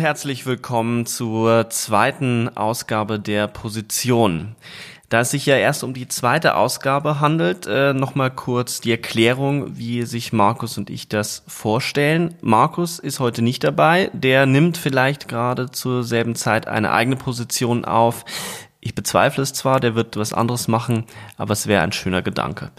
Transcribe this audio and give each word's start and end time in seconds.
Herzlich 0.00 0.46
willkommen 0.46 1.04
zur 1.04 1.68
zweiten 1.68 2.48
Ausgabe 2.56 3.20
der 3.20 3.46
Position. 3.48 4.56
Da 5.10 5.20
es 5.20 5.30
sich 5.30 5.44
ja 5.44 5.56
erst 5.56 5.84
um 5.84 5.92
die 5.92 6.08
zweite 6.08 6.54
Ausgabe 6.54 7.20
handelt, 7.20 7.66
äh, 7.66 7.92
nochmal 7.92 8.30
kurz 8.30 8.80
die 8.80 8.92
Erklärung, 8.92 9.76
wie 9.76 10.04
sich 10.04 10.32
Markus 10.32 10.78
und 10.78 10.88
ich 10.88 11.08
das 11.08 11.44
vorstellen. 11.46 12.34
Markus 12.40 12.98
ist 12.98 13.20
heute 13.20 13.42
nicht 13.42 13.62
dabei, 13.62 14.10
der 14.14 14.46
nimmt 14.46 14.78
vielleicht 14.78 15.28
gerade 15.28 15.70
zur 15.70 16.02
selben 16.02 16.34
Zeit 16.34 16.66
eine 16.66 16.92
eigene 16.92 17.16
Position 17.16 17.84
auf. 17.84 18.24
Ich 18.80 18.94
bezweifle 18.94 19.42
es 19.42 19.52
zwar, 19.52 19.80
der 19.80 19.94
wird 19.96 20.16
was 20.16 20.32
anderes 20.32 20.66
machen, 20.66 21.04
aber 21.36 21.52
es 21.52 21.66
wäre 21.66 21.82
ein 21.82 21.92
schöner 21.92 22.22
Gedanke. 22.22 22.70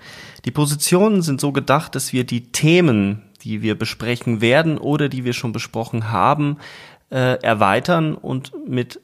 Die 0.46 0.52
Positionen 0.52 1.22
sind 1.22 1.40
so 1.40 1.52
gedacht, 1.52 1.94
dass 1.94 2.14
wir 2.14 2.24
die 2.24 2.52
Themen, 2.52 3.22
die 3.44 3.62
wir 3.62 3.78
besprechen 3.78 4.42
werden 4.42 4.80
oder 4.80 5.08
die 5.08 5.24
wir 5.24 5.34
schon 5.34 5.52
besprochen 5.52 6.12
haben, 6.12 6.58
äh, 7.12 7.42
erweitern 7.42 8.16
und 8.16 8.54
mit 8.68 9.00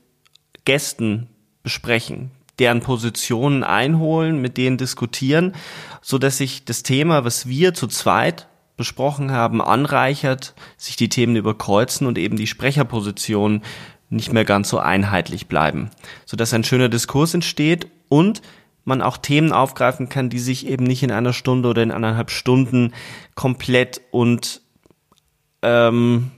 Gästen 0.66 1.30
besprechen, 1.63 2.31
deren 2.59 2.81
Positionen 2.81 3.63
einholen, 3.63 4.41
mit 4.41 4.58
denen 4.58 4.77
diskutieren, 4.77 5.53
so 6.02 6.17
dass 6.17 6.38
sich 6.38 6.66
das 6.66 6.83
Thema, 6.83 7.25
was 7.25 7.47
wir 7.47 7.73
zu 7.73 7.88
zweit 7.88 8.47
besprochen 8.78 9.31
haben, 9.31 9.61
anreichert, 9.61 10.53
sich 10.78 10.95
die 10.95 11.09
Themen 11.09 11.35
überkreuzen 11.35 12.08
und 12.08 12.17
eben 12.17 12.38
die 12.38 12.47
Sprecherpositionen 12.47 13.63
nicht 14.09 14.31
mehr 14.31 14.45
ganz 14.45 14.69
so 14.69 14.80
einheitlich 14.80 15.47
bleiben, 15.47 15.89
so 16.25 16.38
dass 16.38 16.53
ein 16.53 16.63
schöner 16.63 16.88
Diskurs 16.88 17.33
entsteht 17.33 17.88
und 18.08 18.41
man 18.85 19.02
auch 19.02 19.17
Themen 19.17 19.52
aufgreifen 19.52 20.08
kann, 20.08 20.30
die 20.30 20.39
sich 20.39 20.66
eben 20.66 20.85
nicht 20.85 21.03
in 21.03 21.11
einer 21.11 21.33
Stunde 21.33 21.67
oder 21.67 21.83
in 21.83 21.91
anderthalb 21.91 22.31
Stunden 22.31 22.94
komplett 23.35 24.00
und 24.11 24.61
ähm, 25.61 26.31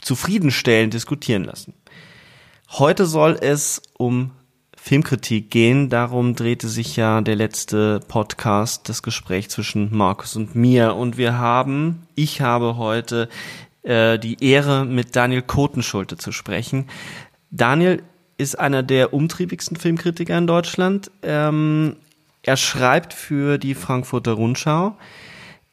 zufriedenstellend 0.00 0.94
diskutieren 0.94 1.44
lassen. 1.44 1.74
Heute 2.70 3.06
soll 3.06 3.36
es 3.40 3.82
um 3.98 4.30
Filmkritik 4.76 5.50
gehen. 5.50 5.90
Darum 5.90 6.34
drehte 6.34 6.68
sich 6.68 6.96
ja 6.96 7.20
der 7.20 7.36
letzte 7.36 8.00
Podcast, 8.08 8.88
das 8.88 9.02
Gespräch 9.02 9.50
zwischen 9.50 9.94
Markus 9.94 10.36
und 10.36 10.54
mir. 10.54 10.94
Und 10.94 11.18
wir 11.18 11.36
haben, 11.36 12.06
ich 12.14 12.40
habe 12.40 12.76
heute 12.76 13.28
äh, 13.82 14.18
die 14.18 14.42
Ehre, 14.42 14.86
mit 14.86 15.16
Daniel 15.16 15.42
Kotenschulte 15.42 16.16
zu 16.16 16.32
sprechen. 16.32 16.88
Daniel 17.50 18.02
ist 18.38 18.58
einer 18.58 18.82
der 18.82 19.12
umtriebigsten 19.12 19.76
Filmkritiker 19.76 20.38
in 20.38 20.46
Deutschland. 20.46 21.10
Ähm, 21.22 21.96
er 22.42 22.56
schreibt 22.56 23.12
für 23.12 23.58
die 23.58 23.74
Frankfurter 23.74 24.32
Rundschau, 24.32 24.96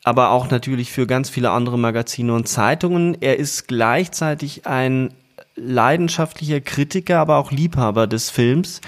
aber 0.07 0.31
auch 0.31 0.49
natürlich 0.49 0.89
für 0.89 1.05
ganz 1.05 1.29
viele 1.29 1.51
andere 1.51 1.77
Magazine 1.77 2.33
und 2.33 2.47
Zeitungen. 2.47 3.17
Er 3.19 3.37
ist 3.37 3.67
gleichzeitig 3.67 4.65
ein 4.65 5.13
leidenschaftlicher 5.57 6.61
Kritiker, 6.61 7.19
aber 7.19 7.35
auch 7.35 7.51
Liebhaber 7.51 8.07
des 8.07 8.29
Films. 8.29 8.79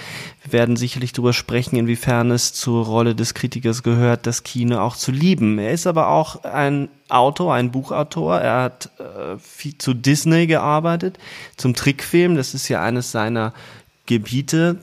Wir 0.44 0.54
werden 0.54 0.78
sicherlich 0.78 1.12
darüber 1.12 1.34
sprechen, 1.34 1.76
inwiefern 1.76 2.32
es 2.32 2.54
zur 2.54 2.86
Rolle 2.86 3.16
des 3.16 3.34
Kritikers 3.34 3.84
gehört, 3.84 4.28
das 4.28 4.44
Kino 4.44 4.80
auch 4.80 4.96
zu 4.96 5.12
lieben. 5.12 5.60
Er 5.60 5.74
ist 5.74 5.88
aber 5.88 6.08
auch 6.08 6.46
ein 6.46 6.88
Autor, 7.10 7.54
ein 7.54 7.72
Buchautor. 7.72 8.40
Er 8.40 8.62
hat 8.62 8.90
äh, 9.00 9.38
viel 9.40 9.78
zu 9.78 9.94
Disney 9.94 10.48
gearbeitet, 10.48 11.20
zum 11.58 11.74
Trickfilm. 11.74 12.38
Das 12.38 12.54
ist 12.54 12.70
ja 12.70 12.82
eines 12.82 13.12
seiner 13.12 13.54
Gebiete, 14.06 14.78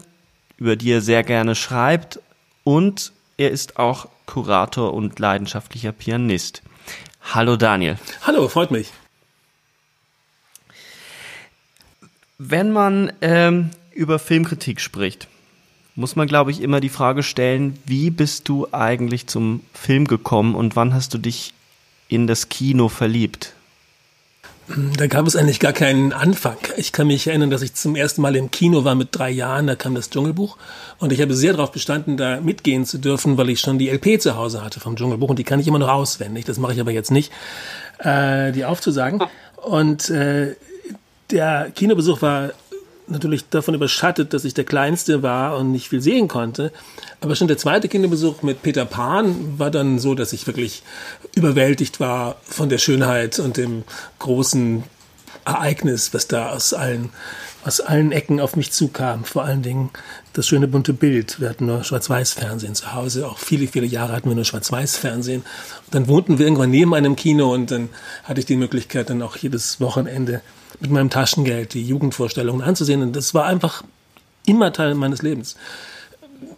über 0.59 0.77
die 0.77 0.91
er 0.91 1.01
sehr 1.01 1.23
gerne 1.23 1.55
schreibt. 1.55 2.21
Und 2.63 3.13
er 3.39 3.53
ist 3.53 3.79
auch 3.79 4.09
Kurator 4.27 4.93
und 4.95 5.19
leidenschaftlicher 5.19 5.93
Pianist. 5.93 6.63
Hallo 7.23 7.57
Daniel. 7.57 7.99
Hallo, 8.23 8.49
freut 8.49 8.71
mich. 8.71 8.93
Wenn 12.39 12.71
man 12.71 13.13
ähm, 13.23 13.71
über 13.93 14.19
Filmkritik 14.19 14.81
spricht, 14.81 15.27
muss 15.95 16.15
man, 16.15 16.29
glaube 16.29 16.51
ich, 16.51 16.61
immer 16.61 16.81
die 16.81 16.91
Frage 16.91 17.23
stellen, 17.23 17.79
wie 17.87 18.11
bist 18.11 18.49
du 18.49 18.69
eigentlich 18.73 19.27
zum 19.27 19.63
Film 19.73 20.07
gekommen 20.07 20.55
und 20.55 20.77
wann 20.77 20.93
hast 20.93 21.15
du 21.15 21.19
dich 21.19 21.55
in 22.09 22.27
das 22.27 22.51
Kino 22.51 22.89
verliebt? 22.89 23.56
Da 24.97 25.07
gab 25.07 25.27
es 25.29 25.37
eigentlich 25.37 25.61
gar 25.61 25.73
keinen 25.73 26.13
Anfang. 26.13 26.57
Ich 26.77 26.91
kann 26.91 27.07
mich 27.07 27.29
erinnern, 27.29 27.51
dass 27.51 27.63
ich 27.63 27.75
zum 27.75 27.95
ersten 27.95 28.21
Mal 28.21 28.35
im 28.35 28.51
Kino 28.51 28.85
war 28.85 28.97
mit 28.97 29.09
drei 29.13 29.31
Jahren, 29.31 29.69
da 29.69 29.77
kam 29.77 29.95
das 29.95 30.11
Dschungelbuch 30.11 30.57
und 30.99 31.13
ich 31.13 31.21
habe 31.21 31.35
sehr 31.35 31.53
darauf 31.53 31.71
bestanden, 31.71 32.17
da 32.17 32.41
mitgehen 32.41 32.85
zu 32.85 32.99
dürfen, 32.99 33.39
weil 33.39 33.49
ich 33.51 33.61
schon 33.61 33.79
die 33.79 33.89
LP 33.89 34.21
zu 34.21 34.37
Hause 34.37 34.65
hatte 34.65 34.81
vom 34.81 34.97
Dschungelbuch 34.97 35.31
und 35.31 35.39
die 35.39 35.45
kann 35.45 35.61
ich 35.61 35.69
immer 35.69 35.79
noch 35.79 35.89
auswendig, 35.89 36.47
das 36.47 36.59
mache 36.59 36.73
ich 36.73 36.81
aber 36.81 36.91
jetzt 36.91 37.13
nicht, 37.13 37.33
äh, 37.99 38.51
die 38.51 38.65
aufzusagen. 38.65 39.23
Und 39.63 40.11
äh, 40.11 40.57
der 41.31 41.71
Kinobesuch 41.75 42.23
war 42.23 42.51
natürlich 43.09 43.49
davon 43.49 43.75
überschattet, 43.75 44.33
dass 44.33 44.45
ich 44.45 44.55
der 44.55 44.65
Kleinste 44.65 45.23
war 45.23 45.57
und 45.59 45.73
nicht 45.73 45.89
viel 45.89 46.01
sehen 46.01 46.29
konnte. 46.29 46.73
Aber 47.21 47.35
schon 47.37 47.49
der 47.49 47.59
zweite 47.59 47.89
Kinderbesuch 47.89 48.43
mit 48.43 48.63
Peter 48.63 48.85
Pan 48.85 49.59
war 49.59 49.71
dann 49.71 49.99
so, 49.99 50.15
dass 50.15 50.33
ich 50.33 50.47
wirklich 50.47 50.83
überwältigt 51.35 52.01
war 52.01 52.37
von 52.43 52.69
der 52.69 52.79
Schönheit 52.79 53.39
und 53.39 53.57
dem 53.57 53.85
großen 54.19 54.85
Ereignis, 55.45 56.13
was 56.13 56.27
da 56.27 56.51
aus 56.51 56.75
allen, 56.75 57.11
aus 57.65 57.81
allen 57.81 58.11
Ecken 58.11 58.41
auf 58.41 58.57
mich 58.57 58.73
zukam. 58.73 59.25
Vor 59.25 59.45
allen 59.45 59.63
Dingen 59.63 59.91
das 60.33 60.49
schöne 60.49 60.67
bunte 60.67 60.93
Bild. 60.93 61.41
Wir 61.41 61.49
hatten 61.49 61.67
nur 61.67 61.85
Schwarz-Weiß-Fernsehen 61.85 62.75
zu 62.75 62.93
Hause. 62.93 63.29
Auch 63.29 63.39
viele, 63.39 63.69
viele 63.69 63.87
Jahre 63.87 64.13
hatten 64.13 64.29
wir 64.29 64.35
nur 64.35 64.45
Schwarz-Weiß-Fernsehen. 64.45 65.45
Dann 65.93 66.09
wohnten 66.09 66.39
wir 66.39 66.47
irgendwann 66.47 66.71
neben 66.71 66.95
einem 66.95 67.15
Kino 67.15 67.55
und 67.55 67.71
dann 67.71 67.89
hatte 68.25 68.41
ich 68.41 68.47
die 68.47 68.57
Möglichkeit, 68.57 69.09
dann 69.11 69.23
auch 69.23 69.37
jedes 69.37 69.81
Wochenende 69.81 70.43
mit 70.81 70.91
meinem 70.91 71.11
Taschengeld 71.11 71.75
die 71.75 71.87
Jugendvorstellungen 71.87 72.63
anzusehen. 72.63 73.03
Und 73.03 73.17
das 73.17 73.35
war 73.35 73.45
einfach 73.45 73.83
immer 74.47 74.73
Teil 74.73 74.95
meines 74.95 75.23
Lebens. 75.23 75.57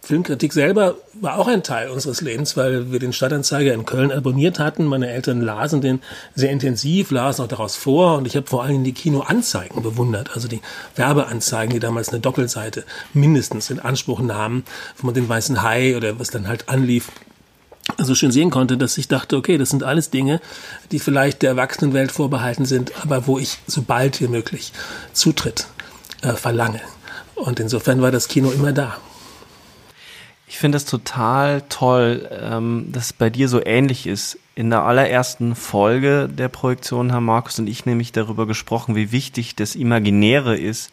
Filmkritik 0.01 0.53
selber 0.53 0.95
war 1.13 1.37
auch 1.37 1.47
ein 1.47 1.63
Teil 1.63 1.89
unseres 1.89 2.21
Lebens, 2.21 2.57
weil 2.57 2.91
wir 2.91 2.99
den 2.99 3.13
Stadtanzeiger 3.13 3.73
in 3.73 3.85
Köln 3.85 4.11
abonniert 4.11 4.59
hatten. 4.59 4.85
Meine 4.85 5.09
Eltern 5.09 5.41
lasen 5.41 5.81
den 5.81 6.01
sehr 6.35 6.51
intensiv, 6.51 7.11
lasen 7.11 7.43
auch 7.43 7.47
daraus 7.47 7.75
vor 7.75 8.17
und 8.17 8.27
ich 8.27 8.35
habe 8.35 8.47
vor 8.47 8.63
allem 8.63 8.83
die 8.83 8.93
Kinoanzeigen 8.93 9.81
bewundert, 9.81 10.31
also 10.33 10.47
die 10.47 10.61
Werbeanzeigen, 10.95 11.73
die 11.73 11.79
damals 11.79 12.09
eine 12.09 12.19
Doppelseite 12.19 12.83
mindestens 13.13 13.69
in 13.69 13.79
Anspruch 13.79 14.19
nahmen, 14.19 14.63
wo 14.97 15.05
man 15.05 15.15
den 15.15 15.29
weißen 15.29 15.61
Hai 15.61 15.95
oder 15.95 16.19
was 16.19 16.29
dann 16.29 16.47
halt 16.47 16.69
anlief, 16.69 17.09
so 17.97 18.15
schön 18.15 18.31
sehen 18.31 18.49
konnte, 18.49 18.77
dass 18.77 18.97
ich 18.97 19.07
dachte, 19.07 19.37
okay, 19.37 19.57
das 19.57 19.69
sind 19.69 19.83
alles 19.83 20.09
Dinge, 20.09 20.41
die 20.91 20.99
vielleicht 20.99 21.41
der 21.41 21.51
Erwachsenenwelt 21.51 22.11
vorbehalten 22.11 22.65
sind, 22.65 22.91
aber 23.03 23.27
wo 23.27 23.39
ich 23.39 23.57
so 23.67 23.81
bald 23.81 24.21
wie 24.21 24.27
möglich 24.27 24.71
Zutritt 25.13 25.67
äh, 26.21 26.33
verlange. 26.33 26.81
Und 27.35 27.59
insofern 27.59 28.01
war 28.01 28.11
das 28.11 28.27
Kino 28.27 28.51
immer 28.51 28.73
da. 28.73 28.97
Ich 30.47 30.57
finde 30.57 30.77
es 30.77 30.85
total 30.85 31.61
toll, 31.69 32.27
ähm, 32.31 32.89
dass 32.91 33.05
es 33.05 33.13
bei 33.13 33.29
dir 33.29 33.47
so 33.47 33.63
ähnlich 33.63 34.07
ist. 34.07 34.39
In 34.55 34.71
der 34.71 34.81
allerersten 34.81 35.55
Folge 35.55 36.27
der 36.27 36.49
Projektion 36.49 37.13
haben 37.13 37.25
Markus 37.25 37.59
und 37.59 37.67
ich 37.67 37.85
nämlich 37.85 38.11
darüber 38.11 38.47
gesprochen, 38.47 38.95
wie 38.95 39.11
wichtig 39.11 39.55
das 39.55 39.75
Imaginäre 39.75 40.57
ist, 40.57 40.91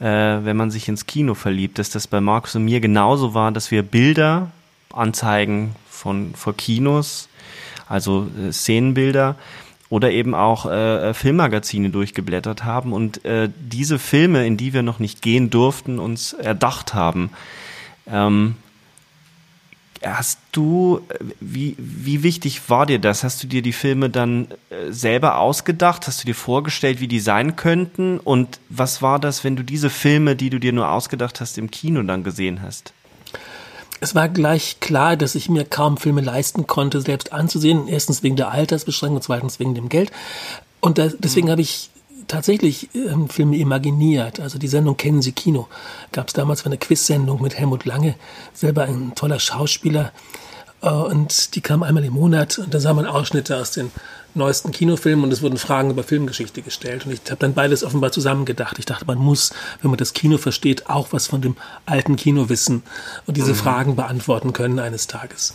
äh, 0.00 0.04
wenn 0.04 0.56
man 0.56 0.70
sich 0.70 0.88
ins 0.88 1.04
Kino 1.04 1.34
verliebt. 1.34 1.78
Dass 1.78 1.90
das 1.90 2.06
bei 2.06 2.22
Markus 2.22 2.56
und 2.56 2.64
mir 2.64 2.80
genauso 2.80 3.34
war, 3.34 3.52
dass 3.52 3.70
wir 3.70 3.82
Bilder 3.82 4.50
anzeigen 4.90 5.76
von 5.98 6.34
vor 6.34 6.56
Kinos, 6.56 7.28
also 7.88 8.28
äh, 8.38 8.52
Szenenbilder 8.52 9.36
oder 9.90 10.10
eben 10.10 10.34
auch 10.34 10.66
äh, 10.66 11.10
äh, 11.10 11.14
Filmmagazine 11.14 11.90
durchgeblättert 11.90 12.64
haben 12.64 12.92
und 12.92 13.24
äh, 13.24 13.48
diese 13.58 13.98
Filme, 13.98 14.46
in 14.46 14.56
die 14.56 14.72
wir 14.72 14.82
noch 14.82 14.98
nicht 14.98 15.22
gehen 15.22 15.50
durften, 15.50 15.98
uns 15.98 16.34
erdacht 16.34 16.94
haben. 16.94 17.30
Ähm, 18.06 18.56
hast 20.02 20.40
du, 20.52 21.00
äh, 21.08 21.24
wie, 21.40 21.74
wie 21.78 22.22
wichtig 22.22 22.68
war 22.68 22.84
dir 22.84 22.98
das? 22.98 23.24
Hast 23.24 23.42
du 23.42 23.46
dir 23.46 23.62
die 23.62 23.72
Filme 23.72 24.10
dann 24.10 24.48
äh, 24.68 24.90
selber 24.92 25.38
ausgedacht? 25.38 26.06
Hast 26.06 26.22
du 26.22 26.26
dir 26.26 26.34
vorgestellt, 26.34 27.00
wie 27.00 27.08
die 27.08 27.20
sein 27.20 27.56
könnten? 27.56 28.18
Und 28.18 28.60
was 28.68 29.00
war 29.00 29.18
das, 29.18 29.42
wenn 29.42 29.56
du 29.56 29.62
diese 29.62 29.88
Filme, 29.90 30.36
die 30.36 30.50
du 30.50 30.60
dir 30.60 30.74
nur 30.74 30.90
ausgedacht 30.90 31.40
hast, 31.40 31.56
im 31.56 31.70
Kino 31.70 32.02
dann 32.02 32.24
gesehen 32.24 32.60
hast? 32.62 32.92
Es 34.00 34.14
war 34.14 34.28
gleich 34.28 34.80
klar, 34.80 35.16
dass 35.16 35.34
ich 35.34 35.48
mir 35.48 35.64
kaum 35.64 35.96
Filme 35.96 36.20
leisten 36.20 36.66
konnte, 36.66 37.00
selbst 37.00 37.32
anzusehen. 37.32 37.88
Erstens 37.88 38.22
wegen 38.22 38.36
der 38.36 38.50
Altersbeschränkung, 38.50 39.22
zweitens 39.22 39.58
wegen 39.58 39.74
dem 39.74 39.88
Geld. 39.88 40.12
Und 40.80 40.98
da, 40.98 41.08
deswegen 41.18 41.48
mhm. 41.48 41.52
habe 41.52 41.62
ich 41.62 41.90
tatsächlich 42.28 42.90
ähm, 42.94 43.28
Filme 43.28 43.56
imaginiert. 43.56 44.38
Also 44.40 44.58
die 44.58 44.68
Sendung 44.68 44.96
Kennen 44.96 45.22
Sie 45.22 45.32
Kino 45.32 45.66
gab 46.12 46.28
es 46.28 46.34
damals 46.34 46.64
eine 46.66 46.78
Quiz-Sendung 46.78 47.42
mit 47.42 47.58
Helmut 47.58 47.84
Lange, 47.84 48.14
selber 48.52 48.84
ein 48.84 49.14
toller 49.14 49.40
Schauspieler. 49.40 50.12
Äh, 50.82 50.90
und 50.90 51.54
die 51.54 51.60
kam 51.60 51.82
einmal 51.82 52.04
im 52.04 52.14
Monat 52.14 52.58
und 52.58 52.72
da 52.72 52.80
sah 52.80 52.94
man 52.94 53.06
Ausschnitte 53.06 53.56
aus 53.56 53.72
den 53.72 53.90
neuesten 54.34 54.72
Kinofilmen 54.72 55.24
und 55.24 55.32
es 55.32 55.42
wurden 55.42 55.58
Fragen 55.58 55.90
über 55.90 56.02
Filmgeschichte 56.02 56.62
gestellt. 56.62 57.06
Und 57.06 57.12
ich 57.12 57.20
habe 57.28 57.36
dann 57.38 57.54
beides 57.54 57.82
offenbar 57.82 58.12
zusammengedacht. 58.12 58.78
Ich 58.78 58.86
dachte, 58.86 59.04
man 59.06 59.18
muss, 59.18 59.52
wenn 59.82 59.90
man 59.90 59.98
das 59.98 60.12
Kino 60.12 60.38
versteht, 60.38 60.88
auch 60.88 61.08
was 61.12 61.26
von 61.26 61.40
dem 61.40 61.56
alten 61.86 62.16
Kino 62.16 62.48
wissen 62.48 62.82
und 63.26 63.36
diese 63.36 63.52
mhm. 63.52 63.56
Fragen 63.56 63.96
beantworten 63.96 64.52
können 64.52 64.78
eines 64.78 65.06
Tages. 65.06 65.54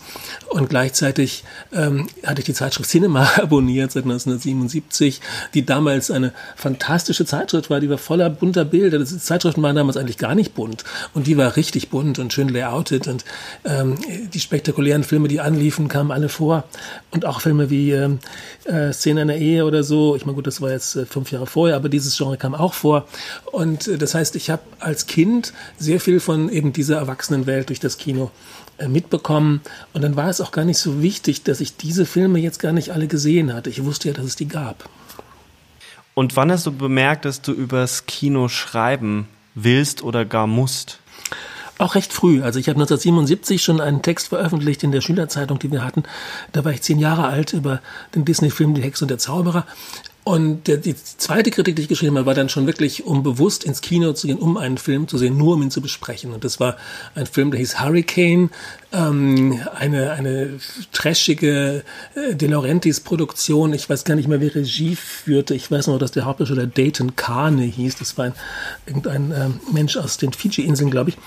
Und 0.49 0.69
gleichzeitig 0.69 1.43
ähm, 1.71 2.07
hatte 2.25 2.41
ich 2.41 2.45
die 2.45 2.53
Zeitschrift 2.53 2.89
Cinema 2.89 3.29
abonniert 3.37 3.91
seit 3.91 4.03
1977, 4.03 5.21
die 5.53 5.65
damals 5.65 6.11
eine 6.11 6.33
fantastische 6.55 7.25
Zeitschrift 7.25 7.69
war. 7.69 7.79
Die 7.79 7.89
war 7.89 7.97
voller 7.97 8.29
bunter 8.29 8.65
Bilder. 8.65 8.99
Die 8.99 9.05
Zeitschriften 9.05 9.61
waren 9.61 9.75
damals 9.75 9.97
eigentlich 9.97 10.17
gar 10.17 10.35
nicht 10.35 10.53
bunt. 10.53 10.83
Und 11.13 11.27
die 11.27 11.37
war 11.37 11.55
richtig 11.55 11.89
bunt 11.89 12.19
und 12.19 12.33
schön 12.33 12.49
layoutet. 12.49 13.07
Und 13.07 13.23
ähm, 13.65 13.97
die 14.33 14.39
spektakulären 14.39 15.03
Filme, 15.03 15.27
die 15.27 15.39
anliefen, 15.39 15.87
kamen 15.87 16.11
alle 16.11 16.29
vor. 16.29 16.65
Und 17.11 17.25
auch 17.25 17.41
Filme 17.41 17.69
wie 17.69 17.91
ähm, 17.91 18.19
äh, 18.65 18.93
Szene 18.93 19.21
einer 19.21 19.35
Ehe 19.35 19.65
oder 19.65 19.83
so. 19.83 20.15
Ich 20.15 20.25
meine, 20.25 20.35
gut, 20.35 20.47
das 20.47 20.61
war 20.61 20.71
jetzt 20.71 20.95
äh, 20.95 21.05
fünf 21.05 21.31
Jahre 21.31 21.47
vorher, 21.47 21.75
aber 21.75 21.89
dieses 21.89 22.17
Genre 22.17 22.37
kam 22.37 22.55
auch 22.55 22.73
vor. 22.73 23.07
Und 23.51 23.87
äh, 23.87 23.97
das 23.97 24.15
heißt, 24.15 24.35
ich 24.35 24.49
habe 24.49 24.63
als 24.79 25.07
Kind 25.07 25.53
sehr 25.77 25.99
viel 25.99 26.19
von 26.19 26.49
eben 26.49 26.73
dieser 26.73 26.97
Erwachsenenwelt 26.97 27.69
durch 27.69 27.79
das 27.79 27.97
Kino 27.97 28.31
äh, 28.77 28.87
mitbekommen. 28.87 29.61
Und 29.93 30.01
dann 30.01 30.15
war 30.15 30.29
es 30.29 30.41
auch 30.41 30.51
gar 30.51 30.65
nicht 30.65 30.79
so 30.79 31.01
wichtig, 31.01 31.43
dass 31.43 31.61
ich 31.61 31.77
diese 31.77 32.05
Filme 32.05 32.39
jetzt 32.39 32.59
gar 32.59 32.73
nicht 32.73 32.91
alle 32.91 33.07
gesehen 33.07 33.53
hatte. 33.53 33.69
Ich 33.69 33.83
wusste 33.83 34.09
ja, 34.09 34.13
dass 34.13 34.25
es 34.25 34.35
die 34.35 34.47
gab. 34.47 34.89
Und 36.13 36.35
wann 36.35 36.51
hast 36.51 36.65
du 36.65 36.71
bemerkt, 36.71 37.25
dass 37.25 37.41
du 37.41 37.51
übers 37.51 38.05
Kino 38.05 38.47
schreiben 38.47 39.27
willst 39.55 40.03
oder 40.03 40.25
gar 40.25 40.47
musst? 40.47 40.99
Auch 41.79 41.95
recht 41.95 42.13
früh. 42.13 42.43
Also 42.43 42.59
ich 42.59 42.69
habe 42.69 42.77
1977 42.77 43.63
schon 43.63 43.81
einen 43.81 44.01
Text 44.01 44.29
veröffentlicht 44.29 44.83
in 44.83 44.91
der 44.91 45.01
Schülerzeitung, 45.01 45.59
die 45.59 45.71
wir 45.71 45.83
hatten. 45.83 46.03
Da 46.51 46.63
war 46.63 46.71
ich 46.71 46.81
zehn 46.83 46.99
Jahre 46.99 47.25
alt 47.25 47.53
über 47.53 47.81
den 48.13 48.25
Disney-Film 48.25 48.75
Die 48.75 48.81
Hexe 48.81 49.05
und 49.05 49.09
der 49.09 49.17
Zauberer. 49.17 49.65
Und 50.25 50.67
der, 50.69 50.77
die 50.77 50.95
zweite 50.95 51.51
Kritik, 51.51 51.75
die 51.75 51.81
ich 51.81 51.87
geschrieben 51.89 52.15
habe, 52.17 52.25
war 52.25 52.33
dann 52.33 52.47
schon 52.47 52.65
wirklich, 52.65 53.05
um 53.05 53.23
bewusst 53.23 53.65
ins 53.65 53.81
Kino 53.81 54.13
zu 54.13 54.27
gehen, 54.27 54.37
um 54.37 54.55
einen 54.55 54.77
Film 54.77 55.09
zu 55.09 55.17
sehen, 55.17 55.37
nur 55.37 55.55
um 55.55 55.63
ihn 55.63 55.71
zu 55.71 55.81
besprechen. 55.81 56.31
Und 56.31 56.45
das 56.45 56.61
war 56.61 56.77
ein 57.13 57.25
Film, 57.25 57.51
der 57.51 57.59
hieß 57.59 57.81
Hurricane, 57.81 58.49
ähm, 58.93 59.59
eine, 59.75 60.11
eine 60.11 60.59
trashige 60.93 61.83
äh, 62.15 62.35
De 62.35 62.47
Laurentiis 62.47 63.01
Produktion. 63.01 63.73
Ich 63.73 63.89
weiß 63.89 64.05
gar 64.05 64.15
nicht 64.15 64.29
mehr, 64.29 64.39
wer 64.39 64.55
Regie 64.55 64.95
führte. 64.95 65.55
Ich 65.55 65.69
weiß 65.69 65.87
noch, 65.87 65.99
dass 65.99 66.11
der 66.11 66.23
Hauptdarsteller 66.23 66.67
Dayton 66.67 67.17
Kane 67.17 67.63
hieß. 67.63 67.97
Das 67.97 68.17
war 68.17 68.25
ein, 68.25 68.33
irgendein 68.85 69.33
ähm, 69.35 69.59
Mensch 69.73 69.97
aus 69.97 70.15
den 70.15 70.31
Fiji-Inseln, 70.31 70.89
glaube 70.89 71.09
ich. 71.09 71.17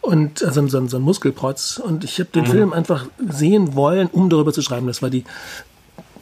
Und 0.00 0.44
also 0.44 0.64
so, 0.68 0.86
so 0.86 0.96
ein 0.96 1.02
Muskelprotz. 1.02 1.78
Und 1.84 2.04
ich 2.04 2.20
habe 2.20 2.30
den 2.32 2.44
mhm. 2.44 2.50
Film 2.50 2.72
einfach 2.72 3.06
sehen 3.28 3.74
wollen, 3.74 4.06
um 4.06 4.30
darüber 4.30 4.52
zu 4.52 4.62
schreiben. 4.62 4.86
Das 4.86 5.02
war 5.02 5.10
die 5.10 5.24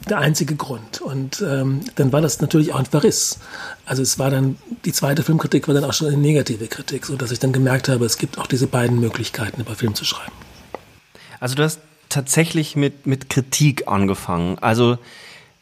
der 0.09 0.19
einzige 0.19 0.55
Grund. 0.55 1.01
Und 1.01 1.41
ähm, 1.41 1.81
dann 1.95 2.11
war 2.11 2.21
das 2.21 2.41
natürlich 2.41 2.73
auch 2.73 2.79
ein 2.79 2.85
Verriss. 2.85 3.39
Also 3.85 4.01
es 4.01 4.19
war 4.19 4.29
dann, 4.29 4.57
die 4.85 4.93
zweite 4.93 5.23
Filmkritik 5.23 5.67
war 5.67 5.75
dann 5.75 5.83
auch 5.83 5.93
schon 5.93 6.07
eine 6.07 6.17
negative 6.17 6.67
Kritik, 6.67 7.05
so 7.05 7.15
dass 7.15 7.31
ich 7.31 7.39
dann 7.39 7.53
gemerkt 7.53 7.89
habe, 7.89 8.05
es 8.05 8.17
gibt 8.17 8.37
auch 8.37 8.47
diese 8.47 8.67
beiden 8.67 8.99
Möglichkeiten, 8.99 9.61
über 9.61 9.75
Film 9.75 9.95
zu 9.95 10.05
schreiben. 10.05 10.33
Also 11.39 11.55
du 11.55 11.63
hast 11.63 11.79
tatsächlich 12.09 12.75
mit, 12.75 13.07
mit 13.07 13.29
Kritik 13.29 13.87
angefangen. 13.87 14.59
Also 14.59 14.97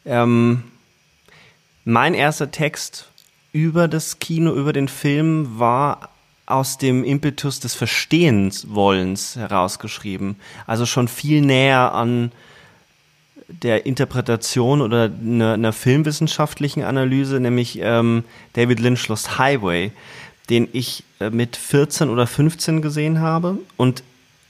ähm, 0.04 0.64
mein 1.84 2.14
erster 2.14 2.50
Text 2.50 3.08
über 3.52 3.88
das 3.88 4.18
Kino, 4.18 4.54
über 4.54 4.72
den 4.72 4.88
Film 4.88 5.58
war 5.58 6.10
aus 6.46 6.78
dem 6.78 7.04
Impetus 7.04 7.60
des 7.60 7.74
Verstehenswollens 7.74 9.36
herausgeschrieben. 9.36 10.36
Also 10.66 10.86
schon 10.86 11.08
viel 11.08 11.40
näher 11.40 11.92
an 11.94 12.32
der 13.48 13.86
Interpretation 13.86 14.80
oder 14.80 15.04
einer, 15.04 15.54
einer 15.54 15.72
filmwissenschaftlichen 15.72 16.82
Analyse, 16.82 17.40
nämlich 17.40 17.78
ähm, 17.80 18.24
David 18.52 18.80
Lynch 18.80 19.08
Lost 19.08 19.38
Highway, 19.38 19.92
den 20.50 20.68
ich 20.72 21.04
äh, 21.20 21.30
mit 21.30 21.56
14 21.56 22.08
oder 22.08 22.26
15 22.26 22.82
gesehen 22.82 23.20
habe 23.20 23.58
und 23.76 24.02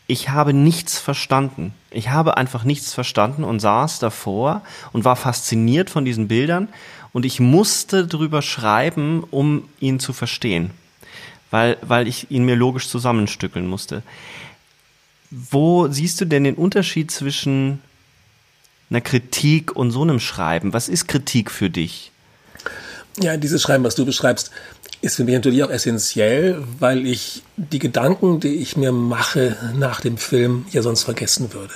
ich 0.06 0.28
habe 0.28 0.52
nichts 0.52 0.98
verstanden. 0.98 1.72
Ich 1.90 2.10
habe 2.10 2.36
einfach 2.36 2.64
nichts 2.64 2.92
verstanden 2.92 3.44
und 3.44 3.60
saß 3.60 3.98
davor 3.98 4.62
und 4.92 5.04
war 5.04 5.16
fasziniert 5.16 5.90
von 5.90 6.04
diesen 6.04 6.28
Bildern 6.28 6.68
und 7.12 7.24
ich 7.24 7.40
musste 7.40 8.06
drüber 8.06 8.42
schreiben, 8.42 9.24
um 9.30 9.68
ihn 9.80 10.00
zu 10.00 10.12
verstehen, 10.12 10.70
weil, 11.50 11.76
weil 11.82 12.08
ich 12.08 12.30
ihn 12.30 12.44
mir 12.44 12.56
logisch 12.56 12.88
zusammenstückeln 12.88 13.66
musste. 13.66 14.02
Wo 15.30 15.88
siehst 15.88 16.20
du 16.20 16.26
denn 16.26 16.44
den 16.44 16.56
Unterschied 16.56 17.10
zwischen 17.10 17.80
einer 18.92 19.00
Kritik 19.00 19.74
und 19.74 19.90
so 19.90 20.02
einem 20.02 20.20
Schreiben? 20.20 20.72
Was 20.72 20.88
ist 20.88 21.08
Kritik 21.08 21.50
für 21.50 21.70
dich? 21.70 22.12
Ja, 23.20 23.36
dieses 23.36 23.62
Schreiben, 23.62 23.84
was 23.84 23.94
du 23.94 24.06
beschreibst, 24.06 24.50
ist 25.00 25.16
für 25.16 25.24
mich 25.24 25.34
natürlich 25.34 25.64
auch 25.64 25.70
essentiell, 25.70 26.62
weil 26.78 27.06
ich 27.06 27.42
die 27.56 27.78
Gedanken, 27.78 28.40
die 28.40 28.56
ich 28.56 28.76
mir 28.76 28.92
mache 28.92 29.56
nach 29.76 30.00
dem 30.00 30.16
Film, 30.16 30.64
ja 30.70 30.82
sonst 30.82 31.02
vergessen 31.02 31.52
würde. 31.52 31.74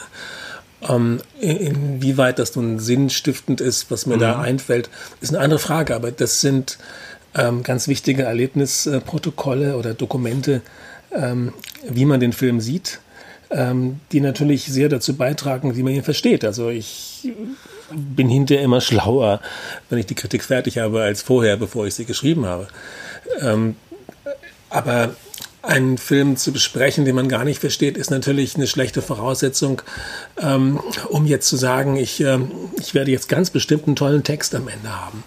Ähm, 0.89 1.21
inwieweit 1.41 2.39
das 2.39 2.55
nun 2.55 2.79
sinnstiftend 2.79 3.61
ist, 3.61 3.91
was 3.91 4.07
mir 4.07 4.17
mhm. 4.17 4.21
da 4.21 4.39
einfällt, 4.41 4.91
ist 5.21 5.35
eine 5.35 5.43
andere 5.43 5.59
Frage, 5.59 5.95
aber 5.95 6.13
das 6.13 6.41
sind 6.41 6.79
ähm, 7.35 7.63
ganz 7.63 7.89
wichtige 7.89 8.23
Erlebnisprotokolle 8.23 9.77
oder 9.77 9.95
Dokumente, 9.95 10.63
ähm, 11.13 11.53
wie 11.89 12.05
man 12.05 12.21
den 12.21 12.33
Film 12.33 12.61
sieht 12.61 13.01
ähm, 13.51 14.01
die 14.13 14.21
natürlich 14.21 14.65
sehr 14.65 14.89
dazu 14.89 15.17
beitragen, 15.17 15.77
wie 15.77 15.83
man 15.83 15.93
ihn 15.93 16.03
versteht. 16.03 16.45
Also 16.45 16.69
ich 16.69 17.33
bin 17.93 18.29
hinterher 18.29 18.65
immer 18.65 18.81
schlauer, 18.81 19.41
wenn 19.89 19.99
ich 19.99 20.07
die 20.07 20.15
Kritik 20.15 20.43
fertig 20.43 20.79
habe, 20.79 21.03
als 21.03 21.23
vorher, 21.23 21.57
bevor 21.57 21.87
ich 21.87 21.95
sie 21.95 22.05
geschrieben 22.05 22.47
habe. 22.47 22.69
Ähm, 23.41 23.77
aber 24.71 25.15
einen 25.63 25.99
Film 25.99 26.37
zu 26.37 26.53
besprechen, 26.53 27.05
den 27.05 27.17
man 27.17 27.29
gar 27.29 27.45
nicht 27.45 27.61
versteht, 27.61 27.97
ist 27.97 28.11
natürlich 28.11 28.55
eine 28.55 28.67
schlechte 28.67 29.03
Voraussetzung, 29.03 29.83
ähm, 30.41 30.81
um 31.09 31.27
jetzt 31.27 31.49
zu 31.49 31.57
sagen, 31.57 31.97
ich, 31.97 32.21
äh, 32.21 32.39
ich 32.79 32.95
werde 32.95 33.11
jetzt 33.11 33.29
ganz 33.29 33.51
bestimmt 33.51 33.87
einen 33.87 33.97
tollen 33.97 34.23
Text 34.23 34.55
am 34.55 34.69
Ende 34.69 34.89
haben. 34.89 35.25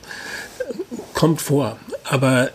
Kommt 1.13 1.42
vor. 1.42 1.77
Aber 2.03 2.48
äh, 2.48 2.50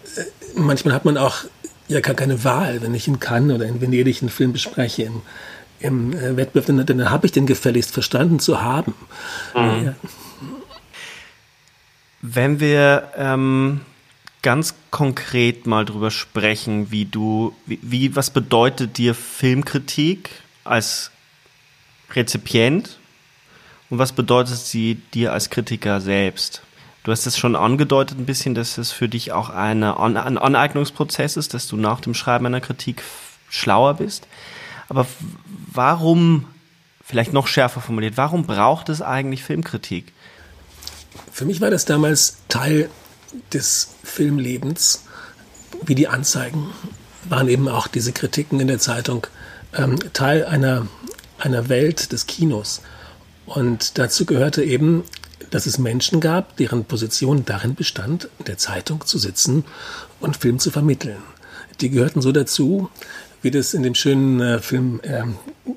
manchmal 0.54 0.94
hat 0.94 1.04
man 1.04 1.18
auch 1.18 1.44
ja 1.88 2.00
gar 2.00 2.14
keine 2.14 2.42
Wahl, 2.44 2.80
wenn 2.80 2.94
ich 2.94 3.06
ihn 3.06 3.20
kann 3.20 3.50
oder 3.50 3.66
in 3.66 3.80
Venedig 3.80 4.22
einen 4.22 4.30
Film 4.30 4.52
bespreche. 4.52 5.02
Im, 5.02 5.22
im 5.84 6.12
äh, 6.12 6.36
Wettbewerb, 6.36 6.66
dann, 6.66 6.86
dann 6.86 7.10
habe 7.10 7.26
ich 7.26 7.32
den 7.32 7.46
gefälligst 7.46 7.92
verstanden 7.92 8.38
zu 8.38 8.62
haben. 8.62 8.94
Mhm. 9.54 9.84
Ja. 9.84 9.94
Wenn 12.22 12.58
wir 12.58 13.10
ähm, 13.16 13.82
ganz 14.40 14.74
konkret 14.90 15.66
mal 15.66 15.84
drüber 15.84 16.10
sprechen, 16.10 16.90
wie 16.90 17.04
du, 17.04 17.54
wie, 17.66 17.78
wie, 17.82 18.16
was 18.16 18.30
bedeutet 18.30 18.96
dir 18.96 19.14
Filmkritik 19.14 20.30
als 20.64 21.10
Rezipient 22.12 22.98
und 23.90 23.98
was 23.98 24.12
bedeutet 24.12 24.56
sie 24.56 24.94
dir 25.12 25.34
als 25.34 25.50
Kritiker 25.50 26.00
selbst? 26.00 26.62
Du 27.02 27.12
hast 27.12 27.26
es 27.26 27.36
schon 27.36 27.56
angedeutet 27.56 28.18
ein 28.18 28.24
bisschen, 28.24 28.54
dass 28.54 28.78
es 28.78 28.90
für 28.90 29.10
dich 29.10 29.32
auch 29.32 29.50
eine, 29.50 30.00
ein 30.00 30.38
Aneignungsprozess 30.38 31.36
ist, 31.36 31.52
dass 31.52 31.68
du 31.68 31.76
nach 31.76 32.00
dem 32.00 32.14
Schreiben 32.14 32.46
einer 32.46 32.62
Kritik 32.62 33.02
schlauer 33.50 33.94
bist. 33.94 34.26
Aber 34.88 35.06
warum, 35.72 36.46
vielleicht 37.04 37.32
noch 37.32 37.46
schärfer 37.46 37.80
formuliert, 37.80 38.16
warum 38.16 38.44
braucht 38.44 38.88
es 38.88 39.02
eigentlich 39.02 39.42
Filmkritik? 39.42 40.12
Für 41.32 41.44
mich 41.44 41.60
war 41.60 41.70
das 41.70 41.84
damals 41.84 42.38
Teil 42.48 42.88
des 43.52 43.94
Filmlebens, 44.02 45.04
wie 45.84 45.94
die 45.94 46.08
Anzeigen 46.08 46.70
waren 47.28 47.48
eben 47.48 47.68
auch 47.68 47.86
diese 47.86 48.12
Kritiken 48.12 48.60
in 48.60 48.68
der 48.68 48.78
Zeitung 48.78 49.26
ähm, 49.74 49.98
Teil 50.12 50.44
einer, 50.44 50.86
einer 51.38 51.68
Welt 51.68 52.12
des 52.12 52.26
Kinos. 52.26 52.82
Und 53.46 53.98
dazu 53.98 54.24
gehörte 54.24 54.62
eben, 54.62 55.04
dass 55.50 55.66
es 55.66 55.78
Menschen 55.78 56.20
gab, 56.20 56.56
deren 56.56 56.84
Position 56.84 57.44
darin 57.44 57.74
bestand, 57.74 58.28
in 58.38 58.46
der 58.46 58.58
Zeitung 58.58 59.06
zu 59.06 59.18
sitzen 59.18 59.64
und 60.20 60.36
Film 60.36 60.58
zu 60.58 60.70
vermitteln. 60.70 61.22
Die 61.80 61.90
gehörten 61.90 62.22
so 62.22 62.32
dazu, 62.32 62.90
wie 63.44 63.50
das 63.50 63.74
in 63.74 63.82
dem 63.82 63.94
schönen 63.94 64.40
äh, 64.40 64.58
Film 64.58 65.00
ähm, 65.04 65.36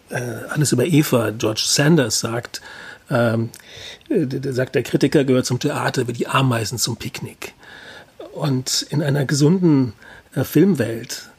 äh, 0.10 0.22
Alles 0.50 0.72
über 0.72 0.86
Eva 0.86 1.32
George 1.32 1.64
Sanders 1.66 2.22
sagt, 2.22 2.62
ähm, 3.10 3.50
äh, 4.10 4.26
der 4.26 4.54
sagt, 4.54 4.76
der 4.76 4.84
Kritiker 4.84 5.26
gehört 5.26 5.46
zum 5.46 5.60
Theater 5.60 6.08
wie 6.08 6.14
die 6.14 6.28
Ameisen 6.28 6.78
zum 6.78 6.98
Picknick. 6.98 7.54
Und 8.34 8.86
in 8.90 9.04
einer 9.04 9.26
gesunden 9.26 9.94
äh, 10.34 10.44
Filmwelt 10.44 11.30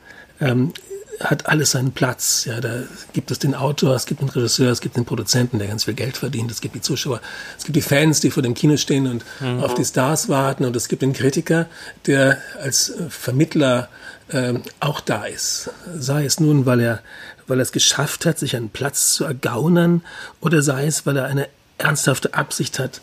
ähm, 0.40 0.72
hat 1.20 1.46
alles 1.46 1.72
seinen 1.72 1.92
Platz. 1.92 2.44
Ja, 2.44 2.60
da 2.60 2.82
gibt 3.12 3.30
es 3.30 3.38
den 3.38 3.54
Autor, 3.54 3.94
es 3.96 4.06
gibt 4.06 4.20
den 4.20 4.28
Regisseur, 4.28 4.70
es 4.70 4.80
gibt 4.80 4.96
den 4.96 5.04
Produzenten, 5.04 5.58
der 5.58 5.68
ganz 5.68 5.84
viel 5.84 5.94
Geld 5.94 6.16
verdient, 6.16 6.50
es 6.50 6.60
gibt 6.60 6.74
die 6.74 6.80
Zuschauer, 6.80 7.20
es 7.56 7.64
gibt 7.64 7.76
die 7.76 7.82
Fans, 7.82 8.20
die 8.20 8.30
vor 8.30 8.42
dem 8.42 8.54
Kino 8.54 8.76
stehen 8.76 9.06
und 9.06 9.24
mhm. 9.40 9.60
auf 9.60 9.74
die 9.74 9.84
Stars 9.84 10.28
warten 10.28 10.64
und 10.64 10.76
es 10.76 10.88
gibt 10.88 11.02
den 11.02 11.12
Kritiker, 11.12 11.66
der 12.06 12.38
als 12.62 12.90
äh, 12.90 13.08
Vermittler 13.08 13.88
äh, 14.28 14.54
auch 14.80 15.00
da 15.00 15.24
ist. 15.24 15.70
Sei 15.96 16.24
es 16.24 16.40
nun, 16.40 16.66
weil 16.66 16.80
er, 16.80 17.00
weil 17.46 17.58
er 17.58 17.62
es 17.62 17.72
geschafft 17.72 18.26
hat, 18.26 18.38
sich 18.38 18.56
einen 18.56 18.70
Platz 18.70 19.12
zu 19.12 19.24
ergaunern, 19.24 20.02
oder 20.40 20.62
sei 20.62 20.86
es, 20.86 21.06
weil 21.06 21.16
er 21.16 21.26
eine 21.26 21.48
ernsthafte 21.78 22.34
Absicht 22.34 22.78
hat, 22.78 23.00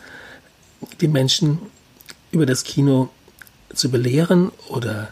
die 1.01 1.07
Menschen 1.07 1.59
über 2.31 2.45
das 2.45 2.63
Kino 2.63 3.09
zu 3.73 3.89
belehren 3.89 4.51
oder 4.69 5.09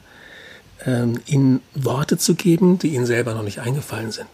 ähm, 0.85 1.19
ihnen 1.25 1.61
Worte 1.73 2.17
zu 2.17 2.35
geben, 2.35 2.79
die 2.79 2.93
ihnen 2.95 3.05
selber 3.05 3.33
noch 3.33 3.43
nicht 3.43 3.59
eingefallen 3.59 4.11
sind. 4.11 4.27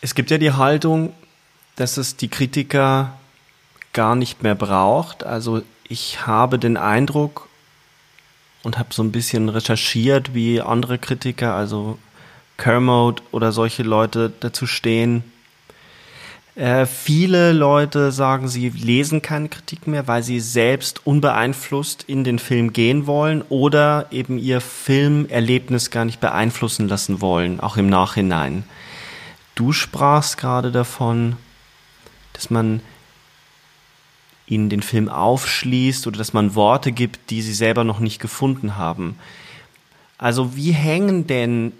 Es 0.00 0.14
gibt 0.14 0.30
ja 0.30 0.38
die 0.38 0.52
Haltung, 0.52 1.12
dass 1.76 1.96
es 1.96 2.16
die 2.16 2.28
Kritiker 2.28 3.18
gar 3.92 4.14
nicht 4.14 4.42
mehr 4.42 4.54
braucht. 4.54 5.24
Also 5.24 5.62
ich 5.88 6.26
habe 6.26 6.58
den 6.58 6.76
Eindruck 6.76 7.47
und 8.62 8.78
habe 8.78 8.92
so 8.92 9.02
ein 9.02 9.12
bisschen 9.12 9.48
recherchiert, 9.48 10.34
wie 10.34 10.60
andere 10.60 10.98
Kritiker, 10.98 11.54
also 11.54 11.98
Kermode 12.56 13.22
oder 13.30 13.52
solche 13.52 13.82
Leute 13.82 14.32
dazu 14.40 14.66
stehen, 14.66 15.22
äh, 16.58 16.86
viele 16.86 17.52
Leute 17.52 18.10
sagen, 18.10 18.48
sie 18.48 18.70
lesen 18.70 19.22
keine 19.22 19.48
Kritik 19.48 19.86
mehr, 19.86 20.08
weil 20.08 20.24
sie 20.24 20.40
selbst 20.40 21.06
unbeeinflusst 21.06 22.02
in 22.08 22.24
den 22.24 22.40
Film 22.40 22.72
gehen 22.72 23.06
wollen 23.06 23.42
oder 23.48 24.06
eben 24.10 24.38
ihr 24.38 24.60
Filmerlebnis 24.60 25.92
gar 25.92 26.04
nicht 26.04 26.18
beeinflussen 26.18 26.88
lassen 26.88 27.20
wollen, 27.20 27.60
auch 27.60 27.76
im 27.76 27.88
Nachhinein. 27.88 28.64
Du 29.54 29.72
sprachst 29.72 30.36
gerade 30.36 30.72
davon, 30.72 31.36
dass 32.32 32.50
man 32.50 32.80
ihnen 34.48 34.68
den 34.68 34.82
Film 34.82 35.08
aufschließt 35.08 36.06
oder 36.06 36.18
dass 36.18 36.32
man 36.32 36.54
Worte 36.54 36.92
gibt, 36.92 37.30
die 37.30 37.42
sie 37.42 37.54
selber 37.54 37.84
noch 37.84 38.00
nicht 38.00 38.20
gefunden 38.20 38.76
haben. 38.76 39.18
Also 40.16 40.56
wie 40.56 40.72
hängen 40.72 41.26
denn 41.26 41.72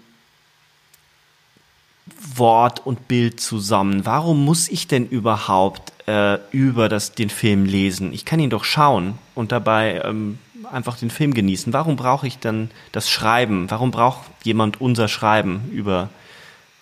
Wort 2.35 2.85
und 2.85 3.07
Bild 3.07 3.39
zusammen. 3.39 4.05
Warum 4.05 4.43
muss 4.43 4.69
ich 4.69 4.87
denn 4.87 5.07
überhaupt 5.07 5.93
äh, 6.07 6.39
über 6.51 6.89
das, 6.89 7.13
den 7.13 7.29
Film 7.29 7.65
lesen? 7.65 8.13
Ich 8.13 8.25
kann 8.25 8.39
ihn 8.39 8.49
doch 8.49 8.63
schauen 8.63 9.17
und 9.35 9.51
dabei 9.51 10.01
ähm, 10.03 10.39
einfach 10.71 10.97
den 10.97 11.09
Film 11.09 11.33
genießen. 11.33 11.73
Warum 11.73 11.95
brauche 11.95 12.27
ich 12.27 12.39
dann 12.39 12.71
das 12.91 13.09
Schreiben? 13.09 13.69
Warum 13.69 13.91
braucht 13.91 14.21
jemand 14.43 14.81
unser 14.81 15.07
Schreiben 15.07 15.69
über 15.71 16.09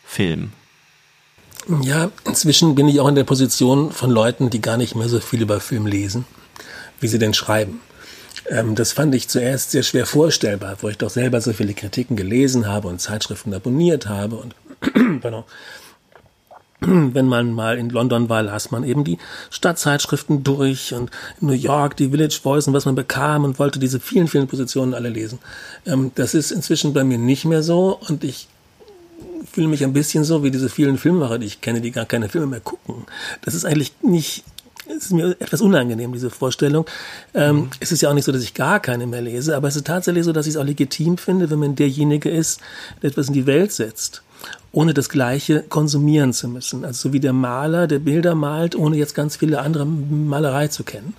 Film? 0.06 0.52
Ja, 1.82 2.12
inzwischen 2.26 2.76
bin 2.76 2.88
ich 2.88 3.02
auch 3.02 3.10
in 3.10 3.16
der 3.16 3.26
Position 3.26 3.92
von 3.92 4.10
Leuten, 4.10 4.50
die 4.50 4.62
gar 4.62 4.78
nicht 4.78 4.96
mehr 4.96 5.10
so 5.10 5.20
viel 5.20 5.42
über 5.42 5.60
Film 5.60 5.86
lesen, 5.86 6.26
wie 7.02 7.08
sie 7.08 7.20
denn 7.20 7.34
schreiben. 7.34 7.82
Ähm, 8.50 8.76
das 8.76 8.94
fand 8.94 9.14
ich 9.14 9.28
zuerst 9.28 9.72
sehr 9.72 9.84
schwer 9.84 10.06
vorstellbar, 10.06 10.78
wo 10.82 10.88
ich 10.88 10.98
doch 10.98 11.10
selber 11.10 11.42
so 11.42 11.52
viele 11.52 11.74
Kritiken 11.74 12.16
gelesen 12.16 12.68
habe 12.68 12.88
und 12.88 13.02
Zeitschriften 13.02 13.54
abonniert 13.54 14.08
habe 14.08 14.38
und 14.38 14.56
pardon, 15.22 15.44
wenn 16.80 17.28
man 17.28 17.52
mal 17.52 17.78
in 17.78 17.90
London 17.90 18.30
war, 18.30 18.44
las 18.44 18.72
man 18.72 18.86
eben 18.86 19.04
die 19.04 19.18
Stadtzeitschriften 19.50 20.44
durch 20.44 20.94
und 20.94 21.10
in 21.42 21.48
New 21.48 21.54
York 21.54 21.98
die 21.98 22.10
Village 22.10 22.40
Voice 22.42 22.68
und 22.68 22.74
was 22.76 22.86
man 22.86 22.96
bekam 22.96 23.44
und 23.44 23.60
wollte 23.60 23.80
diese 23.80 24.00
vielen, 24.00 24.28
vielen 24.28 24.48
Positionen 24.48 24.94
alle 24.94 25.10
lesen. 25.10 25.40
Ähm, 25.86 26.12
das 26.16 26.34
ist 26.34 26.52
inzwischen 26.52 26.94
bei 26.94 27.04
mir 27.04 27.18
nicht 27.18 27.44
mehr 27.44 27.62
so 27.62 28.00
und 28.08 28.24
ich 28.24 28.48
fühle 29.52 29.68
mich 29.68 29.84
ein 29.84 29.94
bisschen 29.94 30.24
so 30.24 30.44
wie 30.44 30.52
diese 30.52 30.70
vielen 30.70 30.98
Filmemacher, 30.98 31.40
die 31.40 31.48
ich 31.48 31.62
kenne, 31.62 31.82
die 31.82 31.92
gar 31.92 32.06
keine 32.06 32.30
Filme 32.30 32.48
mehr 32.48 32.60
gucken. 32.60 33.06
Das 33.42 33.54
ist 33.54 33.66
eigentlich 33.66 33.94
nicht, 34.02 34.44
es 34.88 35.06
ist 35.06 35.12
mir 35.12 35.36
etwas 35.40 35.62
unangenehm, 35.62 36.14
diese 36.14 36.30
Vorstellung. 36.30 36.86
Ähm, 37.34 37.56
mhm. 37.56 37.70
Es 37.80 37.92
ist 37.92 38.02
ja 38.02 38.10
auch 38.10 38.14
nicht 38.14 38.26
so, 38.26 38.32
dass 38.32 38.44
ich 38.44 38.54
gar 38.54 38.80
keine 38.80 39.08
mehr 39.08 39.22
lese, 39.22 39.56
aber 39.56 39.68
es 39.68 39.76
ist 39.76 39.88
tatsächlich 39.88 40.24
so, 40.24 40.32
dass 40.32 40.48
ich 40.48 40.56
es 40.56 40.58
auch 40.58 40.66
legitim 40.66 41.18
finde, 41.18 41.50
wenn 41.50 41.60
man 41.60 41.76
derjenige 41.76 42.30
ist, 42.30 42.62
der 43.02 43.10
etwas 43.10 43.28
in 43.28 43.34
die 43.34 43.46
Welt 43.46 43.72
setzt 43.72 44.24
ohne 44.72 44.94
das 44.94 45.10
Gleiche 45.10 45.64
konsumieren 45.64 46.34
zu 46.34 46.48
müssen. 46.48 46.86
Also 46.86 47.10
so 47.10 47.14
wie 47.14 47.20
der 47.20 47.34
Maler, 47.34 47.88
der 47.88 48.00
Bilder 48.00 48.36
malt, 48.36 48.76
ohne 48.76 48.98
jetzt 48.98 49.16
ganz 49.16 49.38
viele 49.38 49.60
andere 49.60 49.86
Malerei 49.86 50.68
zu 50.68 50.84
kennen. 50.84 51.16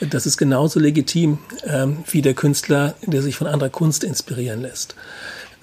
Das 0.00 0.26
ist 0.26 0.36
genauso 0.36 0.80
legitim 0.80 1.38
ähm, 1.64 1.98
wie 2.10 2.22
der 2.22 2.34
Künstler, 2.34 2.94
der 3.02 3.22
sich 3.22 3.36
von 3.36 3.46
anderer 3.46 3.70
Kunst 3.70 4.04
inspirieren 4.04 4.62
lässt. 4.62 4.96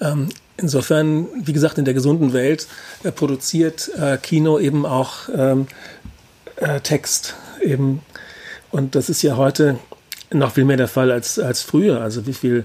Ähm, 0.00 0.30
insofern, 0.56 1.26
wie 1.44 1.52
gesagt, 1.52 1.78
in 1.78 1.84
der 1.84 1.94
gesunden 1.94 2.32
Welt 2.32 2.66
äh, 3.02 3.12
produziert 3.12 3.90
äh, 3.98 4.18
Kino 4.18 4.58
eben 4.58 4.86
auch 4.86 5.28
ähm, 5.34 5.66
äh, 6.56 6.80
Text 6.80 7.34
eben. 7.60 8.02
Und 8.70 8.94
das 8.94 9.08
ist 9.08 9.22
ja 9.22 9.36
heute 9.36 9.78
noch 10.32 10.52
viel 10.52 10.64
mehr 10.64 10.76
der 10.76 10.88
Fall 10.88 11.10
als, 11.10 11.38
als 11.38 11.62
früher. 11.62 12.00
Also 12.00 12.26
wie 12.26 12.32
viel, 12.32 12.64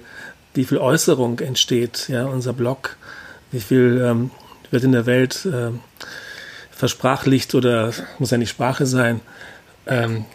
wie 0.53 0.65
viel 0.65 0.77
Äußerung 0.77 1.39
entsteht, 1.39 2.07
ja, 2.10 2.25
unser 2.25 2.53
Blog, 2.53 2.98
wie 3.51 3.60
viel 3.60 4.01
ähm, 4.03 4.31
wird 4.71 4.83
in 4.83 4.91
der 4.91 5.05
Welt 5.05 5.45
äh, 5.45 5.71
versprachlicht 6.71 7.53
oder 7.53 7.93
muss 8.17 8.31
ja 8.31 8.38
nicht 8.38 8.50
Sprache 8.50 8.86
sein, 8.86 9.21
ähm, 9.86 10.25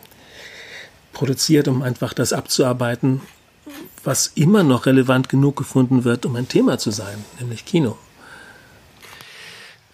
produziert, 1.13 1.67
um 1.67 1.83
einfach 1.83 2.13
das 2.13 2.33
abzuarbeiten, 2.33 3.23
was 4.07 4.29
immer 4.35 4.63
noch 4.63 4.87
relevant 4.87 5.29
genug 5.29 5.57
gefunden 5.57 6.05
wird, 6.05 6.25
um 6.27 6.37
ein 6.37 6.49
Thema 6.49 6.79
zu 6.79 6.91
sein, 6.91 7.25
nämlich 7.41 7.65
Kino. 7.65 7.99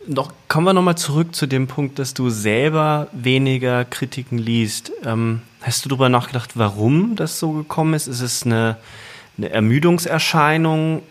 Doch 0.06 0.32
kommen 0.48 0.66
wir 0.66 0.72
nochmal 0.72 0.98
zurück 0.98 1.34
zu 1.34 1.46
dem 1.46 1.68
Punkt, 1.68 1.98
dass 1.98 2.12
du 2.12 2.28
selber 2.28 3.08
weniger 3.12 3.84
Kritiken 3.84 4.36
liest. 4.36 4.92
Ähm, 5.04 5.42
hast 5.60 5.84
du 5.84 5.88
darüber 5.88 6.08
nachgedacht, 6.08 6.50
warum 6.54 7.14
das 7.14 7.38
so 7.38 7.52
gekommen 7.52 7.94
ist? 7.94 8.08
Ist 8.08 8.20
es 8.20 8.44
eine, 8.44 8.76
eine 9.38 9.50
Ermüdungserscheinung 9.50 11.02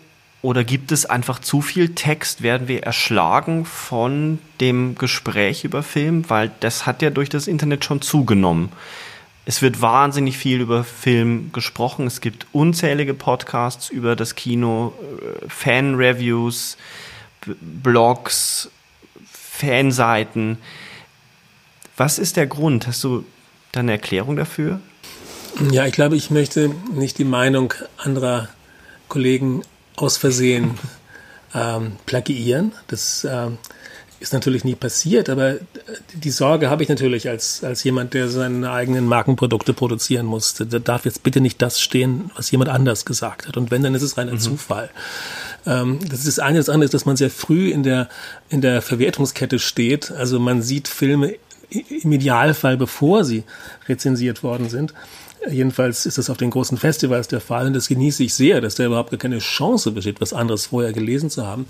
oder 0.42 0.62
gibt 0.62 0.92
es 0.92 1.06
einfach 1.06 1.38
zu 1.38 1.62
viel 1.62 1.94
Text? 1.94 2.42
Werden 2.42 2.68
wir 2.68 2.82
erschlagen 2.82 3.64
von 3.64 4.38
dem 4.60 4.94
Gespräch 4.96 5.64
über 5.64 5.82
Film? 5.82 6.28
Weil 6.28 6.50
das 6.60 6.84
hat 6.84 7.00
ja 7.00 7.08
durch 7.08 7.30
das 7.30 7.46
Internet 7.46 7.86
schon 7.86 8.02
zugenommen. 8.02 8.70
Es 9.44 9.60
wird 9.60 9.80
wahnsinnig 9.80 10.38
viel 10.38 10.60
über 10.60 10.84
Film 10.84 11.50
gesprochen. 11.52 12.06
Es 12.06 12.20
gibt 12.20 12.46
unzählige 12.52 13.12
Podcasts 13.12 13.90
über 13.90 14.14
das 14.14 14.36
Kino, 14.36 14.92
äh, 15.00 15.48
Fan-Reviews, 15.48 16.76
Blogs, 17.60 18.70
Fanseiten. 19.30 20.58
Was 21.96 22.18
ist 22.18 22.36
der 22.36 22.46
Grund? 22.46 22.86
Hast 22.86 23.02
du 23.02 23.24
da 23.72 23.80
eine 23.80 23.92
Erklärung 23.92 24.36
dafür? 24.36 24.80
Ja, 25.70 25.86
ich 25.86 25.92
glaube, 25.92 26.16
ich 26.16 26.30
möchte 26.30 26.74
nicht 26.94 27.18
die 27.18 27.24
Meinung 27.24 27.74
anderer 27.98 28.48
Kollegen 29.08 29.62
aus 29.96 30.16
Versehen 30.16 30.78
ähm, 31.54 31.96
plagiieren. 32.06 32.72
Das 32.86 33.26
ähm, 33.28 33.58
ist 34.22 34.32
natürlich 34.32 34.64
nie 34.64 34.74
passiert, 34.74 35.28
aber 35.28 35.56
die 36.14 36.30
Sorge 36.30 36.70
habe 36.70 36.82
ich 36.82 36.88
natürlich 36.88 37.28
als, 37.28 37.64
als 37.64 37.82
jemand, 37.84 38.14
der 38.14 38.28
seine 38.28 38.70
eigenen 38.70 39.06
Markenprodukte 39.06 39.72
produzieren 39.72 40.26
muss. 40.26 40.54
Da 40.54 40.78
darf 40.78 41.04
jetzt 41.04 41.22
bitte 41.22 41.40
nicht 41.40 41.60
das 41.60 41.80
stehen, 41.80 42.30
was 42.36 42.50
jemand 42.50 42.70
anders 42.70 43.04
gesagt 43.04 43.48
hat. 43.48 43.56
Und 43.56 43.70
wenn, 43.70 43.82
dann 43.82 43.94
ist 43.94 44.02
es 44.02 44.16
reiner 44.16 44.32
mhm. 44.32 44.38
Zufall. 44.38 44.90
Ähm, 45.66 45.98
das 46.08 46.20
ist 46.20 46.28
das 46.28 46.38
eine. 46.38 46.58
Das 46.58 46.68
andere 46.68 46.84
ist, 46.84 46.94
dass 46.94 47.04
man 47.04 47.16
sehr 47.16 47.30
früh 47.30 47.70
in 47.70 47.82
der, 47.82 48.08
in 48.48 48.60
der 48.60 48.80
Verwertungskette 48.80 49.58
steht. 49.58 50.10
Also 50.12 50.38
man 50.38 50.62
sieht 50.62 50.88
Filme 50.88 51.34
im 51.70 52.12
Idealfall, 52.12 52.76
bevor 52.76 53.24
sie 53.24 53.44
rezensiert 53.88 54.42
worden 54.42 54.68
sind. 54.68 54.94
Jedenfalls 55.50 56.06
ist 56.06 56.18
das 56.18 56.30
auf 56.30 56.36
den 56.36 56.50
großen 56.50 56.78
Festivals 56.78 57.26
der 57.26 57.40
Fall 57.40 57.66
und 57.66 57.74
das 57.74 57.88
genieße 57.88 58.22
ich 58.22 58.34
sehr, 58.34 58.60
dass 58.60 58.76
da 58.76 58.84
überhaupt 58.84 59.10
gar 59.10 59.18
keine 59.18 59.38
Chance 59.38 59.90
besteht, 59.90 60.20
was 60.20 60.32
anderes 60.32 60.66
vorher 60.66 60.92
gelesen 60.92 61.30
zu 61.30 61.46
haben. 61.46 61.66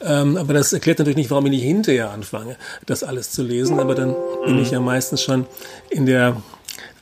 Ähm, 0.00 0.36
aber 0.36 0.54
das 0.54 0.72
erklärt 0.72 0.98
natürlich 0.98 1.16
nicht, 1.16 1.30
warum 1.30 1.46
ich 1.46 1.52
nicht 1.52 1.62
hinterher 1.62 2.10
anfange, 2.10 2.56
das 2.86 3.02
alles 3.02 3.30
zu 3.30 3.42
lesen. 3.42 3.80
Aber 3.80 3.94
dann 3.94 4.14
bin 4.46 4.58
ich 4.58 4.70
ja 4.70 4.80
meistens 4.80 5.22
schon 5.22 5.46
in 5.90 6.06
der 6.06 6.36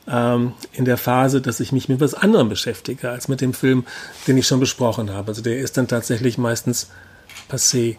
ähm, 0.07 0.53
in 0.73 0.85
der 0.85 0.97
Phase, 0.97 1.41
dass 1.41 1.59
ich 1.59 1.71
mich 1.71 1.87
mit 1.87 1.99
was 2.01 2.13
anderem 2.13 2.49
beschäftige 2.49 3.09
als 3.09 3.27
mit 3.27 3.39
dem 3.39 3.53
Film, 3.53 3.85
den 4.27 4.37
ich 4.37 4.47
schon 4.47 4.59
besprochen 4.59 5.11
habe. 5.11 5.29
Also 5.29 5.41
der 5.41 5.59
ist 5.59 5.77
dann 5.77 5.87
tatsächlich 5.87 6.37
meistens 6.37 6.89
passé. 7.49 7.97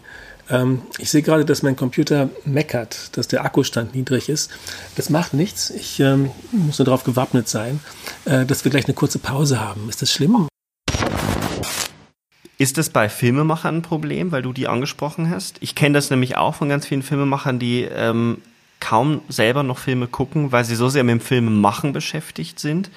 Ähm, 0.49 0.81
ich 0.97 1.09
sehe 1.09 1.21
gerade, 1.21 1.45
dass 1.45 1.63
mein 1.63 1.75
Computer 1.75 2.29
meckert, 2.45 3.17
dass 3.17 3.27
der 3.27 3.45
Akkustand 3.45 3.95
niedrig 3.95 4.29
ist. 4.29 4.51
Das 4.95 5.09
macht 5.09 5.33
nichts. 5.33 5.69
Ich 5.69 5.99
ähm, 5.99 6.31
muss 6.51 6.79
nur 6.79 6.85
darauf 6.85 7.03
gewappnet 7.03 7.47
sein, 7.47 7.79
äh, 8.25 8.45
dass 8.45 8.63
wir 8.65 8.71
gleich 8.71 8.85
eine 8.85 8.93
kurze 8.93 9.19
Pause 9.19 9.59
haben. 9.59 9.89
Ist 9.89 10.01
das 10.01 10.11
schlimm? 10.11 10.47
Ist 12.57 12.77
das 12.77 12.89
bei 12.89 13.09
Filmemachern 13.09 13.77
ein 13.77 13.81
Problem, 13.81 14.31
weil 14.31 14.41
du 14.41 14.53
die 14.53 14.67
angesprochen 14.67 15.29
hast? 15.29 15.57
Ich 15.59 15.75
kenne 15.75 15.93
das 15.93 16.09
nämlich 16.09 16.37
auch 16.37 16.55
von 16.55 16.69
ganz 16.69 16.85
vielen 16.85 17.01
Filmemachern, 17.01 17.59
die 17.59 17.81
ähm, 17.81 18.37
kaum 18.79 19.21
selber 19.27 19.63
noch 19.63 19.77
Filme 19.77 20.07
gucken, 20.07 20.51
weil 20.51 20.63
sie 20.63 20.75
so 20.75 20.89
sehr 20.89 21.03
mit 21.03 21.13
dem 21.13 21.21
Filmemachen 21.21 21.93
beschäftigt 21.93 22.59
sind. 22.59 22.91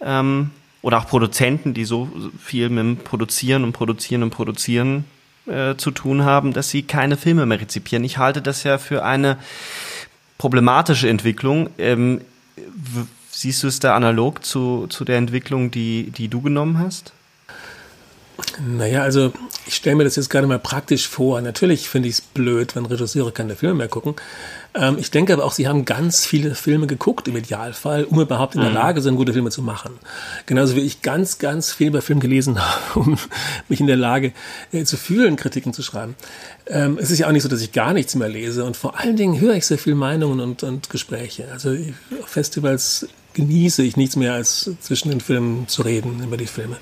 Ähm, 0.00 0.50
oder 0.82 0.98
auch 0.98 1.06
Produzenten, 1.06 1.74
die 1.74 1.84
so 1.84 2.08
viel 2.38 2.68
mit 2.68 2.78
dem 2.78 2.96
Produzieren 2.98 3.64
und 3.64 3.72
Produzieren 3.72 4.22
und 4.22 4.30
Produzieren 4.30 5.04
äh, 5.46 5.76
zu 5.76 5.90
tun 5.90 6.24
haben, 6.24 6.52
dass 6.52 6.70
sie 6.70 6.82
keine 6.82 7.16
Filme 7.16 7.46
mehr 7.46 7.60
rezipieren. 7.60 8.04
Ich 8.04 8.18
halte 8.18 8.42
das 8.42 8.62
ja 8.62 8.78
für 8.78 9.04
eine 9.04 9.38
problematische 10.38 11.08
Entwicklung. 11.08 11.70
Ähm, 11.78 12.20
siehst 13.30 13.62
du 13.62 13.68
es 13.68 13.80
da 13.80 13.94
analog 13.94 14.44
zu, 14.44 14.86
zu 14.88 15.04
der 15.04 15.18
Entwicklung, 15.18 15.70
die, 15.70 16.10
die 16.10 16.28
du 16.28 16.40
genommen 16.40 16.78
hast? 16.78 17.12
Naja, 18.60 19.02
also 19.02 19.32
ich 19.66 19.76
stelle 19.76 19.96
mir 19.96 20.04
das 20.04 20.16
jetzt 20.16 20.30
gerade 20.30 20.46
mal 20.46 20.58
praktisch 20.58 21.08
vor. 21.08 21.40
Natürlich 21.40 21.88
finde 21.88 22.08
ich 22.08 22.16
es 22.16 22.20
blöd, 22.20 22.76
wenn 22.76 22.86
Regisseure 22.86 23.32
keine 23.32 23.56
Filme 23.56 23.74
mehr 23.74 23.88
gucken. 23.88 24.14
Ähm, 24.74 24.96
ich 24.98 25.10
denke 25.10 25.32
aber 25.32 25.44
auch, 25.44 25.52
sie 25.52 25.66
haben 25.68 25.84
ganz 25.84 26.26
viele 26.26 26.54
Filme 26.54 26.86
geguckt 26.86 27.28
im 27.28 27.36
Idealfall, 27.36 28.04
um 28.04 28.20
überhaupt 28.20 28.54
in 28.54 28.60
der 28.60 28.70
mhm. 28.70 28.76
Lage 28.76 29.02
sind, 29.02 29.16
gute 29.16 29.32
Filme 29.32 29.50
zu 29.50 29.62
machen. 29.62 29.98
Genauso 30.46 30.76
wie 30.76 30.80
ich 30.80 31.02
ganz, 31.02 31.38
ganz 31.38 31.72
viel 31.72 31.88
über 31.88 32.02
Film 32.02 32.20
gelesen 32.20 32.58
habe, 32.60 33.00
um 33.00 33.18
mich 33.68 33.80
in 33.80 33.86
der 33.86 33.96
Lage 33.96 34.32
äh, 34.72 34.84
zu 34.84 34.96
fühlen, 34.96 35.36
Kritiken 35.36 35.72
zu 35.72 35.82
schreiben. 35.82 36.14
Ähm, 36.66 36.98
es 37.00 37.10
ist 37.10 37.18
ja 37.18 37.28
auch 37.28 37.32
nicht 37.32 37.42
so, 37.42 37.48
dass 37.48 37.62
ich 37.62 37.72
gar 37.72 37.92
nichts 37.92 38.14
mehr 38.14 38.28
lese 38.28 38.64
und 38.64 38.76
vor 38.76 38.98
allen 38.98 39.16
Dingen 39.16 39.40
höre 39.40 39.54
ich 39.54 39.66
sehr 39.66 39.78
viel 39.78 39.94
Meinungen 39.94 40.40
und, 40.40 40.62
und 40.62 40.90
Gespräche. 40.90 41.48
Also 41.52 41.76
auf 42.22 42.28
Festivals 42.28 43.08
genieße 43.34 43.82
ich 43.82 43.96
nichts 43.96 44.16
mehr, 44.16 44.34
als 44.34 44.70
zwischen 44.80 45.10
den 45.10 45.20
Filmen 45.20 45.68
zu 45.68 45.82
reden 45.82 46.22
über 46.22 46.36
die 46.36 46.46
Filme 46.46 46.76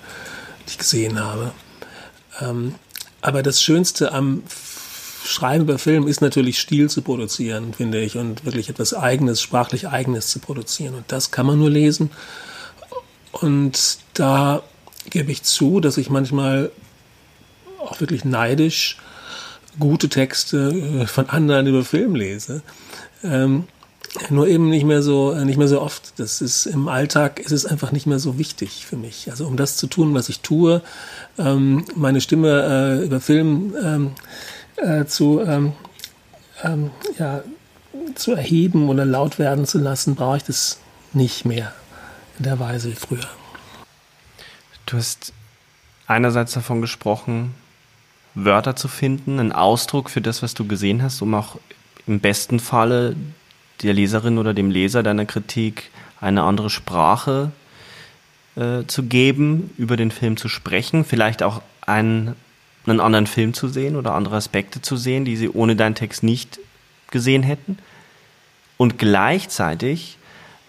ich 0.68 0.78
gesehen 0.78 1.18
habe. 1.20 1.52
Ähm, 2.40 2.74
aber 3.20 3.42
das 3.42 3.62
Schönste 3.62 4.12
am 4.12 4.42
Schreiben 5.24 5.64
über 5.64 5.78
Film 5.78 6.06
ist 6.06 6.20
natürlich 6.20 6.58
Stil 6.58 6.88
zu 6.88 7.02
produzieren, 7.02 7.74
finde 7.74 8.00
ich, 8.00 8.16
und 8.16 8.44
wirklich 8.44 8.68
etwas 8.68 8.94
Eigenes, 8.94 9.42
sprachlich 9.42 9.88
Eigenes 9.88 10.28
zu 10.28 10.38
produzieren. 10.38 10.94
Und 10.94 11.04
das 11.08 11.30
kann 11.30 11.46
man 11.46 11.58
nur 11.58 11.70
lesen. 11.70 12.10
Und 13.32 13.98
da 14.14 14.62
gebe 15.10 15.30
ich 15.32 15.42
zu, 15.42 15.80
dass 15.80 15.96
ich 15.96 16.10
manchmal 16.10 16.70
auch 17.78 18.00
wirklich 18.00 18.24
neidisch 18.24 18.98
gute 19.78 20.08
Texte 20.08 20.70
äh, 21.02 21.06
von 21.06 21.28
anderen 21.28 21.66
über 21.66 21.84
Film 21.84 22.14
lese. 22.14 22.62
Ähm, 23.22 23.64
nur 24.30 24.48
eben 24.48 24.68
nicht 24.68 24.84
mehr 24.84 25.02
so, 25.02 25.32
äh, 25.32 25.44
nicht 25.44 25.58
mehr 25.58 25.68
so 25.68 25.80
oft. 25.80 26.18
Das 26.18 26.40
ist 26.40 26.66
im 26.66 26.88
Alltag 26.88 27.40
ist 27.40 27.52
es 27.52 27.66
einfach 27.66 27.92
nicht 27.92 28.06
mehr 28.06 28.18
so 28.18 28.38
wichtig 28.38 28.86
für 28.86 28.96
mich. 28.96 29.30
Also 29.30 29.46
um 29.46 29.56
das 29.56 29.76
zu 29.76 29.86
tun, 29.86 30.14
was 30.14 30.28
ich 30.28 30.40
tue, 30.40 30.82
ähm, 31.38 31.84
meine 31.94 32.20
Stimme 32.20 33.00
äh, 33.00 33.04
über 33.04 33.20
Film 33.20 33.74
ähm, 33.82 34.10
äh, 34.76 35.04
zu, 35.04 35.40
ähm, 35.40 35.72
ähm, 36.62 36.90
ja, 37.18 37.42
zu 38.14 38.32
erheben 38.32 38.88
oder 38.88 39.04
laut 39.04 39.38
werden 39.38 39.66
zu 39.66 39.78
lassen, 39.78 40.14
brauche 40.14 40.38
ich 40.38 40.44
das 40.44 40.78
nicht 41.12 41.44
mehr 41.44 41.72
in 42.38 42.44
der 42.44 42.58
Weise 42.58 42.90
wie 42.90 42.96
früher. 42.96 43.28
Du 44.86 44.96
hast 44.96 45.32
einerseits 46.06 46.52
davon 46.52 46.80
gesprochen, 46.80 47.54
Wörter 48.34 48.76
zu 48.76 48.88
finden, 48.88 49.40
einen 49.40 49.52
Ausdruck 49.52 50.10
für 50.10 50.20
das, 50.20 50.42
was 50.42 50.54
du 50.54 50.66
gesehen 50.66 51.02
hast, 51.02 51.20
um 51.22 51.34
auch 51.34 51.56
im 52.06 52.20
besten 52.20 52.60
Falle 52.60 53.16
der 53.82 53.94
Leserin 53.94 54.38
oder 54.38 54.54
dem 54.54 54.70
Leser 54.70 55.02
deiner 55.02 55.26
Kritik 55.26 55.90
eine 56.20 56.42
andere 56.42 56.70
Sprache 56.70 57.52
äh, 58.56 58.84
zu 58.86 59.04
geben, 59.04 59.70
über 59.78 59.96
den 59.96 60.10
Film 60.10 60.36
zu 60.36 60.48
sprechen, 60.48 61.04
vielleicht 61.04 61.42
auch 61.42 61.62
einen, 61.82 62.34
einen 62.86 63.00
anderen 63.00 63.26
Film 63.26 63.54
zu 63.54 63.68
sehen 63.68 63.96
oder 63.96 64.14
andere 64.14 64.36
Aspekte 64.36 64.82
zu 64.82 64.96
sehen, 64.96 65.24
die 65.24 65.36
sie 65.36 65.48
ohne 65.48 65.76
deinen 65.76 65.94
Text 65.94 66.22
nicht 66.22 66.58
gesehen 67.10 67.42
hätten. 67.42 67.78
Und 68.76 68.98
gleichzeitig 68.98 70.18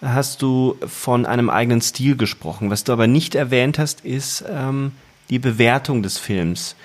hast 0.02 0.42
du 0.42 0.76
von 0.86 1.26
einem 1.26 1.50
eigenen 1.50 1.82
Stil 1.82 2.16
gesprochen. 2.16 2.70
Was 2.70 2.84
du 2.84 2.92
aber 2.92 3.06
nicht 3.06 3.34
erwähnt 3.34 3.78
hast, 3.78 4.00
ist 4.02 4.44
ähm, 4.48 4.92
die 5.28 5.38
Bewertung 5.38 6.02
des 6.02 6.18
Films. 6.18 6.76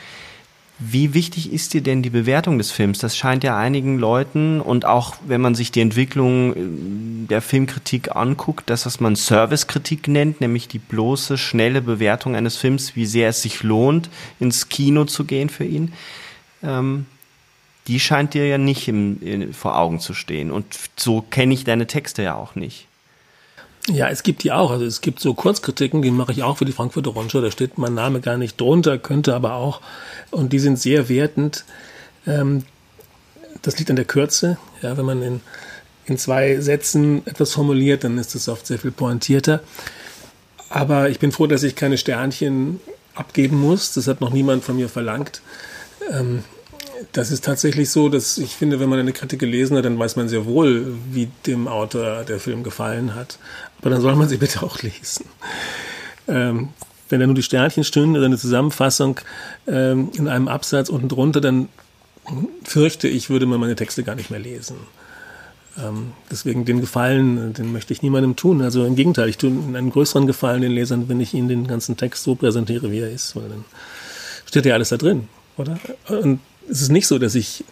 Wie 0.77 1.13
wichtig 1.13 1.53
ist 1.53 1.74
dir 1.74 1.82
denn 1.82 2.01
die 2.01 2.10
Bewertung 2.10 2.58
des 2.58 2.72
Films? 2.72 3.00
Das 3.00 3.15
scheint 3.15 3.46
ja 3.46 3.58
einigen 3.58 3.98
Leuten 3.98 4.60
und 4.60 4.84
auch 4.84 5.15
wenn 5.25 5.39
man 5.39 5.55
sich 5.55 5.72
die 5.72 5.79
Entwicklung 5.79 6.53
äh, 6.53 7.27
der 7.29 7.41
Filmkritik 7.41 8.15
anguckt, 8.15 8.70
das, 8.70 8.86
was 8.86 9.00
man 9.00 9.15
Servicekritik 9.15 10.10
nennt, 10.10 10.41
nämlich 10.41 10.67
die 10.67 10.79
bloße, 10.79 11.38
schnelle 11.38 11.82
Bewertung 11.82 12.36
eines 12.36 12.58
Films, 12.58 12.96
wie 12.96 13.05
sehr 13.05 13.29
es 13.29 13.41
sich 13.41 13.63
lohnt, 13.63 14.10
ins 14.41 14.67
Kino 14.67 15.06
zu 15.06 15.23
gehen 15.23 15.50
für 15.50 15.63
ihn, 15.63 15.93
ähm, 16.62 17.06
die 17.88 18.02
scheint 18.02 18.34
dir 18.34 18.45
ja 18.45 18.58
nicht 18.58 18.88
im, 18.89 19.21
in, 19.21 19.54
vor 19.54 19.78
Augen 19.78 20.02
zu 20.02 20.13
stehen. 20.13 20.52
Und 20.52 20.65
so 20.97 21.21
kenne 21.21 21.54
ich 21.54 21.63
deine 21.63 21.88
Texte 21.88 22.23
ja 22.23 22.36
auch 22.36 22.56
nicht. 22.56 22.88
Ja, 23.88 24.10
es 24.10 24.24
gibt 24.24 24.43
die 24.43 24.52
auch. 24.52 24.71
Also 24.71 24.86
es 24.86 25.02
gibt 25.02 25.19
so 25.19 25.34
Kurzkritiken, 25.34 26.02
die 26.02 26.12
mache 26.12 26.32
ich 26.32 26.41
auch 26.41 26.58
für 26.58 26.65
die 26.65 26.71
Frankfurter 26.71 27.12
Rundschau. 27.12 27.41
Da 27.41 27.52
steht 27.52 27.78
mein 27.78 27.93
Name 27.93 28.19
gar 28.19 28.38
nicht 28.38 28.60
drunter, 28.60 28.98
könnte 28.98 29.36
aber 29.36 29.54
auch. 29.54 29.82
Und 30.32 30.54
die 30.54 30.60
sind 30.60 30.80
sehr 30.80 31.08
wertend. 31.08 31.65
Ähm, 32.26 32.63
das 33.62 33.78
liegt 33.78 33.89
an 33.89 33.95
der 33.95 34.06
Kürze. 34.06 34.58
Ja, 34.82 34.98
wenn 34.98 35.06
man 35.06 35.21
in, 35.21 35.41
in 36.06 36.17
zwei 36.17 36.60
Sätzen 36.60 37.26
etwas 37.28 37.52
formuliert, 37.54 38.04
dann 38.04 38.17
ist 38.17 38.34
es 38.34 38.50
oft 38.50 38.65
sehr 38.65 38.80
viel 38.80 38.91
pointierter. 38.91 39.62
Aber 40.69 41.10
ich 41.10 41.19
bin 41.19 41.32
froh, 41.32 41.45
dass 41.45 41.63
ich 41.63 41.76
keine 41.76 41.98
Sternchen 41.98 42.80
abgeben 43.13 43.62
muss. 43.62 43.93
Das 43.93 44.08
hat 44.08 44.19
noch 44.19 44.32
niemand 44.32 44.63
von 44.63 44.76
mir 44.76 44.89
verlangt. 44.89 45.41
Das 47.12 47.31
ist 47.31 47.43
tatsächlich 47.43 47.89
so, 47.89 48.10
dass 48.10 48.38
ich 48.38 48.55
finde, 48.55 48.79
wenn 48.79 48.89
man 48.89 48.99
eine 48.99 49.13
Kritik 49.13 49.39
gelesen 49.39 49.77
hat, 49.77 49.86
dann 49.86 49.99
weiß 49.99 50.15
man 50.15 50.29
sehr 50.29 50.45
wohl, 50.45 50.95
wie 51.12 51.29
dem 51.45 51.67
Autor 51.67 52.23
der 52.23 52.39
Film 52.39 52.63
gefallen 52.63 53.15
hat. 53.15 53.38
Aber 53.81 53.89
dann 53.89 54.01
soll 54.01 54.15
man 54.15 54.29
sie 54.29 54.38
bitte 54.45 54.63
auch 54.63 54.81
lesen. 54.81 55.25
Ähm, 56.27 56.69
wenn 57.10 57.19
da 57.19 57.25
nur 57.25 57.36
die 57.36 57.43
Sternchen 57.43 57.84
stünden 57.84 58.15
oder 58.15 58.25
eine 58.25 58.38
Zusammenfassung 58.38 59.19
ähm, 59.67 60.10
in 60.15 60.27
einem 60.27 60.47
Absatz 60.47 60.89
unten 60.89 61.10
drunter, 61.10 61.41
dann 61.41 61.69
fürchte 62.63 63.08
ich, 63.08 63.29
würde 63.29 63.45
man 63.45 63.60
meine 63.60 63.75
Texte 63.75 64.03
gar 64.03 64.15
nicht 64.15 64.31
mehr 64.31 64.39
lesen. 64.39 64.77
Ähm, 65.77 66.13
deswegen 66.31 66.65
den 66.65 66.81
Gefallen, 66.81 67.53
den 67.53 67.71
möchte 67.71 67.93
ich 67.93 68.01
niemandem 68.01 68.36
tun. 68.36 68.62
Also 68.62 68.86
im 68.86 68.95
Gegenteil, 68.95 69.29
ich 69.29 69.38
tue 69.38 69.51
einen 69.51 69.91
größeren 69.91 70.25
Gefallen 70.25 70.62
den 70.62 70.71
Lesern, 70.71 71.10
wenn 71.10 71.19
ich 71.19 71.34
ihnen 71.34 71.49
den 71.49 71.67
ganzen 71.67 71.97
Text 71.97 72.23
so 72.23 72.36
präsentiere, 72.36 72.91
wie 72.91 72.99
er 72.99 73.12
ist, 73.12 73.36
weil 73.36 73.49
dann 73.49 73.65
steht 74.45 74.65
ja 74.65 74.73
alles 74.73 74.89
da 74.89 74.97
drin, 74.97 75.27
oder? 75.58 75.77
Und 76.08 76.39
es 76.69 76.82
ist 76.82 76.91
nicht 76.91 77.08
so, 77.08 77.19
dass 77.19 77.36
ich, 77.36 77.63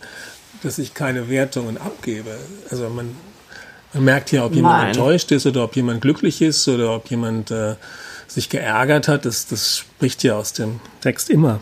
dass 0.61 0.79
ich 0.79 0.93
keine 0.93 1.29
Wertungen 1.29 1.77
abgebe. 1.77 2.37
Also 2.69 2.89
man, 2.89 3.15
man 3.93 4.03
merkt 4.03 4.31
ja, 4.31 4.45
ob 4.45 4.53
jemand 4.53 4.77
Nein. 4.77 4.87
enttäuscht 4.89 5.31
ist 5.31 5.45
oder 5.45 5.63
ob 5.63 5.75
jemand 5.75 6.01
glücklich 6.01 6.41
ist 6.41 6.67
oder 6.67 6.95
ob 6.95 7.09
jemand 7.09 7.51
äh, 7.51 7.75
sich 8.27 8.49
geärgert 8.49 9.07
hat. 9.07 9.25
Das, 9.25 9.47
das 9.47 9.77
spricht 9.79 10.23
ja 10.23 10.35
aus 10.35 10.53
dem 10.53 10.79
Text 11.01 11.29
immer. 11.29 11.59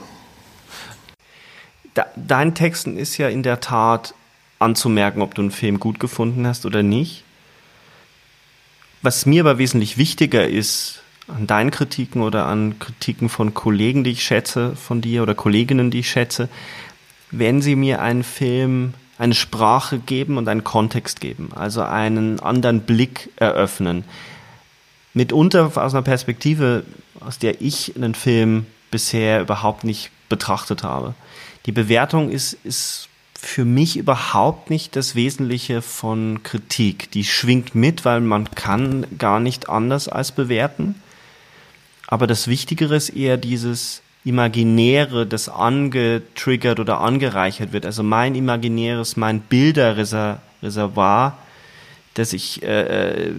Dein 2.16 2.56
Texten 2.56 2.98
ist 2.98 3.18
ja 3.18 3.28
in 3.28 3.44
der 3.44 3.60
Tat 3.60 4.14
anzumerken, 4.60 5.22
ob 5.22 5.36
du 5.36 5.42
einen 5.42 5.52
Film 5.52 5.80
gut 5.80 6.00
gefunden 6.00 6.48
hast 6.48 6.66
oder 6.66 6.84
nicht. 6.84 7.24
Was 9.02 9.26
mir 9.26 9.42
aber 9.42 9.58
wesentlich 9.58 9.98
wichtiger 9.98 10.48
ist 10.48 11.02
an 11.28 11.48
deinen 11.48 11.72
Kritiken 11.72 12.22
oder 12.22 12.46
an 12.46 12.78
Kritiken 12.80 13.30
von 13.30 13.54
Kollegen, 13.54 14.04
die 14.04 14.12
ich 14.12 14.24
schätze, 14.24 14.76
von 14.76 15.02
dir 15.02 15.24
oder 15.24 15.34
Kolleginnen, 15.34 15.92
die 15.92 16.00
ich 16.00 16.10
schätze, 16.10 16.50
wenn 17.32 17.62
sie 17.62 17.76
mir 17.76 18.02
einen 18.02 18.24
Film, 18.24 18.94
eine 19.18 19.34
Sprache 19.34 20.00
geben 20.00 20.38
und 20.38 20.48
einen 20.48 20.64
Kontext 20.64 21.22
geben, 21.22 21.50
also 21.56 21.82
einen 21.82 22.40
anderen 22.40 22.82
Blick 22.82 23.30
eröffnen. 23.36 24.04
Mitunter 25.14 25.72
aus 25.76 25.94
einer 25.94 26.02
Perspektive, 26.02 26.84
aus 27.20 27.38
der 27.38 27.62
ich 27.62 27.96
einen 27.96 28.16
Film 28.16 28.66
bisher 28.90 29.42
überhaupt 29.42 29.84
nicht 29.84 30.12
betrachtet 30.30 30.84
habe. 30.84 31.14
Die 31.66 31.72
Bewertung 31.72 32.30
ist, 32.30 32.54
ist 32.64 33.10
für 33.34 33.66
mich 33.66 33.98
überhaupt 33.98 34.70
nicht 34.70 34.96
das 34.96 35.16
Wesentliche 35.16 35.82
von 35.82 36.44
Kritik. 36.44 37.12
Die 37.12 37.24
schwingt 37.24 37.76
mit, 37.76 38.06
weil 38.06 38.22
man 38.22 38.52
kann 38.52 39.06
gar 39.18 39.40
nicht 39.40 39.70
anders 39.70 40.08
als 40.08 40.32
bewerten. 40.32 40.96
Aber 42.08 42.28
das 42.28 42.48
Wichtigere 42.48 42.96
ist 42.96 43.10
eher 43.10 43.38
dieses, 43.38 44.02
Imaginäre, 44.24 45.26
das 45.26 45.50
angetriggert 45.50 46.80
oder 46.80 47.02
angereichert 47.02 47.74
wird. 47.74 47.86
Also 47.86 48.04
mein 48.04 48.36
imaginäres, 48.36 49.18
mein 49.18 49.42
Bilderreservoir, 49.42 51.38
das 52.14 52.34
ich 52.34 52.62
äh, 52.62 53.30
äh, 53.30 53.34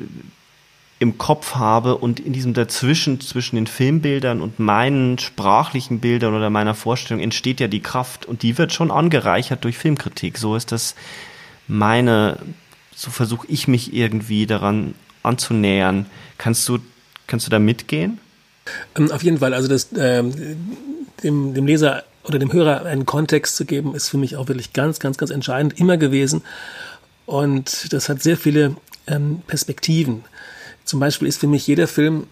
im 0.98 1.18
Kopf 1.18 1.56
habe 1.56 1.96
und 1.96 2.20
in 2.20 2.32
diesem 2.32 2.54
Dazwischen, 2.54 3.20
zwischen 3.20 3.56
den 3.56 3.66
Filmbildern 3.66 4.40
und 4.40 4.58
meinen 4.58 5.18
sprachlichen 5.18 6.00
Bildern 6.00 6.34
oder 6.34 6.48
meiner 6.48 6.74
Vorstellung 6.74 7.22
entsteht 7.22 7.60
ja 7.60 7.68
die 7.68 7.80
Kraft 7.80 8.24
und 8.24 8.42
die 8.42 8.56
wird 8.56 8.72
schon 8.72 8.90
angereichert 8.90 9.64
durch 9.64 9.78
Filmkritik. 9.78 10.38
So 10.38 10.56
ist 10.56 10.72
das 10.72 10.94
meine, 11.68 12.38
so 12.94 13.10
versuche 13.10 13.46
ich 13.48 13.68
mich 13.68 13.92
irgendwie 13.92 14.46
daran 14.46 14.94
anzunähern. 15.22 16.06
Kannst 16.38 16.68
du, 16.68 16.78
kannst 17.26 17.46
du 17.46 17.50
da 17.50 17.58
mitgehen? 17.58 18.18
Ähm, 18.96 19.10
auf 19.10 19.22
jeden 19.22 19.38
Fall, 19.38 19.54
also 19.54 19.68
das, 19.68 19.88
ähm, 19.96 20.32
dem, 21.22 21.54
dem 21.54 21.66
Leser 21.66 22.04
oder 22.24 22.38
dem 22.38 22.52
Hörer 22.52 22.84
einen 22.84 23.06
Kontext 23.06 23.56
zu 23.56 23.64
geben, 23.64 23.94
ist 23.94 24.08
für 24.08 24.18
mich 24.18 24.36
auch 24.36 24.48
wirklich 24.48 24.72
ganz, 24.72 25.00
ganz, 25.00 25.18
ganz 25.18 25.30
entscheidend 25.30 25.78
immer 25.78 25.96
gewesen. 25.96 26.42
Und 27.26 27.92
das 27.92 28.08
hat 28.08 28.22
sehr 28.22 28.36
viele 28.36 28.76
ähm, 29.06 29.42
Perspektiven. 29.46 30.24
Zum 30.84 31.00
Beispiel 31.00 31.28
ist 31.28 31.38
für 31.38 31.46
mich 31.46 31.66
jeder 31.66 31.86
Film 31.86 32.26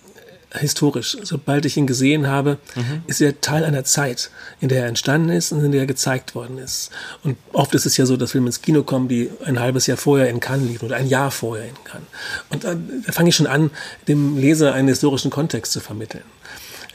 historisch. 0.53 1.17
Sobald 1.23 1.65
ich 1.65 1.77
ihn 1.77 1.87
gesehen 1.87 2.27
habe, 2.27 2.59
mhm. 2.75 3.03
ist 3.07 3.21
er 3.21 3.41
Teil 3.41 3.65
einer 3.65 3.85
Zeit, 3.85 4.31
in 4.61 4.69
der 4.69 4.83
er 4.83 4.89
entstanden 4.89 5.29
ist 5.31 5.53
und 5.53 5.65
in 5.65 5.73
der 5.73 5.83
er 5.83 5.87
gezeigt 5.87 6.35
worden 6.35 6.59
ist. 6.59 6.91
Und 7.23 7.37
oft 7.53 7.75
ist 7.75 7.87
es 7.87 7.97
ja 7.97 8.07
so, 8.07 8.17
dass 8.17 8.33
Filme 8.33 8.49
ins 8.49 8.63
Kino 8.63 8.83
kommen, 8.83 9.09
die 9.09 9.31
ein 9.45 9.61
halbes 9.61 9.87
Jahr 9.87 9.97
vorher 9.97 10.29
in 10.29 10.41
Cannes 10.41 10.69
liefen 10.69 10.87
oder 10.87 10.97
ein 10.97 11.09
Jahr 11.09 11.31
vorher 11.31 11.69
in 11.69 11.85
Cannes. 11.85 12.07
Und 12.51 12.65
da, 12.65 12.77
fange 13.13 13.29
ich 13.29 13.37
schon 13.37 13.47
an, 13.47 13.71
dem 14.09 14.37
Leser 14.39 14.75
einen 14.75 14.89
historischen 14.89 15.31
Kontext 15.31 15.73
zu 15.73 15.81
vermitteln. 15.81 16.25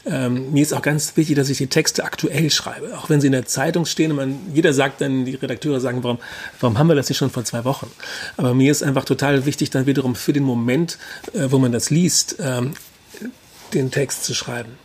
Ähm, 0.08 0.52
mir 0.52 0.62
ist 0.62 0.72
auch 0.72 0.82
ganz 0.82 1.16
wichtig, 1.16 1.34
dass 1.34 1.48
ich 1.48 1.58
die 1.58 1.66
Texte 1.66 2.04
aktuell 2.04 2.48
schreibe, 2.50 2.96
auch 2.96 3.10
wenn 3.10 3.20
sie 3.20 3.26
in 3.26 3.32
der 3.32 3.46
Zeitung 3.46 3.86
stehen. 3.86 4.12
Und 4.12 4.16
man, 4.16 4.38
jeder 4.54 4.72
sagt 4.72 5.00
dann, 5.00 5.24
die 5.24 5.34
Redakteure 5.34 5.80
sagen, 5.80 6.04
warum, 6.04 6.18
warum 6.60 6.78
haben 6.78 6.86
wir 6.86 6.94
das 6.94 7.08
nicht 7.08 7.18
schon 7.18 7.30
vor 7.30 7.44
zwei 7.44 7.64
Wochen? 7.64 7.90
Aber 8.36 8.54
mir 8.54 8.70
ist 8.70 8.84
einfach 8.84 9.04
total 9.04 9.46
wichtig, 9.46 9.70
dann 9.70 9.86
wiederum 9.86 10.14
für 10.14 10.32
den 10.32 10.44
Moment, 10.44 10.98
äh, 11.32 11.50
wo 11.50 11.58
man 11.58 11.72
das 11.72 11.90
liest, 11.90 12.36
ähm, 12.38 12.74
den 13.80 13.90
Text 13.90 14.24
zu 14.24 14.34
schreiben. 14.34 14.78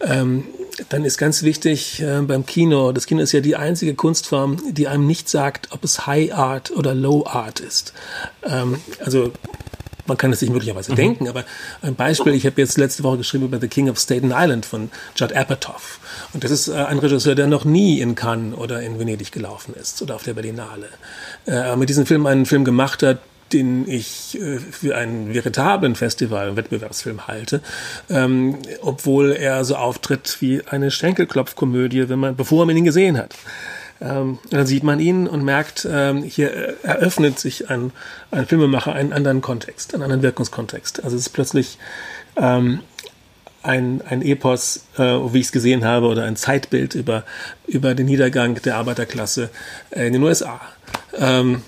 Ähm, 0.00 0.44
dann 0.90 1.04
ist 1.04 1.18
ganz 1.18 1.42
wichtig 1.42 2.00
äh, 2.00 2.20
beim 2.20 2.46
Kino, 2.46 2.92
das 2.92 3.06
Kino 3.06 3.20
ist 3.20 3.32
ja 3.32 3.40
die 3.40 3.56
einzige 3.56 3.94
Kunstform, 3.94 4.58
die 4.70 4.86
einem 4.86 5.06
nicht 5.06 5.28
sagt, 5.28 5.72
ob 5.72 5.82
es 5.82 6.06
High 6.06 6.32
Art 6.32 6.70
oder 6.70 6.94
Low 6.94 7.26
Art 7.26 7.60
ist. 7.60 7.92
Ähm, 8.44 8.80
also 9.04 9.32
man 10.06 10.16
kann 10.16 10.32
es 10.32 10.40
sich 10.40 10.50
möglicherweise 10.50 10.92
mhm. 10.92 10.96
denken, 10.96 11.28
aber 11.28 11.44
ein 11.82 11.94
Beispiel, 11.94 12.32
ich 12.34 12.46
habe 12.46 12.60
jetzt 12.60 12.78
letzte 12.78 13.02
Woche 13.02 13.18
geschrieben 13.18 13.44
über 13.44 13.60
The 13.60 13.68
King 13.68 13.90
of 13.90 13.98
Staten 13.98 14.32
Island 14.34 14.64
von 14.64 14.90
Judd 15.14 15.34
Apatow. 15.34 15.98
Und 16.32 16.44
das 16.44 16.50
ist 16.50 16.68
äh, 16.68 16.74
ein 16.74 16.98
Regisseur, 16.98 17.34
der 17.34 17.46
noch 17.46 17.64
nie 17.64 18.00
in 18.00 18.14
Cannes 18.14 18.56
oder 18.56 18.80
in 18.82 18.98
Venedig 18.98 19.32
gelaufen 19.32 19.74
ist 19.74 20.00
oder 20.00 20.14
auf 20.14 20.22
der 20.22 20.34
Berlinale. 20.34 20.88
Äh, 21.46 21.76
mit 21.76 21.88
diesem 21.88 22.06
Film 22.06 22.26
einen 22.26 22.46
Film 22.46 22.64
gemacht 22.64 23.02
hat, 23.02 23.18
den 23.52 23.88
ich 23.88 24.38
äh, 24.40 24.58
für 24.58 24.96
einen 24.96 25.34
veritablen 25.34 25.94
Festival, 25.94 26.56
Wettbewerbsfilm 26.56 27.26
halte, 27.26 27.60
ähm, 28.10 28.58
obwohl 28.82 29.32
er 29.32 29.64
so 29.64 29.76
auftritt 29.76 30.36
wie 30.40 30.62
eine 30.66 30.90
Schenkelklopfkomödie, 30.90 32.08
wenn 32.08 32.18
man, 32.18 32.36
bevor 32.36 32.66
man 32.66 32.76
ihn 32.76 32.84
gesehen 32.84 33.16
hat. 33.16 33.34
Ähm, 34.00 34.38
dann 34.50 34.66
sieht 34.66 34.84
man 34.84 35.00
ihn 35.00 35.26
und 35.26 35.42
merkt, 35.44 35.86
ähm, 35.90 36.22
hier 36.22 36.50
eröffnet 36.84 37.38
sich 37.38 37.68
ein, 37.68 37.90
ein 38.30 38.46
Filmemacher 38.46 38.92
einen 38.92 39.12
anderen 39.12 39.40
Kontext, 39.40 39.92
einen 39.92 40.04
anderen 40.04 40.22
Wirkungskontext. 40.22 41.02
Also 41.02 41.16
es 41.16 41.22
ist 41.22 41.30
plötzlich 41.30 41.78
ähm, 42.36 42.80
ein, 43.62 44.02
ein 44.08 44.22
Epos, 44.22 44.84
äh, 44.96 45.02
wie 45.02 45.40
ich 45.40 45.46
es 45.46 45.52
gesehen 45.52 45.84
habe, 45.84 46.06
oder 46.06 46.24
ein 46.24 46.36
Zeitbild 46.36 46.94
über, 46.94 47.24
über 47.66 47.94
den 47.94 48.06
Niedergang 48.06 48.54
der 48.62 48.76
Arbeiterklasse 48.76 49.50
in 49.90 50.12
den 50.12 50.22
USA. 50.22 50.60
Ähm, 51.16 51.62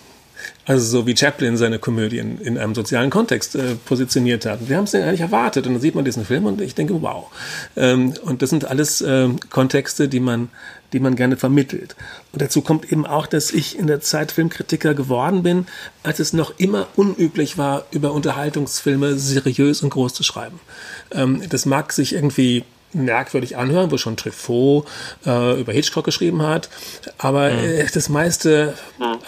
also 0.70 0.86
so 0.86 1.04
wie 1.04 1.16
Chaplin 1.16 1.56
seine 1.56 1.80
Komödien 1.80 2.40
in 2.40 2.56
einem 2.56 2.76
sozialen 2.76 3.10
Kontext 3.10 3.56
äh, 3.56 3.74
positioniert 3.74 4.46
hat. 4.46 4.68
Wir 4.68 4.76
haben 4.76 4.84
es 4.84 4.94
eigentlich 4.94 5.20
erwartet 5.20 5.66
und 5.66 5.72
dann 5.72 5.82
sieht 5.82 5.96
man 5.96 6.04
diesen 6.04 6.24
Film 6.24 6.46
und 6.46 6.60
ich 6.60 6.76
denke, 6.76 7.02
wow. 7.02 7.26
Ähm, 7.76 8.14
und 8.22 8.40
das 8.40 8.50
sind 8.50 8.66
alles 8.66 9.00
äh, 9.00 9.28
Kontexte, 9.50 10.08
die 10.08 10.20
man, 10.20 10.48
die 10.92 11.00
man 11.00 11.16
gerne 11.16 11.36
vermittelt. 11.36 11.96
Und 12.32 12.40
dazu 12.40 12.62
kommt 12.62 12.92
eben 12.92 13.04
auch, 13.04 13.26
dass 13.26 13.50
ich 13.50 13.80
in 13.80 13.88
der 13.88 14.00
Zeit 14.00 14.30
Filmkritiker 14.30 14.94
geworden 14.94 15.42
bin, 15.42 15.66
als 16.04 16.20
es 16.20 16.32
noch 16.32 16.56
immer 16.56 16.86
unüblich 16.94 17.58
war, 17.58 17.86
über 17.90 18.12
Unterhaltungsfilme 18.12 19.18
seriös 19.18 19.82
und 19.82 19.90
groß 19.90 20.14
zu 20.14 20.22
schreiben. 20.22 20.60
Ähm, 21.10 21.42
das 21.48 21.66
mag 21.66 21.92
sich 21.92 22.14
irgendwie 22.14 22.62
merkwürdig 22.92 23.56
anhören, 23.56 23.90
wo 23.90 23.98
schon 23.98 24.16
Truffaut 24.16 24.86
äh, 25.26 25.60
über 25.60 25.72
Hitchcock 25.72 26.04
geschrieben 26.04 26.42
hat. 26.42 26.68
Aber 27.18 27.50
mhm. 27.50 27.58
äh, 27.58 27.86
das 27.92 28.08
meiste 28.08 28.74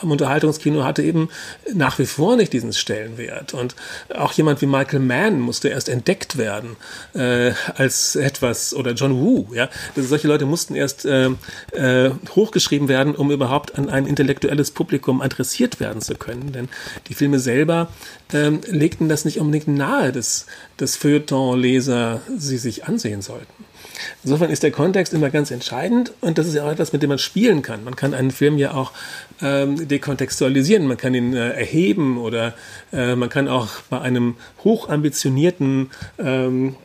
am 0.00 0.10
Unterhaltungskino 0.10 0.84
hatte 0.84 1.02
eben 1.02 1.28
nach 1.74 1.98
wie 1.98 2.06
vor 2.06 2.36
nicht 2.36 2.52
diesen 2.52 2.72
Stellenwert. 2.72 3.54
Und 3.54 3.74
auch 4.14 4.32
jemand 4.32 4.60
wie 4.62 4.66
Michael 4.66 5.00
Mann 5.00 5.40
musste 5.40 5.68
erst 5.68 5.88
entdeckt 5.88 6.36
werden 6.38 6.76
äh, 7.14 7.52
als 7.74 8.16
etwas, 8.16 8.74
oder 8.74 8.92
John 8.92 9.20
Woo, 9.20 9.46
ja. 9.54 9.68
Also 9.96 10.08
solche 10.08 10.28
Leute 10.28 10.46
mussten 10.46 10.74
erst 10.74 11.04
äh, 11.04 11.30
äh, 11.72 12.10
hochgeschrieben 12.34 12.88
werden, 12.88 13.14
um 13.14 13.30
überhaupt 13.30 13.78
an 13.78 13.88
ein 13.88 14.06
intellektuelles 14.06 14.70
Publikum 14.70 15.20
adressiert 15.20 15.80
werden 15.80 16.02
zu 16.02 16.14
können. 16.14 16.52
Denn 16.52 16.68
die 17.08 17.14
Filme 17.14 17.38
selber 17.38 17.88
ähm, 18.32 18.60
legten 18.66 19.08
das 19.08 19.24
nicht 19.24 19.38
unbedingt 19.38 19.68
nahe, 19.68 20.12
dass, 20.12 20.46
dass 20.76 20.96
Feuilleton-Leser 20.96 22.20
sie 22.36 22.58
sich 22.58 22.84
ansehen 22.84 23.22
sollten. 23.22 23.51
Insofern 24.24 24.50
ist 24.50 24.62
der 24.62 24.70
Kontext 24.70 25.12
immer 25.12 25.30
ganz 25.30 25.50
entscheidend 25.50 26.12
und 26.20 26.38
das 26.38 26.46
ist 26.46 26.54
ja 26.54 26.64
auch 26.64 26.70
etwas, 26.70 26.92
mit 26.92 27.02
dem 27.02 27.08
man 27.08 27.18
spielen 27.18 27.62
kann. 27.62 27.84
Man 27.84 27.96
kann 27.96 28.14
einen 28.14 28.30
Film 28.30 28.58
ja 28.58 28.74
auch 28.74 28.92
ähm, 29.40 29.88
dekontextualisieren, 29.88 30.86
man 30.86 30.96
kann 30.96 31.14
ihn 31.14 31.34
äh, 31.34 31.50
erheben 31.50 32.18
oder 32.18 32.54
äh, 32.92 33.16
man 33.16 33.28
kann 33.28 33.48
auch 33.48 33.68
bei 33.90 34.00
einem 34.00 34.36
hochambitionierten 34.64 35.90
ähm, 36.18 36.76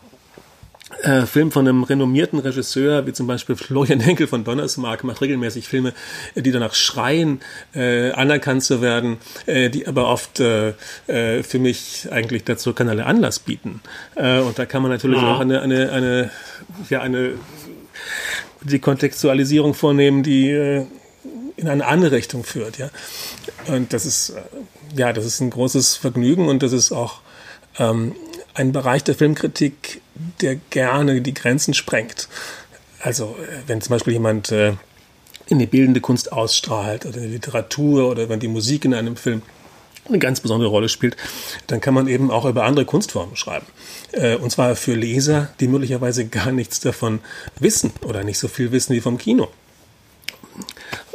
äh, 1.04 1.26
Film 1.26 1.52
von 1.52 1.68
einem 1.68 1.84
renommierten 1.84 2.40
Regisseur, 2.40 3.06
wie 3.06 3.14
zum 3.14 3.28
Beispiel 3.28 3.56
Florian 3.56 4.00
Henkel 4.00 4.28
von 4.28 4.44
Donnersmarck, 4.44 5.04
macht 5.04 5.22
regelmäßig 5.22 5.68
Filme, 5.68 5.94
die 6.36 6.52
danach 6.52 6.74
schreien, 6.74 7.42
äh, 7.74 8.12
anerkannt 8.12 8.64
zu 8.64 8.82
werden, 8.82 9.18
äh, 9.46 9.70
die 9.70 9.88
aber 9.88 10.08
oft 10.08 10.40
äh, 10.40 10.74
äh, 11.08 11.44
für 11.44 11.60
mich 11.60 12.08
eigentlich 12.12 12.44
dazu 12.44 12.74
keinerlei 12.74 13.04
Anlass 13.04 13.40
bieten. 13.40 13.82
Äh, 14.16 14.40
und 14.40 14.58
da 14.58 14.66
kann 14.66 14.82
man 14.82 14.92
natürlich 14.92 15.22
ja. 15.22 15.36
auch 15.36 15.40
eine, 15.40 15.62
eine, 15.62 15.92
eine, 15.92 16.32
ja, 16.90 17.02
eine 17.02 17.34
die 18.62 18.80
Kontextualisierung 18.80 19.74
vornehmen, 19.74 20.24
die 20.24 20.50
äh, 20.50 20.86
in 21.56 21.68
eine 21.68 21.86
andere 21.86 22.12
Richtung 22.12 22.44
führt, 22.44 22.78
ja. 22.78 22.90
Und 23.68 23.94
das 23.94 24.06
ist, 24.06 24.30
äh, 24.30 24.42
ja, 24.96 25.14
das 25.14 25.26
ist 25.26 25.40
ein 25.42 25.50
großes 25.50 25.96
Vergnügen 25.96 26.48
und 26.48 26.64
das 26.64 26.74
ist 26.74 26.92
auch 26.92 27.22
ähm, 27.80 28.16
ein 28.54 28.72
Bereich 28.72 29.04
der 29.04 29.16
Filmkritik, 29.16 30.02
der 30.41 30.56
gerne 30.69 31.21
die 31.21 31.34
Grenzen 31.34 31.73
sprengt. 31.73 32.27
Also 32.99 33.36
wenn 33.67 33.82
zum 33.82 33.91
Beispiel 33.91 34.13
jemand 34.13 34.51
äh, 34.51 34.73
in 35.47 35.60
die 35.60 35.65
bildende 35.65 36.01
Kunst 36.01 36.32
ausstrahlt 36.32 37.06
oder 37.06 37.17
in 37.17 37.23
die 37.23 37.30
Literatur 37.30 38.10
oder 38.10 38.30
wenn 38.30 38.39
die 38.39 38.47
Musik 38.47 38.86
in 38.86 38.93
einem 38.93 39.15
Film 39.15 39.41
eine 40.08 40.19
ganz 40.19 40.39
besondere 40.39 40.69
Rolle 40.69 40.89
spielt, 40.89 41.17
dann 41.67 41.82
kann 41.82 41.93
man 41.93 42.08
eben 42.08 42.32
auch 42.32 42.45
über 42.45 42.63
andere 42.63 42.86
Kunstformen 42.86 43.36
schreiben. 43.36 43.65
Äh, 44.13 44.36
und 44.36 44.51
zwar 44.51 44.75
für 44.75 44.93
Leser, 44.93 45.49
die 45.60 45.67
möglicherweise 45.67 46.27
gar 46.27 46.51
nichts 46.51 46.80
davon 46.80 47.19
wissen 47.60 47.91
oder 48.01 48.23
nicht 48.23 48.39
so 48.39 48.47
viel 48.47 48.71
wissen 48.71 48.93
wie 48.93 49.01
vom 49.01 49.17
Kino. 49.17 49.49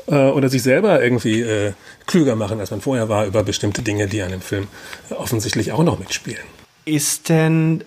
Äh, 0.07 0.15
oder 0.15 0.49
sich 0.49 0.63
selber 0.63 1.03
irgendwie 1.03 1.41
äh, 1.41 1.73
klüger 2.07 2.37
machen, 2.37 2.61
als 2.61 2.71
man 2.71 2.81
vorher 2.81 3.09
war 3.09 3.27
über 3.27 3.43
bestimmte 3.43 3.83
Dinge, 3.83 4.09
die 4.09 4.23
an 4.23 4.31
dem 4.31 4.43
Film 4.43 4.69
offensichtlich 5.11 5.73
auch 5.73 5.85
noch 5.85 5.99
mitspielen. 5.99 6.43
Ist 6.85 7.29
denn 7.29 7.85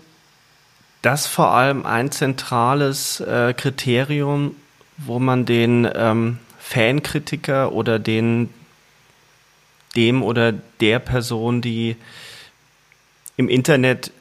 das 1.05 1.27
vor 1.27 1.51
allem 1.51 1.85
ein 1.85 2.11
zentrales 2.11 3.19
äh, 3.19 3.53
Kriterium, 3.55 4.55
wo 4.97 5.19
man 5.19 5.45
den 5.45 5.87
ähm, 5.93 6.39
Fankritiker 6.57 7.71
oder 7.73 7.99
den 7.99 8.49
dem 9.95 10.23
oder 10.23 10.51
der 10.51 10.99
Person, 10.99 11.61
die 11.61 11.95
im 13.37 13.47
Internet 13.49 14.11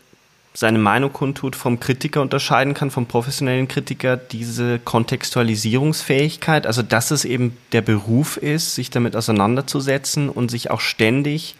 seine 0.53 0.79
Meinung 0.79 1.13
kundtut, 1.13 1.57
vom 1.57 1.81
Kritiker 1.81 2.23
unterscheiden 2.23 2.75
kann, 2.75 2.93
vom 2.93 3.07
professionellen 3.07 3.67
Kritiker, 3.67 4.17
diese 4.17 4.79
Kontextualisierungsfähigkeit, 4.79 6.67
also 6.67 6.83
dass 6.83 7.11
es 7.11 7.25
eben 7.25 7.57
der 7.73 7.81
Beruf 7.81 8.37
ist, 8.37 8.77
sich 8.77 8.91
damit 8.91 9.17
auseinanderzusetzen 9.17 10.29
und 10.29 10.51
sich 10.51 10.71
auch 10.71 10.81
ständig 10.81 11.57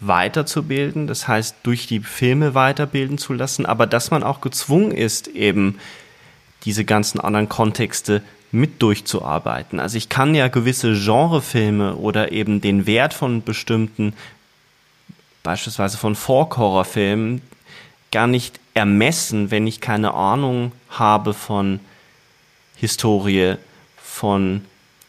weiterzubilden, 0.00 1.06
das 1.06 1.26
heißt 1.26 1.56
durch 1.62 1.86
die 1.86 2.00
Filme 2.00 2.54
weiterbilden 2.54 3.18
zu 3.18 3.32
lassen, 3.32 3.66
aber 3.66 3.86
dass 3.86 4.10
man 4.10 4.22
auch 4.22 4.40
gezwungen 4.40 4.92
ist, 4.92 5.28
eben 5.28 5.78
diese 6.64 6.84
ganzen 6.84 7.20
anderen 7.20 7.48
Kontexte 7.48 8.22
mit 8.50 8.80
durchzuarbeiten. 8.82 9.80
Also 9.80 9.98
ich 9.98 10.08
kann 10.08 10.34
ja 10.34 10.48
gewisse 10.48 10.94
Genrefilme 10.94 11.96
oder 11.96 12.32
eben 12.32 12.60
den 12.60 12.86
Wert 12.86 13.14
von 13.14 13.42
bestimmten, 13.42 14.14
beispielsweise 15.42 15.98
von 15.98 16.14
Folk-Horrorfilmen, 16.14 17.42
gar 18.10 18.26
nicht 18.26 18.58
ermessen, 18.74 19.50
wenn 19.50 19.66
ich 19.66 19.80
keine 19.80 20.14
Ahnung 20.14 20.72
habe 20.88 21.34
von 21.34 21.80
Historie, 22.76 23.56
von 23.96 24.62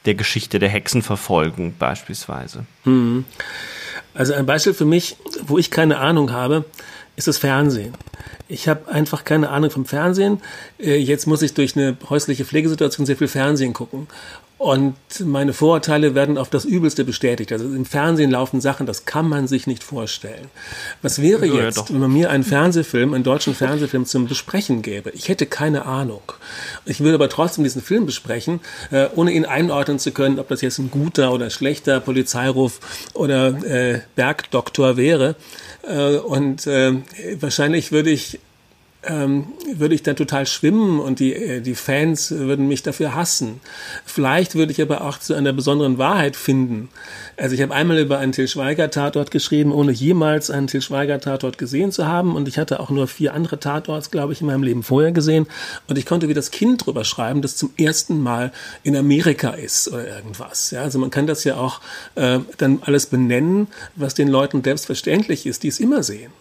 der 0.06 0.15
Geschichte 0.15 0.60
der 0.60 0.69
Hexenverfolgung 0.69 1.75
beispielsweise. 1.78 2.65
Hm. 2.84 3.25
Also 4.13 4.33
ein 4.33 4.45
Beispiel 4.45 4.73
für 4.73 4.85
mich, 4.85 5.17
wo 5.45 5.57
ich 5.57 5.71
keine 5.71 5.97
Ahnung 5.97 6.31
habe, 6.31 6.65
ist 7.15 7.27
das 7.27 7.38
Fernsehen. 7.38 7.93
Ich 8.47 8.67
habe 8.67 8.89
einfach 8.89 9.23
keine 9.23 9.49
Ahnung 9.49 9.69
vom 9.69 9.85
Fernsehen. 9.85 10.41
Äh, 10.79 10.97
jetzt 10.97 11.27
muss 11.27 11.41
ich 11.41 11.53
durch 11.53 11.75
eine 11.75 11.97
häusliche 12.09 12.45
Pflegesituation 12.45 13.05
sehr 13.05 13.17
viel 13.17 13.27
Fernsehen 13.27 13.73
gucken. 13.73 14.07
Und 14.60 14.98
meine 15.24 15.54
Vorurteile 15.54 16.15
werden 16.15 16.38
auf 16.38 16.50
das 16.50 16.65
Übelste 16.65 17.06
bestätigt. 17.06 17.54
Also 17.54 17.63
im 17.63 17.86
Fernsehen 17.86 18.30
laufen 18.30 18.60
Sachen, 18.60 18.86
das 18.86 19.06
kann 19.06 19.28
man 19.30 19.48
sich 19.48 19.67
nicht 19.67 19.86
vorstellen. 19.86 20.50
Was 21.02 21.22
wäre 21.22 21.45
ja, 21.45 21.63
jetzt, 21.63 21.78
ja, 21.78 21.86
wenn 21.91 22.02
man 22.02 22.12
mir 22.12 22.30
einen 22.30 22.43
Fernsehfilm, 22.43 23.13
einen 23.13 23.24
deutschen 23.24 23.56
Fernsehfilm 23.56 24.06
zum 24.06 24.28
Besprechen 24.28 24.82
gäbe? 24.82 25.12
Ich 25.12 25.30
hätte 25.30 25.45
keine 25.45 25.86
Ahnung. 25.86 26.34
Ich 26.86 27.00
würde 27.00 27.15
aber 27.15 27.30
trotzdem 27.30 27.63
diesen 27.63 27.82
Film 27.82 28.06
besprechen, 28.06 28.60
äh, 28.91 29.08
ohne 29.15 29.32
ihn 29.32 29.45
einordnen 29.45 29.98
zu 29.98 30.12
können, 30.12 30.39
ob 30.39 30.50
das 30.50 30.60
jetzt 30.60 30.78
ein 30.78 30.91
guter 30.91 31.32
oder 31.32 31.50
schlechter 31.50 32.02
Polizeiruf 32.02 32.82
oder 33.13 33.63
äh, 33.63 34.02
Bergdoktor 34.17 34.98
wäre. 34.98 35.38
Äh, 35.84 36.17
und 36.17 36.67
äh, 36.67 36.95
wahrscheinlich 37.39 37.93
würde 37.93 38.10
ich 38.10 38.41
ähm, 39.03 39.45
würde 39.73 39.95
ich 39.95 40.03
dann 40.03 40.17
total 40.17 40.45
schwimmen 40.45 40.99
und 40.99 41.19
die, 41.19 41.33
äh, 41.33 41.62
die 41.62 41.75
Fans 41.75 42.31
würden 42.31 42.67
mich 42.67 42.83
dafür 42.83 43.15
hassen. 43.15 43.62
Vielleicht 44.05 44.55
würde 44.55 44.73
ich 44.73 44.81
aber 44.81 45.05
auch 45.05 45.19
zu 45.19 45.35
einer 45.35 45.53
besonderen 45.53 45.97
Wahrheit 45.97 46.35
finden. 46.35 46.89
Also 47.38 47.55
ich 47.55 47.62
habe 47.62 47.73
einmal 47.73 47.97
über 47.97 48.17
einen 48.17 48.33
Til 48.33 48.47
Schweiger-Tatort 48.47 49.31
geschrieben, 49.31 49.71
ohne 49.71 49.93
jemals 49.93 50.49
einen 50.49 50.67
Til 50.67 50.81
Schweiger-Tatort 50.81 51.57
gesehen 51.57 51.93
zu 51.93 52.07
haben. 52.07 52.35
Und 52.35 52.49
ich 52.49 52.57
hatte 52.57 52.81
auch 52.81 52.89
nur 52.89 53.07
vier 53.07 53.33
andere 53.33 53.59
Tatorts, 53.59 54.12
glaube 54.12 54.33
ich, 54.33 54.41
in 54.41 54.47
meinem 54.47 54.63
Leben 54.63 54.83
vorher 54.83 55.13
gesehen. 55.13 55.47
Und 55.88 55.97
ich 55.97 56.05
konnte 56.05 56.27
wie 56.27 56.33
das 56.33 56.51
Kind 56.51 56.85
drüber 56.85 57.05
schreiben, 57.05 57.41
das 57.41 57.55
zum 57.55 57.71
ersten 57.77 58.19
Mal 58.19 58.51
in 58.83 58.97
Amerika 58.97 59.51
ist 59.51 59.88
oder 59.88 60.05
irgendwas. 60.07 60.71
Ja, 60.71 60.81
also 60.81 60.99
man 60.99 61.09
kann 61.09 61.25
das 61.25 61.45
ja 61.45 61.55
auch 61.55 61.79
äh, 62.15 62.39
dann 62.57 62.79
alles 62.83 63.05
benennen, 63.05 63.67
was 63.95 64.13
den 64.13 64.27
Leuten 64.27 64.62
selbstverständlich 64.62 65.45
ist, 65.45 65.63
die 65.63 65.69
es 65.69 65.79
immer 65.79 66.03
sehen. 66.03 66.31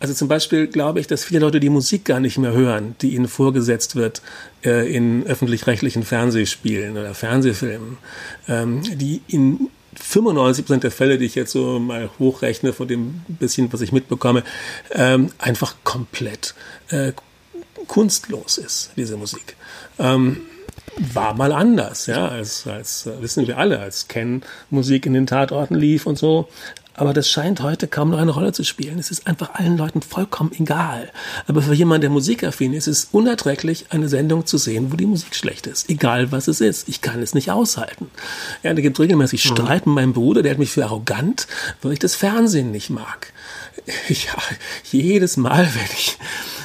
Also 0.00 0.14
zum 0.14 0.28
Beispiel 0.28 0.66
glaube 0.66 0.98
ich, 0.98 1.06
dass 1.06 1.24
viele 1.24 1.40
Leute 1.40 1.60
die 1.60 1.68
Musik 1.68 2.06
gar 2.06 2.20
nicht 2.20 2.38
mehr 2.38 2.52
hören, 2.52 2.96
die 3.02 3.14
ihnen 3.14 3.28
vorgesetzt 3.28 3.96
wird 3.96 4.22
äh, 4.64 4.90
in 4.92 5.26
öffentlich-rechtlichen 5.26 6.02
Fernsehspielen 6.04 6.96
oder 6.96 7.14
Fernsehfilmen, 7.14 7.98
ähm, 8.48 8.82
die 8.96 9.20
in 9.28 9.68
95 9.94 10.64
Prozent 10.64 10.84
der 10.84 10.90
Fälle, 10.90 11.18
die 11.18 11.26
ich 11.26 11.34
jetzt 11.34 11.52
so 11.52 11.78
mal 11.78 12.08
hochrechne 12.18 12.72
von 12.72 12.88
dem 12.88 13.20
bisschen, 13.28 13.70
was 13.72 13.82
ich 13.82 13.92
mitbekomme, 13.92 14.42
ähm, 14.92 15.30
einfach 15.38 15.74
komplett 15.84 16.54
äh, 16.88 17.12
kunstlos 17.86 18.56
ist, 18.56 18.92
diese 18.96 19.18
Musik. 19.18 19.56
Ähm, 19.98 20.38
war 20.96 21.34
mal 21.34 21.52
anders, 21.52 22.06
ja, 22.06 22.28
als, 22.28 22.66
als 22.66 23.06
äh, 23.06 23.20
wissen 23.20 23.46
wir 23.46 23.58
alle, 23.58 23.80
als 23.80 24.08
Ken 24.08 24.42
Musik 24.70 25.06
in 25.06 25.12
den 25.12 25.26
Tatorten 25.26 25.74
lief 25.74 26.06
und 26.06 26.18
so, 26.18 26.48
aber 27.00 27.14
das 27.14 27.30
scheint 27.30 27.62
heute 27.62 27.88
kaum 27.88 28.10
noch 28.10 28.18
eine 28.18 28.30
Rolle 28.30 28.52
zu 28.52 28.62
spielen. 28.62 28.98
Es 28.98 29.10
ist 29.10 29.26
einfach 29.26 29.54
allen 29.54 29.78
Leuten 29.78 30.02
vollkommen 30.02 30.52
egal. 30.52 31.10
Aber 31.46 31.62
für 31.62 31.72
jemanden, 31.72 32.02
der 32.02 32.10
musikaffin 32.10 32.74
ist, 32.74 32.88
ist 32.88 32.98
es 32.98 33.08
unerträglich, 33.10 33.86
eine 33.88 34.06
Sendung 34.10 34.44
zu 34.44 34.58
sehen, 34.58 34.92
wo 34.92 34.96
die 34.96 35.06
Musik 35.06 35.34
schlecht 35.34 35.66
ist. 35.66 35.88
Egal 35.88 36.30
was 36.30 36.46
es 36.46 36.60
ist. 36.60 36.90
Ich 36.90 37.00
kann 37.00 37.22
es 37.22 37.32
nicht 37.32 37.50
aushalten. 37.50 38.10
Ja, 38.62 38.74
da 38.74 38.82
gibt 38.82 39.00
regelmäßig 39.00 39.42
mhm. 39.46 39.54
Streit 39.54 39.86
mit 39.86 39.94
meinem 39.94 40.12
Bruder, 40.12 40.42
der 40.42 40.52
hat 40.52 40.58
mich 40.58 40.72
für 40.72 40.84
arrogant, 40.84 41.46
weil 41.80 41.94
ich 41.94 41.98
das 41.98 42.14
Fernsehen 42.14 42.70
nicht 42.70 42.90
mag. 42.90 43.32
Ja, 44.08 44.36
jedes 44.92 45.38
Mal 45.38 45.64
werde 45.74 45.94
ich 45.96 46.18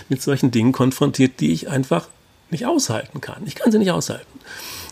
mit 0.09 0.21
solchen 0.21 0.51
Dingen 0.51 0.73
konfrontiert, 0.73 1.39
die 1.39 1.53
ich 1.53 1.69
einfach 1.69 2.09
nicht 2.49 2.65
aushalten 2.65 3.21
kann. 3.21 3.43
Ich 3.45 3.55
kann 3.55 3.71
sie 3.71 3.79
nicht 3.79 3.91
aushalten. 3.91 4.39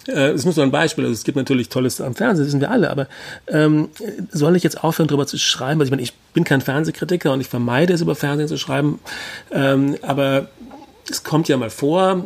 Äh, 0.08 0.32
es 0.32 0.46
muss 0.46 0.56
nur 0.56 0.66
ein 0.66 0.72
Beispiel, 0.72 1.06
also 1.06 1.14
es 1.14 1.24
gibt 1.24 1.38
natürlich 1.38 1.70
Tolles 1.70 2.02
am 2.02 2.16
Fernsehen, 2.16 2.46
wissen 2.46 2.62
wir 2.62 2.72
alle, 2.72 2.90
aber 2.90 3.08
ähm, 3.48 3.90
soll 4.32 4.56
ich 4.56 4.64
jetzt 4.64 4.84
aufhören, 4.84 5.08
darüber 5.08 5.28
zu 5.28 5.38
schreiben? 5.38 5.80
Also 5.80 5.86
ich 5.86 5.92
meine, 5.92 6.02
ich 6.02 6.14
bin 6.34 6.44
kein 6.44 6.62
Fernsehkritiker 6.62 7.32
und 7.32 7.42
ich 7.42 7.48
vermeide 7.48 7.94
es, 7.94 8.02
über 8.02 8.16
Fernsehen 8.16 8.48
zu 8.48 8.58
schreiben, 8.58 9.00
ähm, 9.52 9.98
aber 10.02 10.50
es 11.10 11.24
kommt 11.24 11.48
ja 11.48 11.58
mal 11.58 11.70
vor, 11.70 12.26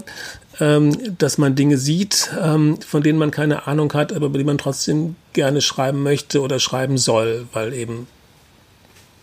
ähm, 0.59 1.17
dass 1.17 1.37
man 1.37 1.55
Dinge 1.55 1.77
sieht, 1.77 2.31
ähm, 2.41 2.79
von 2.81 3.03
denen 3.03 3.19
man 3.19 3.31
keine 3.31 3.67
Ahnung 3.67 3.93
hat, 3.93 4.13
aber 4.13 4.27
über 4.27 4.37
die 4.37 4.43
man 4.43 4.57
trotzdem 4.57 5.15
gerne 5.33 5.61
schreiben 5.61 6.01
möchte 6.03 6.41
oder 6.41 6.59
schreiben 6.59 6.97
soll, 6.97 7.47
weil 7.53 7.73
eben 7.73 8.07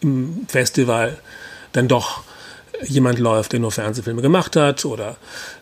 im 0.00 0.46
Festival 0.48 1.18
dann 1.72 1.88
doch 1.88 2.22
jemand 2.86 3.18
läuft, 3.18 3.52
der 3.52 3.60
nur 3.60 3.72
Fernsehfilme 3.72 4.22
gemacht 4.22 4.56
hat 4.56 4.84
oder 4.84 5.16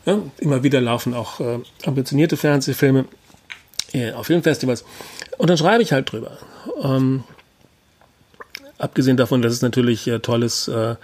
ja, 0.07 0.19
immer 0.39 0.63
wieder 0.63 0.81
laufen 0.81 1.15
auch 1.15 1.41
äh, 1.41 1.59
ambitionierte 1.85 2.37
Fernsehfilme 2.37 3.05
äh, 3.93 4.13
auf 4.13 4.27
Filmfestivals. 4.27 4.85
Und 5.39 5.51
dann 5.51 5.57
schreibe 5.57 5.83
ich 5.83 5.93
halt 5.93 6.11
drüber. 6.13 6.39
Ähm, 6.83 7.25
abgesehen 8.79 9.17
davon, 9.17 9.43
dass 9.43 9.53
es 9.53 9.63
natürlich 9.63 10.07
äh, 10.09 10.19
tolles 10.19 10.69
äh, 10.69 10.97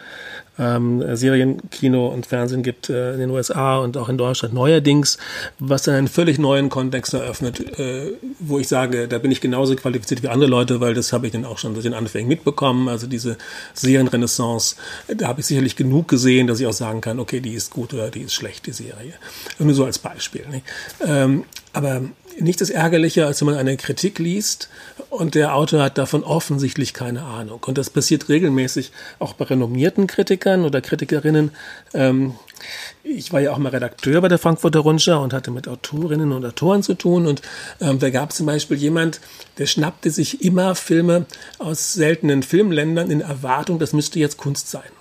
ähm, 0.58 1.16
Serien, 1.16 1.58
Kino 1.70 2.08
und 2.08 2.26
Fernsehen 2.26 2.62
gibt 2.62 2.90
äh, 2.90 3.14
in 3.14 3.20
den 3.20 3.30
USA 3.30 3.78
und 3.78 3.96
auch 3.96 4.08
in 4.08 4.18
Deutschland 4.18 4.54
neuerdings, 4.54 5.18
was 5.58 5.82
dann 5.82 5.94
einen 5.94 6.08
völlig 6.08 6.38
neuen 6.38 6.68
Kontext 6.68 7.14
eröffnet, 7.14 7.78
äh, 7.78 8.12
wo 8.38 8.58
ich 8.58 8.68
sage, 8.68 9.08
da 9.08 9.18
bin 9.18 9.30
ich 9.30 9.40
genauso 9.40 9.74
qualifiziert 9.76 10.22
wie 10.22 10.28
andere 10.28 10.50
Leute, 10.50 10.80
weil 10.80 10.94
das 10.94 11.12
habe 11.12 11.26
ich 11.26 11.32
dann 11.32 11.44
auch 11.44 11.58
schon 11.58 11.74
durch 11.74 11.84
den 11.84 11.94
Anfängen 11.94 12.28
mitbekommen. 12.28 12.88
Also 12.88 13.06
diese 13.06 13.36
Serienrenaissance, 13.74 14.76
da 15.08 15.28
habe 15.28 15.40
ich 15.40 15.46
sicherlich 15.46 15.76
genug 15.76 16.08
gesehen, 16.08 16.46
dass 16.46 16.60
ich 16.60 16.66
auch 16.66 16.72
sagen 16.72 17.00
kann, 17.00 17.20
okay, 17.20 17.40
die 17.40 17.54
ist 17.54 17.70
gut 17.70 17.94
oder 17.94 18.10
die 18.10 18.22
ist 18.22 18.34
schlecht, 18.34 18.66
die 18.66 18.72
Serie. 18.72 19.14
Nur 19.58 19.74
so 19.74 19.84
als 19.84 19.98
Beispiel. 19.98 20.44
Ähm, 21.04 21.44
aber 21.72 22.02
nichts 22.40 22.62
ist 22.62 22.70
ärgerlicher, 22.70 23.26
als 23.26 23.40
wenn 23.40 23.46
man 23.46 23.56
eine 23.56 23.76
Kritik 23.76 24.18
liest 24.18 24.68
und 25.10 25.34
der 25.34 25.54
Autor 25.54 25.82
hat 25.82 25.98
davon 25.98 26.24
offensichtlich 26.24 26.94
keine 26.94 27.22
Ahnung. 27.22 27.60
Und 27.66 27.78
das 27.78 27.90
passiert 27.90 28.28
regelmäßig 28.28 28.92
auch 29.18 29.34
bei 29.34 29.46
renommierten 29.46 30.06
Kritikern 30.06 30.64
oder 30.64 30.80
Kritikerinnen. 30.80 31.50
Ähm, 31.94 32.34
ich 33.04 33.32
war 33.32 33.40
ja 33.40 33.52
auch 33.52 33.58
mal 33.58 33.70
Redakteur 33.70 34.20
bei 34.20 34.28
der 34.28 34.38
Frankfurter 34.38 34.80
Rundschau 34.80 35.22
und 35.22 35.32
hatte 35.32 35.50
mit 35.50 35.68
Autorinnen 35.68 36.32
und 36.32 36.44
Autoren 36.44 36.82
zu 36.82 36.94
tun. 36.94 37.26
Und 37.26 37.42
ähm, 37.80 37.98
da 37.98 38.10
gab 38.10 38.30
es 38.30 38.36
zum 38.36 38.46
Beispiel 38.46 38.76
jemand, 38.76 39.20
der 39.58 39.66
schnappte 39.66 40.10
sich 40.10 40.42
immer 40.42 40.74
Filme 40.74 41.26
aus 41.58 41.92
seltenen 41.92 42.42
Filmländern 42.42 43.10
in 43.10 43.20
Erwartung, 43.20 43.78
das 43.78 43.92
müsste 43.92 44.18
jetzt 44.18 44.36
Kunst 44.36 44.70
sein. 44.70 44.97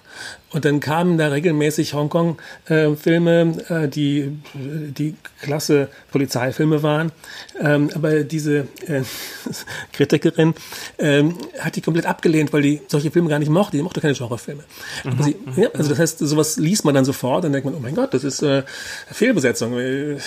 Und 0.52 0.64
dann 0.64 0.80
kamen 0.80 1.18
da 1.18 1.28
regelmäßig 1.28 1.94
Hongkong-Filme, 1.94 3.56
äh, 3.70 3.88
die, 3.90 4.32
die 4.54 5.16
klasse 5.42 5.90
Polizeifilme 6.12 6.84
waren. 6.84 7.12
Ähm, 7.60 7.90
aber 7.94 8.24
diese 8.24 8.68
äh, 8.88 9.02
Kritikerin 9.92 10.54
ähm, 11.00 11.36
hat 11.60 11.76
die 11.76 11.82
komplett 11.82 12.06
abgelehnt, 12.06 12.54
weil 12.54 12.62
die 12.62 12.82
solche 12.88 13.12
Filme 13.12 13.28
gar 13.28 13.40
nicht 13.40 13.50
mochte. 13.50 13.76
Die 13.76 13.84
mochte 13.84 14.00
keine 14.00 14.14
Genrefilme. 14.14 14.64
Mhm. 15.04 15.24
Sie, 15.24 15.36
ja, 15.58 15.70
also 15.74 15.90
das 15.90 16.00
heißt, 16.00 16.20
sowas 16.20 16.56
liest 16.56 16.86
man 16.86 16.96
dann 16.96 17.04
sofort 17.04 17.44
und 17.44 17.52
denkt 17.52 17.66
man, 17.66 17.76
oh 17.76 17.82
mein 17.82 17.96
Gott, 17.96 18.14
das 18.14 18.24
ist 18.24 18.42
äh, 18.42 18.64
Fehlbesetzung. 19.12 19.78
Äh, 19.78 20.18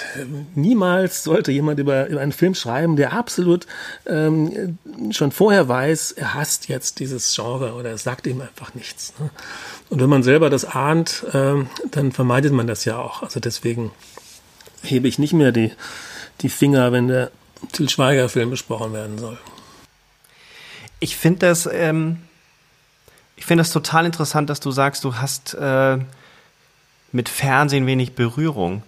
niemals 0.54 1.24
sollte 1.24 1.50
jemand 1.50 1.80
über, 1.80 2.09
über 2.09 2.20
einen 2.20 2.33
Film 2.33 2.54
schreiben, 2.54 2.96
der 2.96 3.14
absolut 3.14 3.66
ähm, 4.06 4.78
schon 5.12 5.33
vorher 5.33 5.66
weiß, 5.66 6.12
er 6.12 6.35
hasst 6.35 6.68
jetzt 6.68 7.00
dieses 7.00 7.35
Genre 7.35 7.72
oder 7.72 7.92
es 7.92 8.02
sagt 8.02 8.26
ihm 8.26 8.42
einfach 8.42 8.74
nichts. 8.74 9.14
Ne? 9.18 9.30
Und 9.90 10.00
wenn 10.00 10.09
man 10.09 10.22
selber 10.22 10.50
das 10.50 10.64
ahnt, 10.64 11.24
äh, 11.33 11.64
dann 11.90 12.12
vermeidet 12.12 12.53
man 12.53 12.66
das 12.66 12.85
ja 12.85 12.96
auch. 12.96 13.22
Also 13.22 13.40
deswegen 13.40 13.90
hebe 14.83 15.09
ich 15.09 15.18
nicht 15.18 15.33
mehr 15.33 15.53
die, 15.53 15.72
die 16.40 16.48
Finger, 16.48 16.92
wenn 16.92 17.09
der 17.09 17.31
Til 17.72 17.88
Schweiger-Film 17.88 18.50
besprochen 18.50 18.92
werden 18.92 19.18
soll. 19.18 19.37
Ich 21.00 21.16
finde 21.16 21.40
das, 21.40 21.68
ähm, 21.70 22.18
ich 23.37 23.44
finde 23.44 23.62
das 23.62 23.72
total 23.72 24.07
interessant, 24.07 24.48
dass 24.48 24.61
du 24.61 24.70
sagst, 24.70 25.05
du 25.05 25.16
hast 25.16 25.55
äh, 25.55 25.98
mit 27.12 27.29
Fernsehen 27.29 27.87
wenig 27.87 28.14
Berührung 28.14 28.83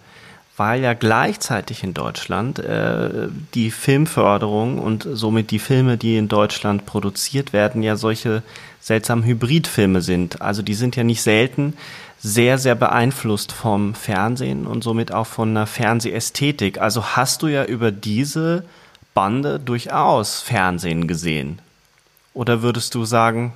weil 0.55 0.81
ja 0.81 0.93
gleichzeitig 0.93 1.83
in 1.83 1.93
Deutschland 1.93 2.59
äh, 2.59 3.27
die 3.53 3.71
Filmförderung 3.71 4.77
und 4.77 5.07
somit 5.11 5.51
die 5.51 5.59
Filme, 5.59 5.97
die 5.97 6.17
in 6.17 6.27
Deutschland 6.27 6.85
produziert 6.85 7.53
werden, 7.53 7.81
ja 7.81 7.95
solche 7.95 8.43
seltsamen 8.79 9.23
Hybridfilme 9.23 10.01
sind. 10.01 10.41
Also 10.41 10.61
die 10.61 10.75
sind 10.75 10.95
ja 10.95 11.03
nicht 11.03 11.21
selten 11.21 11.73
sehr, 12.19 12.57
sehr 12.57 12.75
beeinflusst 12.75 13.51
vom 13.51 13.95
Fernsehen 13.95 14.67
und 14.67 14.83
somit 14.83 15.11
auch 15.11 15.27
von 15.27 15.49
einer 15.49 15.67
Fernsehästhetik. 15.67 16.79
Also 16.79 17.03
hast 17.15 17.41
du 17.41 17.47
ja 17.47 17.65
über 17.65 17.91
diese 17.91 18.63
Bande 19.13 19.59
durchaus 19.59 20.39
Fernsehen 20.41 21.07
gesehen. 21.07 21.59
Oder 22.33 22.61
würdest 22.61 22.95
du 22.95 23.05
sagen, 23.05 23.53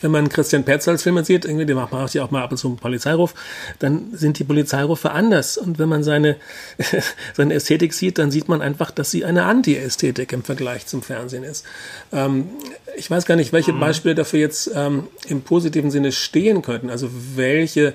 wenn 0.00 0.10
man 0.10 0.28
Christian 0.28 0.64
Petzolds 0.64 1.02
Filme 1.02 1.24
sieht, 1.24 1.44
irgendwie, 1.44 1.66
der 1.66 1.76
macht 1.76 2.14
ja 2.14 2.24
auch 2.24 2.30
mal 2.30 2.42
ab 2.42 2.50
und 2.50 2.56
zu 2.56 2.68
einen 2.68 2.76
Polizeiruf, 2.76 3.34
dann 3.78 4.08
sind 4.12 4.38
die 4.38 4.44
Polizeirufe 4.44 5.10
anders. 5.10 5.58
Und 5.58 5.78
wenn 5.78 5.88
man 5.88 6.02
seine, 6.02 6.36
seine 7.34 7.54
Ästhetik 7.54 7.92
sieht, 7.92 8.18
dann 8.18 8.30
sieht 8.30 8.48
man 8.48 8.62
einfach, 8.62 8.90
dass 8.90 9.10
sie 9.10 9.24
eine 9.24 9.44
Anti-Ästhetik 9.44 10.32
im 10.32 10.42
Vergleich 10.42 10.86
zum 10.86 11.02
Fernsehen 11.02 11.44
ist. 11.44 11.64
Ähm, 12.12 12.48
ich 12.96 13.10
weiß 13.10 13.26
gar 13.26 13.36
nicht, 13.36 13.52
welche 13.52 13.72
mhm. 13.72 13.80
Beispiele 13.80 14.14
dafür 14.14 14.40
jetzt 14.40 14.70
ähm, 14.74 15.08
im 15.26 15.42
positiven 15.42 15.90
Sinne 15.90 16.12
stehen 16.12 16.62
könnten. 16.62 16.90
Also 16.90 17.10
welche 17.34 17.94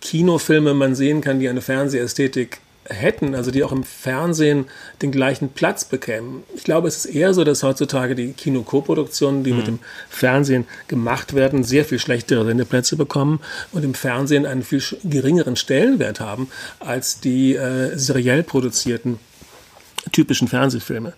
Kinofilme 0.00 0.74
man 0.74 0.94
sehen 0.94 1.20
kann, 1.20 1.40
die 1.40 1.48
eine 1.48 1.62
Fernsehästhetik 1.62 2.60
hätten, 2.88 3.34
also 3.34 3.50
die 3.50 3.64
auch 3.64 3.72
im 3.72 3.84
Fernsehen 3.84 4.66
den 5.02 5.10
gleichen 5.10 5.50
Platz 5.50 5.84
bekämen. 5.84 6.42
Ich 6.54 6.64
glaube, 6.64 6.88
es 6.88 7.04
ist 7.04 7.06
eher 7.06 7.32
so, 7.34 7.44
dass 7.44 7.62
heutzutage 7.62 8.14
die 8.14 8.32
Kino-Koproduktionen, 8.32 9.44
die 9.44 9.52
mhm. 9.52 9.56
mit 9.56 9.66
dem 9.66 9.78
Fernsehen 10.08 10.66
gemacht 10.88 11.34
werden, 11.34 11.64
sehr 11.64 11.84
viel 11.84 11.98
schlechtere 11.98 12.44
Sendeplätze 12.44 12.96
bekommen 12.96 13.40
und 13.72 13.84
im 13.84 13.94
Fernsehen 13.94 14.46
einen 14.46 14.62
viel 14.62 14.82
geringeren 15.04 15.56
Stellenwert 15.56 16.20
haben 16.20 16.48
als 16.80 17.20
die 17.20 17.54
äh, 17.54 17.96
seriell 17.96 18.42
produzierten 18.42 19.18
typischen 20.12 20.48
Fernsehfilme. 20.48 21.14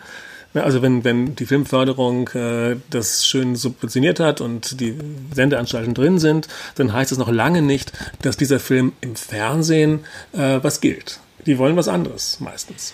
Also 0.55 0.81
wenn, 0.81 1.05
wenn 1.05 1.35
die 1.35 1.45
Filmförderung 1.45 2.29
äh, 2.29 2.77
das 2.91 3.27
schön 3.27 3.57
subventioniert 3.57 4.21
hat 4.21 4.41
und 4.41 4.81
die 4.81 4.97
Sendeanstalten 5.35 5.93
drin 5.93 6.19
sind, 6.19 6.49
dann 6.77 6.93
heißt 6.93 7.13
es 7.13 7.19
noch 7.19 7.31
lange 7.31 7.61
nicht, 7.61 7.93
dass 8.23 8.37
dieser 8.37 8.61
Film 8.61 8.93
im 9.01 9.17
Fernsehen 9.17 10.01
äh, 10.33 10.61
was 10.63 10.81
gilt. 10.81 11.21
Die 11.47 11.59
wollen 11.59 11.77
was 11.77 11.89
anderes 11.89 12.41
meistens. 12.41 12.93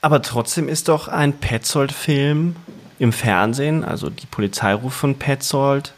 Aber 0.00 0.20
trotzdem 0.20 0.68
ist 0.68 0.88
doch 0.88 1.08
ein 1.08 1.32
Petzold-Film 1.32 2.56
im 2.98 3.12
Fernsehen, 3.12 3.84
also 3.84 4.10
die 4.10 4.26
Polizeiruf 4.26 4.92
von 4.92 5.18
Petzold, 5.18 5.94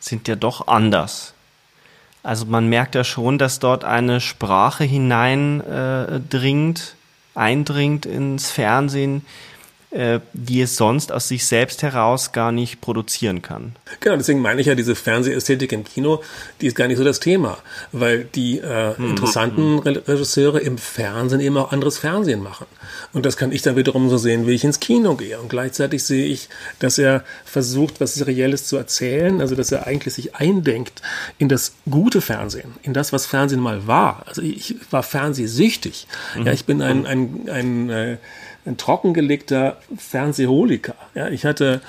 sind 0.00 0.28
ja 0.28 0.34
doch 0.34 0.66
anders. 0.66 1.34
Also 2.22 2.46
man 2.46 2.68
merkt 2.68 2.94
ja 2.94 3.04
schon, 3.04 3.36
dass 3.36 3.58
dort 3.58 3.84
eine 3.84 4.20
Sprache 4.20 4.84
hineindringt, 4.84 6.96
äh, 7.34 7.38
eindringt 7.38 8.06
ins 8.06 8.50
Fernsehen, 8.50 9.26
die 10.32 10.62
es 10.62 10.76
sonst 10.76 11.12
aus 11.12 11.28
sich 11.28 11.44
selbst 11.44 11.82
heraus 11.82 12.32
gar 12.32 12.50
nicht 12.50 12.80
produzieren 12.80 13.42
kann. 13.42 13.76
Genau, 14.00 14.16
deswegen 14.16 14.40
meine 14.40 14.60
ich 14.60 14.66
ja, 14.66 14.74
diese 14.74 14.94
Fernsehästhetik 14.94 15.70
im 15.72 15.84
Kino, 15.84 16.22
die 16.60 16.66
ist 16.66 16.76
gar 16.76 16.88
nicht 16.88 16.96
so 16.96 17.04
das 17.04 17.20
Thema, 17.20 17.58
weil 17.92 18.24
die 18.24 18.58
äh, 18.58 18.98
mhm. 18.98 19.10
interessanten 19.10 19.78
Regisseure 19.80 20.60
im 20.60 20.78
Fernsehen 20.78 21.40
eben 21.40 21.58
auch 21.58 21.72
anderes 21.72 21.98
Fernsehen 21.98 22.42
machen. 22.42 22.66
Und 23.12 23.26
das 23.26 23.36
kann 23.36 23.52
ich 23.52 23.60
dann 23.60 23.76
wiederum 23.76 24.08
so 24.08 24.16
sehen, 24.16 24.46
wie 24.46 24.52
ich 24.52 24.64
ins 24.64 24.80
Kino 24.80 25.14
gehe. 25.14 25.38
Und 25.38 25.50
gleichzeitig 25.50 26.04
sehe 26.04 26.24
ich, 26.24 26.48
dass 26.78 26.96
er 26.96 27.22
versucht, 27.44 28.00
was 28.00 28.14
Serielles 28.14 28.66
zu 28.66 28.78
erzählen, 28.78 29.42
also 29.42 29.54
dass 29.54 29.72
er 29.72 29.86
eigentlich 29.86 30.14
sich 30.14 30.34
eindenkt 30.36 31.02
in 31.36 31.50
das 31.50 31.74
gute 31.90 32.22
Fernsehen, 32.22 32.74
in 32.82 32.94
das, 32.94 33.12
was 33.12 33.26
Fernsehen 33.26 33.60
mal 33.60 33.86
war. 33.86 34.24
Also 34.26 34.40
ich 34.40 34.76
war 34.90 35.02
fernsehsüchtig. 35.02 36.06
Mhm. 36.36 36.46
Ja, 36.46 36.52
ich 36.52 36.64
bin 36.64 36.80
ein, 36.80 37.06
ein, 37.06 37.48
ein, 37.50 37.90
ein 37.90 37.90
äh, 37.90 38.16
ein 38.64 38.76
trockengelegter 38.76 39.78
Fernsehholiker. 39.96 40.94
Ja, 41.14 41.28
ich 41.28 41.44
hatte 41.44 41.80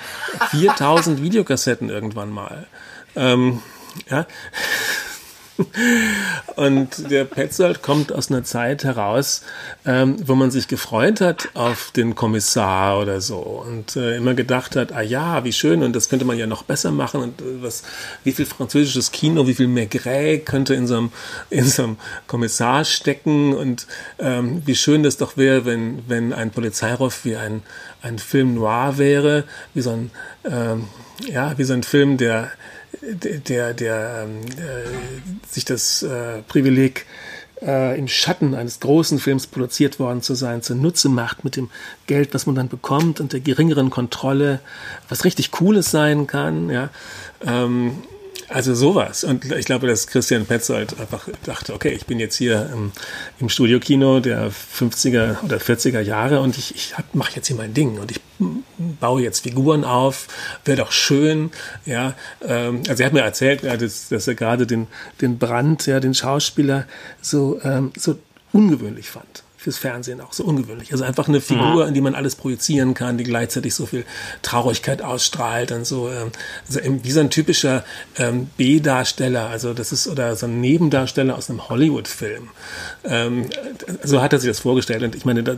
4000 0.50 1.22
Videokassetten 1.22 1.88
irgendwann 1.88 2.30
mal. 2.30 2.66
Ähm, 3.16 3.62
ja. 4.10 4.26
Und 6.56 7.10
der 7.10 7.24
Petzold 7.24 7.82
kommt 7.82 8.12
aus 8.12 8.30
einer 8.30 8.44
Zeit 8.44 8.84
heraus, 8.84 9.42
ähm, 9.86 10.16
wo 10.26 10.34
man 10.34 10.50
sich 10.50 10.68
gefreut 10.68 11.20
hat 11.20 11.48
auf 11.54 11.90
den 11.92 12.14
Kommissar 12.14 13.00
oder 13.00 13.20
so 13.20 13.38
und 13.38 13.96
äh, 13.96 14.16
immer 14.16 14.34
gedacht 14.34 14.76
hat, 14.76 14.92
ah 14.92 15.00
ja, 15.00 15.44
wie 15.44 15.52
schön 15.52 15.82
und 15.82 15.94
das 15.94 16.08
könnte 16.08 16.24
man 16.24 16.38
ja 16.38 16.46
noch 16.46 16.62
besser 16.62 16.90
machen 16.90 17.20
und 17.20 17.40
äh, 17.40 17.62
was, 17.62 17.82
wie 18.24 18.32
viel 18.32 18.46
französisches 18.46 19.12
Kino, 19.12 19.46
wie 19.46 19.54
viel 19.54 19.68
Maigret 19.68 20.44
könnte 20.46 20.74
in 20.74 20.86
so 20.86 20.96
einem, 20.96 21.12
in 21.50 21.64
so 21.64 21.84
einem 21.84 21.96
Kommissar 22.26 22.84
stecken 22.84 23.54
und 23.54 23.86
ähm, 24.18 24.62
wie 24.64 24.74
schön 24.74 25.02
das 25.02 25.16
doch 25.16 25.36
wäre, 25.36 25.64
wenn, 25.64 26.02
wenn 26.08 26.32
ein 26.32 26.50
Polizeiruf 26.50 27.24
wie 27.24 27.36
ein, 27.36 27.62
ein 28.02 28.18
Film 28.18 28.54
noir 28.54 28.98
wäre, 28.98 29.44
wie 29.72 29.82
so 29.82 29.90
ein, 29.90 30.10
ähm, 30.44 30.88
ja, 31.26 31.56
wie 31.58 31.64
so 31.64 31.74
ein 31.74 31.82
Film, 31.82 32.16
der 32.16 32.50
der, 33.02 33.74
der 33.74 34.24
ähm, 34.24 34.40
äh, 34.58 35.48
sich 35.48 35.64
das 35.64 36.02
äh, 36.02 36.42
Privileg 36.42 37.06
äh, 37.62 37.98
im 37.98 38.08
Schatten 38.08 38.54
eines 38.54 38.80
großen 38.80 39.18
Films 39.18 39.46
produziert 39.46 39.98
worden 39.98 40.22
zu 40.22 40.34
sein, 40.34 40.62
zunutze 40.62 41.08
macht 41.08 41.44
mit 41.44 41.56
dem 41.56 41.70
Geld, 42.06 42.34
was 42.34 42.46
man 42.46 42.54
dann 42.54 42.68
bekommt 42.68 43.20
und 43.20 43.32
der 43.32 43.40
geringeren 43.40 43.90
Kontrolle, 43.90 44.60
was 45.08 45.24
richtig 45.24 45.50
Cooles 45.50 45.90
sein 45.90 46.26
kann, 46.26 46.70
ja. 46.70 46.90
Ähm, 47.44 48.02
also 48.48 48.74
sowas. 48.74 49.24
Und 49.24 49.50
ich 49.50 49.66
glaube, 49.66 49.86
dass 49.86 50.06
Christian 50.06 50.46
Petzold 50.46 50.98
einfach 50.98 51.28
dachte, 51.44 51.74
okay, 51.74 51.90
ich 51.90 52.06
bin 52.06 52.18
jetzt 52.18 52.36
hier 52.36 52.70
im, 52.72 52.92
im 53.38 53.48
Studiokino 53.48 54.20
der 54.20 54.50
50er 54.50 55.42
oder 55.42 55.58
40er 55.58 56.00
Jahre 56.00 56.40
und 56.40 56.58
ich, 56.58 56.74
ich 56.74 56.94
mache 57.12 57.36
jetzt 57.36 57.48
hier 57.48 57.56
mein 57.56 57.74
Ding 57.74 57.98
und 57.98 58.10
ich 58.10 58.20
baue 59.00 59.22
jetzt 59.22 59.40
Figuren 59.40 59.84
auf, 59.84 60.26
wäre 60.64 60.78
doch 60.78 60.92
schön, 60.92 61.50
ja. 61.86 62.14
Ähm, 62.42 62.82
also 62.88 63.02
er 63.02 63.06
hat 63.06 63.12
mir 63.12 63.20
erzählt, 63.20 63.62
ja, 63.62 63.76
dass, 63.76 64.08
dass 64.08 64.26
er 64.26 64.34
gerade 64.34 64.66
den, 64.66 64.88
den 65.20 65.38
Brand, 65.38 65.86
ja, 65.86 66.00
den 66.00 66.14
Schauspieler 66.14 66.86
so, 67.20 67.60
ähm, 67.62 67.92
so 67.96 68.18
ungewöhnlich 68.52 69.08
fand 69.08 69.43
fürs 69.64 69.78
Fernsehen 69.78 70.20
auch 70.20 70.34
so 70.34 70.44
ungewöhnlich. 70.44 70.92
Also 70.92 71.04
einfach 71.04 71.26
eine 71.26 71.40
Figur, 71.40 71.82
mhm. 71.82 71.88
in 71.88 71.94
die 71.94 72.00
man 72.02 72.14
alles 72.14 72.36
projizieren 72.36 72.92
kann, 72.92 73.16
die 73.16 73.24
gleichzeitig 73.24 73.74
so 73.74 73.86
viel 73.86 74.04
Traurigkeit 74.42 75.00
ausstrahlt 75.00 75.72
und 75.72 75.86
so, 75.86 76.10
ähm, 76.10 76.32
also 76.68 76.80
wie 76.84 77.10
so 77.10 77.20
ein 77.20 77.30
typischer 77.30 77.82
ähm, 78.18 78.50
B-Darsteller, 78.58 79.48
also 79.48 79.72
das 79.72 79.90
ist, 79.90 80.06
oder 80.06 80.36
so 80.36 80.44
ein 80.44 80.60
Nebendarsteller 80.60 81.34
aus 81.34 81.48
einem 81.48 81.66
Hollywood-Film. 81.68 82.50
Ähm, 83.04 83.46
so 84.02 84.20
hat 84.20 84.34
er 84.34 84.38
sich 84.38 84.50
das 84.50 84.60
vorgestellt 84.60 85.02
und 85.02 85.14
ich 85.14 85.24
meine, 85.24 85.42
da, 85.42 85.56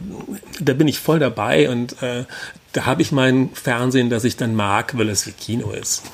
da 0.60 0.72
bin 0.72 0.86
ich 0.86 1.00
voll 1.00 1.18
dabei 1.18 1.68
und 1.68 2.00
äh, 2.00 2.24
da 2.72 2.86
habe 2.86 3.02
ich 3.02 3.10
mein 3.10 3.50
Fernsehen, 3.54 4.08
das 4.08 4.22
ich 4.22 4.36
dann 4.36 4.54
mag, 4.54 4.96
weil 4.96 5.08
es 5.08 5.26
wie 5.26 5.32
Kino 5.32 5.72
ist. 5.72 6.04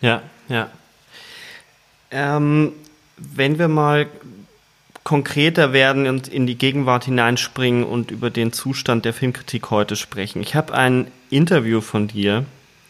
Ja, 0.00 0.22
ja. 0.48 0.70
Ähm, 2.10 2.72
wenn 3.18 3.58
wir 3.58 3.68
mal 3.68 4.06
konkreter 5.08 5.72
werden 5.72 6.06
und 6.06 6.28
in 6.28 6.46
die 6.46 6.58
Gegenwart 6.58 7.06
hineinspringen 7.06 7.82
und 7.82 8.10
über 8.10 8.28
den 8.28 8.52
Zustand 8.52 9.06
der 9.06 9.14
Filmkritik 9.14 9.70
heute 9.70 9.96
sprechen. 9.96 10.42
Ich 10.42 10.54
habe 10.54 10.74
ein 10.74 11.06
Interview 11.30 11.80
von 11.80 12.08
dir 12.08 12.44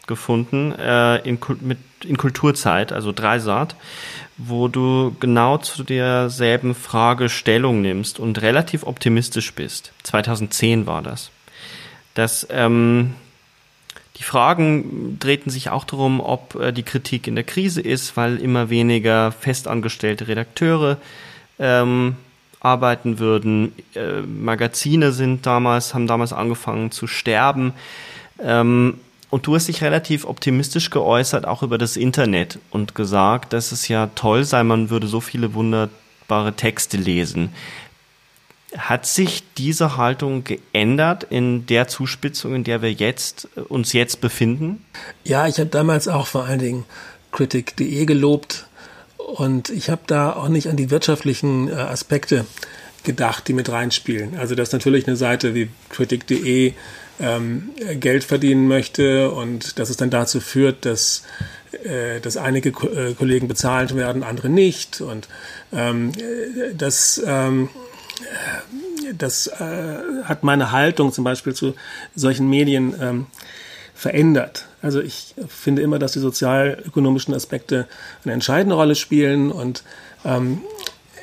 gefunden 0.05 0.73
äh, 0.73 1.19
in, 1.19 1.39
mit, 1.61 1.77
in 2.03 2.17
Kulturzeit, 2.17 2.91
also 2.91 3.13
Dreisat, 3.13 3.77
wo 4.35 4.67
du 4.67 5.15
genau 5.21 5.59
zu 5.59 5.85
derselben 5.85 6.75
Frage 6.75 7.29
Stellung 7.29 7.81
nimmst 7.81 8.19
und 8.19 8.41
relativ 8.41 8.83
optimistisch 8.83 9.53
bist. 9.53 9.93
2010 10.03 10.87
war 10.87 11.01
das. 11.01 11.31
Das 12.15 12.45
ähm, 12.49 13.13
die 14.17 14.23
Fragen 14.23 15.17
drehten 15.19 15.49
sich 15.49 15.69
auch 15.69 15.85
darum, 15.85 16.19
ob 16.19 16.55
äh, 16.55 16.73
die 16.73 16.83
Kritik 16.83 17.27
in 17.27 17.35
der 17.35 17.45
Krise 17.45 17.79
ist, 17.79 18.17
weil 18.17 18.41
immer 18.41 18.69
weniger 18.69 19.31
festangestellte 19.31 20.27
Redakteure 20.27 20.97
ähm, 21.59 22.15
arbeiten 22.59 23.19
würden. 23.19 23.73
Äh, 23.95 24.21
Magazine 24.21 25.11
sind 25.11 25.45
damals, 25.45 25.93
haben 25.93 26.07
damals 26.07 26.33
angefangen 26.33 26.91
zu 26.91 27.07
sterben. 27.07 27.73
Ähm, 28.41 28.99
und 29.29 29.45
du 29.45 29.55
hast 29.55 29.67
dich 29.67 29.83
relativ 29.83 30.25
optimistisch 30.25 30.89
geäußert, 30.89 31.45
auch 31.45 31.61
über 31.61 31.77
das 31.77 31.97
Internet 31.97 32.57
und 32.71 32.95
gesagt, 32.95 33.53
dass 33.53 33.71
es 33.71 33.87
ja 33.87 34.09
toll 34.15 34.43
sei, 34.43 34.63
man 34.63 34.89
würde 34.89 35.07
so 35.07 35.21
viele 35.21 35.53
wunderbare 35.53 36.53
Texte 36.53 36.97
lesen. 36.97 37.53
Hat 38.75 39.05
sich 39.05 39.43
diese 39.57 39.97
Haltung 39.97 40.43
geändert 40.43 41.23
in 41.23 41.65
der 41.67 41.87
Zuspitzung, 41.87 42.55
in 42.55 42.63
der 42.63 42.81
wir 42.81 42.91
jetzt 42.91 43.47
uns 43.67 43.93
jetzt 43.93 44.21
befinden? 44.21 44.83
Ja, 45.23 45.47
ich 45.47 45.59
habe 45.59 45.69
damals 45.69 46.07
auch 46.07 46.27
vor 46.27 46.45
allen 46.45 46.59
Dingen 46.59 46.85
Critic.de 47.31 48.05
gelobt, 48.05 48.67
und 49.19 49.69
ich 49.69 49.89
habe 49.89 50.01
da 50.07 50.33
auch 50.33 50.49
nicht 50.49 50.69
an 50.69 50.77
die 50.77 50.89
wirtschaftlichen 50.89 51.67
äh, 51.67 51.73
Aspekte 51.73 52.45
gedacht, 53.03 53.47
die 53.47 53.53
mit 53.53 53.69
reinspielen. 53.69 54.37
Also 54.37 54.55
dass 54.55 54.71
natürlich 54.71 55.07
eine 55.07 55.15
Seite 55.15 55.53
wie 55.53 55.69
critic.de 55.89 56.73
ähm, 57.19 57.69
Geld 57.99 58.23
verdienen 58.23 58.67
möchte 58.67 59.31
und 59.31 59.77
dass 59.77 59.89
es 59.89 59.97
dann 59.97 60.09
dazu 60.09 60.39
führt, 60.39 60.85
dass, 60.85 61.23
äh, 61.83 62.19
dass 62.21 62.37
einige 62.37 62.71
Ko 62.71 62.87
äh, 62.87 63.13
Kollegen 63.13 63.47
bezahlt 63.47 63.95
werden, 63.95 64.23
andere 64.23 64.49
nicht. 64.49 65.01
Und 65.01 65.27
ähm, 65.73 66.11
das, 66.75 67.21
ähm, 67.25 67.69
das 69.17 69.47
äh, 69.47 69.97
hat 70.23 70.43
meine 70.43 70.71
Haltung 70.71 71.11
zum 71.11 71.23
Beispiel 71.23 71.53
zu 71.53 71.75
solchen 72.15 72.49
Medien 72.49 72.95
ähm, 73.01 73.27
verändert. 73.93 74.68
Also 74.81 75.01
ich 75.01 75.35
finde 75.47 75.81
immer, 75.81 75.99
dass 75.99 76.13
die 76.13 76.19
sozialökonomischen 76.19 77.33
Aspekte 77.33 77.87
eine 78.23 78.33
entscheidende 78.33 78.75
Rolle 78.75 78.95
spielen 78.95 79.51
und 79.51 79.83
ähm, 80.23 80.61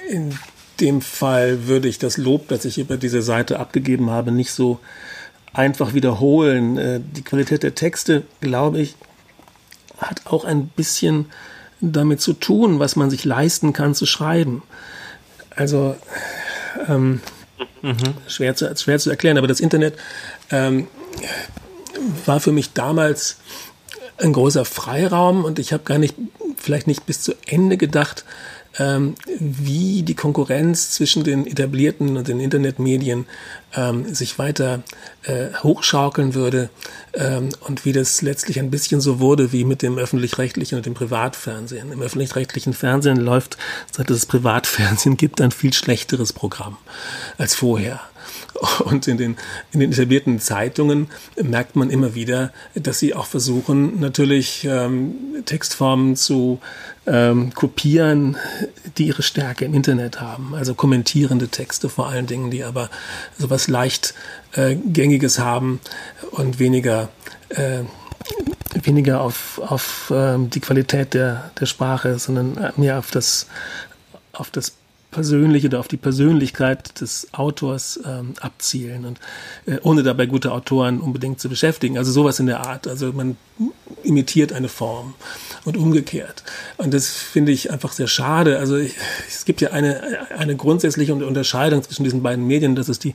in 0.08 0.38
dem 0.80 1.00
Fall 1.00 1.66
würde 1.66 1.88
ich 1.88 1.98
das 1.98 2.18
Lob, 2.18 2.48
das 2.48 2.64
ich 2.64 2.78
über 2.78 2.96
diese 2.96 3.22
Seite 3.22 3.58
abgegeben 3.58 4.10
habe, 4.10 4.30
nicht 4.30 4.52
so 4.52 4.78
einfach 5.54 5.94
wiederholen. 5.94 6.76
Äh, 6.76 7.00
die 7.00 7.22
Qualität 7.22 7.62
der 7.62 7.74
Texte, 7.74 8.24
glaube 8.40 8.80
ich, 8.80 8.94
hat 9.98 10.26
auch 10.26 10.44
ein 10.44 10.68
bisschen 10.68 11.26
damit 11.80 12.20
zu 12.20 12.34
tun, 12.34 12.78
was 12.78 12.96
man 12.96 13.10
sich 13.10 13.24
leisten 13.24 13.72
kann 13.72 13.94
zu 13.94 14.06
schreiben. 14.06 14.62
Also 15.54 15.96
ähm, 16.88 17.20
mhm. 17.82 17.96
schwer, 18.28 18.54
zu, 18.54 18.74
schwer 18.76 18.98
zu 18.98 19.10
erklären, 19.10 19.38
aber 19.38 19.46
das 19.46 19.60
Internet 19.60 19.94
ähm, 20.50 20.88
war 22.24 22.40
für 22.40 22.52
mich 22.52 22.72
damals 22.72 23.36
ein 24.18 24.32
großer 24.32 24.64
Freiraum 24.64 25.44
und 25.44 25.58
ich 25.58 25.72
habe 25.72 25.84
gar 25.84 25.98
nicht, 25.98 26.14
vielleicht 26.56 26.86
nicht 26.86 27.06
bis 27.06 27.20
zu 27.22 27.34
Ende 27.46 27.76
gedacht, 27.76 28.24
ähm, 28.78 29.14
wie 29.38 30.02
die 30.02 30.14
Konkurrenz 30.14 30.90
zwischen 30.90 31.24
den 31.24 31.46
etablierten 31.46 32.16
und 32.16 32.28
den 32.28 32.40
Internetmedien 32.40 33.26
ähm, 33.74 34.14
sich 34.14 34.38
weiter 34.38 34.82
äh, 35.22 35.48
hochschaukeln 35.62 36.34
würde 36.34 36.68
ähm, 37.14 37.50
und 37.60 37.84
wie 37.84 37.92
das 37.92 38.22
letztlich 38.22 38.58
ein 38.58 38.70
bisschen 38.70 39.00
so 39.00 39.18
wurde 39.18 39.52
wie 39.52 39.64
mit 39.64 39.82
dem 39.82 39.98
öffentlich-rechtlichen 39.98 40.76
und 40.76 40.86
dem 40.86 40.94
Privatfernsehen. 40.94 41.90
Im 41.90 42.02
öffentlich-rechtlichen 42.02 42.74
Fernsehen 42.74 43.16
läuft, 43.16 43.56
seit 43.90 44.10
es 44.10 44.26
Privatfernsehen 44.26 45.16
gibt, 45.16 45.40
ein 45.40 45.52
viel 45.52 45.72
schlechteres 45.72 46.32
Programm 46.32 46.76
als 47.38 47.54
vorher. 47.54 48.00
Und 48.84 49.08
in 49.08 49.16
den, 49.16 49.36
in 49.72 49.80
den 49.80 49.92
etablierten 49.92 50.40
Zeitungen 50.40 51.08
merkt 51.40 51.76
man 51.76 51.90
immer 51.90 52.14
wieder, 52.14 52.52
dass 52.74 52.98
sie 52.98 53.14
auch 53.14 53.26
versuchen, 53.26 54.00
natürlich 54.00 54.64
ähm, 54.64 55.14
Textformen 55.44 56.16
zu 56.16 56.60
ähm, 57.06 57.52
kopieren, 57.54 58.36
die 58.98 59.06
ihre 59.06 59.22
Stärke 59.22 59.64
im 59.64 59.74
Internet 59.74 60.20
haben. 60.20 60.54
Also 60.54 60.74
kommentierende 60.74 61.48
Texte 61.48 61.88
vor 61.88 62.08
allen 62.08 62.26
Dingen, 62.26 62.50
die 62.50 62.64
aber 62.64 62.90
sowas 63.38 63.68
leicht 63.68 64.14
äh, 64.52 64.76
Gängiges 64.76 65.38
haben 65.38 65.80
und 66.32 66.58
weniger 66.58 67.08
äh, 67.50 67.84
weniger 68.82 69.20
auf, 69.20 69.60
auf 69.60 70.12
ähm, 70.14 70.50
die 70.50 70.60
Qualität 70.60 71.14
der, 71.14 71.50
der 71.58 71.66
Sprache, 71.66 72.18
sondern 72.18 72.72
mehr 72.76 72.98
auf 72.98 73.10
das, 73.10 73.46
auf 74.32 74.50
das 74.50 74.72
Persönliche 75.16 75.68
oder 75.68 75.80
auf 75.80 75.88
die 75.88 75.96
Persönlichkeit 75.96 77.00
des 77.00 77.28
Autors 77.32 77.98
ähm, 78.04 78.34
abzielen 78.38 79.06
und 79.06 79.18
äh, 79.64 79.78
ohne 79.82 80.02
dabei 80.02 80.26
gute 80.26 80.52
Autoren 80.52 81.00
unbedingt 81.00 81.40
zu 81.40 81.48
beschäftigen. 81.48 81.96
Also 81.96 82.12
sowas 82.12 82.38
in 82.38 82.44
der 82.44 82.66
Art. 82.66 82.86
Also 82.86 83.14
man 83.14 83.38
imitiert 84.02 84.52
eine 84.52 84.68
Form 84.68 85.14
und 85.64 85.78
umgekehrt. 85.78 86.44
Und 86.76 86.92
das 86.92 87.08
finde 87.08 87.50
ich 87.52 87.70
einfach 87.70 87.92
sehr 87.92 88.08
schade. 88.08 88.58
Also 88.58 88.76
ich, 88.76 88.92
es 89.26 89.46
gibt 89.46 89.62
ja 89.62 89.70
eine, 89.70 90.02
eine 90.36 90.54
grundsätzliche 90.54 91.14
Unterscheidung 91.14 91.82
zwischen 91.82 92.04
diesen 92.04 92.22
beiden 92.22 92.46
Medien. 92.46 92.76
Das 92.76 92.90
ist 92.90 93.02
die, 93.02 93.14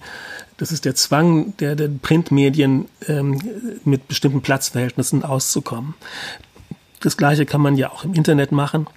das 0.58 0.72
ist 0.72 0.86
der 0.86 0.96
Zwang 0.96 1.56
der, 1.60 1.76
der 1.76 1.88
Printmedien 1.88 2.88
ähm, 3.08 3.40
mit 3.86 4.08
bestimmten 4.08 4.42
Platzverhältnissen 4.42 5.24
auszukommen. 5.24 5.94
Das 7.02 7.16
Gleiche 7.16 7.46
kann 7.46 7.62
man 7.62 7.76
ja 7.76 7.92
auch 7.92 8.04
im 8.04 8.16
Internet 8.16 8.52
machen 8.52 8.88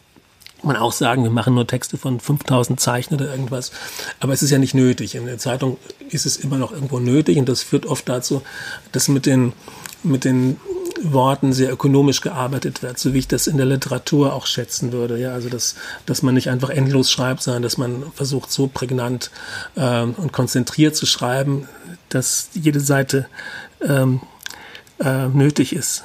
man 0.66 0.76
auch 0.76 0.92
sagen, 0.92 1.22
wir 1.22 1.30
machen 1.30 1.54
nur 1.54 1.66
Texte 1.66 1.98
von 1.98 2.20
5000 2.20 2.78
Zeichen 2.80 3.14
oder 3.14 3.30
irgendwas. 3.30 3.72
Aber 4.20 4.32
es 4.32 4.42
ist 4.42 4.50
ja 4.50 4.58
nicht 4.58 4.74
nötig. 4.74 5.14
In 5.14 5.26
der 5.26 5.38
Zeitung 5.38 5.78
ist 6.10 6.26
es 6.26 6.36
immer 6.36 6.58
noch 6.58 6.72
irgendwo 6.72 6.98
nötig 6.98 7.38
und 7.38 7.48
das 7.48 7.62
führt 7.62 7.86
oft 7.86 8.08
dazu, 8.08 8.42
dass 8.92 9.08
mit 9.08 9.26
den, 9.26 9.52
mit 10.02 10.24
den 10.24 10.58
Worten 11.02 11.52
sehr 11.52 11.72
ökonomisch 11.72 12.20
gearbeitet 12.20 12.82
wird, 12.82 12.98
so 12.98 13.12
wie 13.14 13.18
ich 13.18 13.28
das 13.28 13.46
in 13.46 13.56
der 13.56 13.66
Literatur 13.66 14.32
auch 14.32 14.46
schätzen 14.46 14.92
würde. 14.92 15.18
Ja, 15.18 15.32
also 15.32 15.48
dass, 15.48 15.74
dass 16.06 16.22
man 16.22 16.34
nicht 16.34 16.50
einfach 16.50 16.70
endlos 16.70 17.10
schreibt, 17.10 17.42
sondern 17.42 17.62
dass 17.62 17.78
man 17.78 18.04
versucht, 18.14 18.50
so 18.50 18.66
prägnant 18.66 19.30
ähm, 19.76 20.14
und 20.16 20.32
konzentriert 20.32 20.96
zu 20.96 21.06
schreiben, 21.06 21.68
dass 22.08 22.50
jede 22.54 22.80
Seite 22.80 23.26
ähm, 23.82 24.20
äh, 25.00 25.28
nötig 25.28 25.74
ist. 25.74 26.04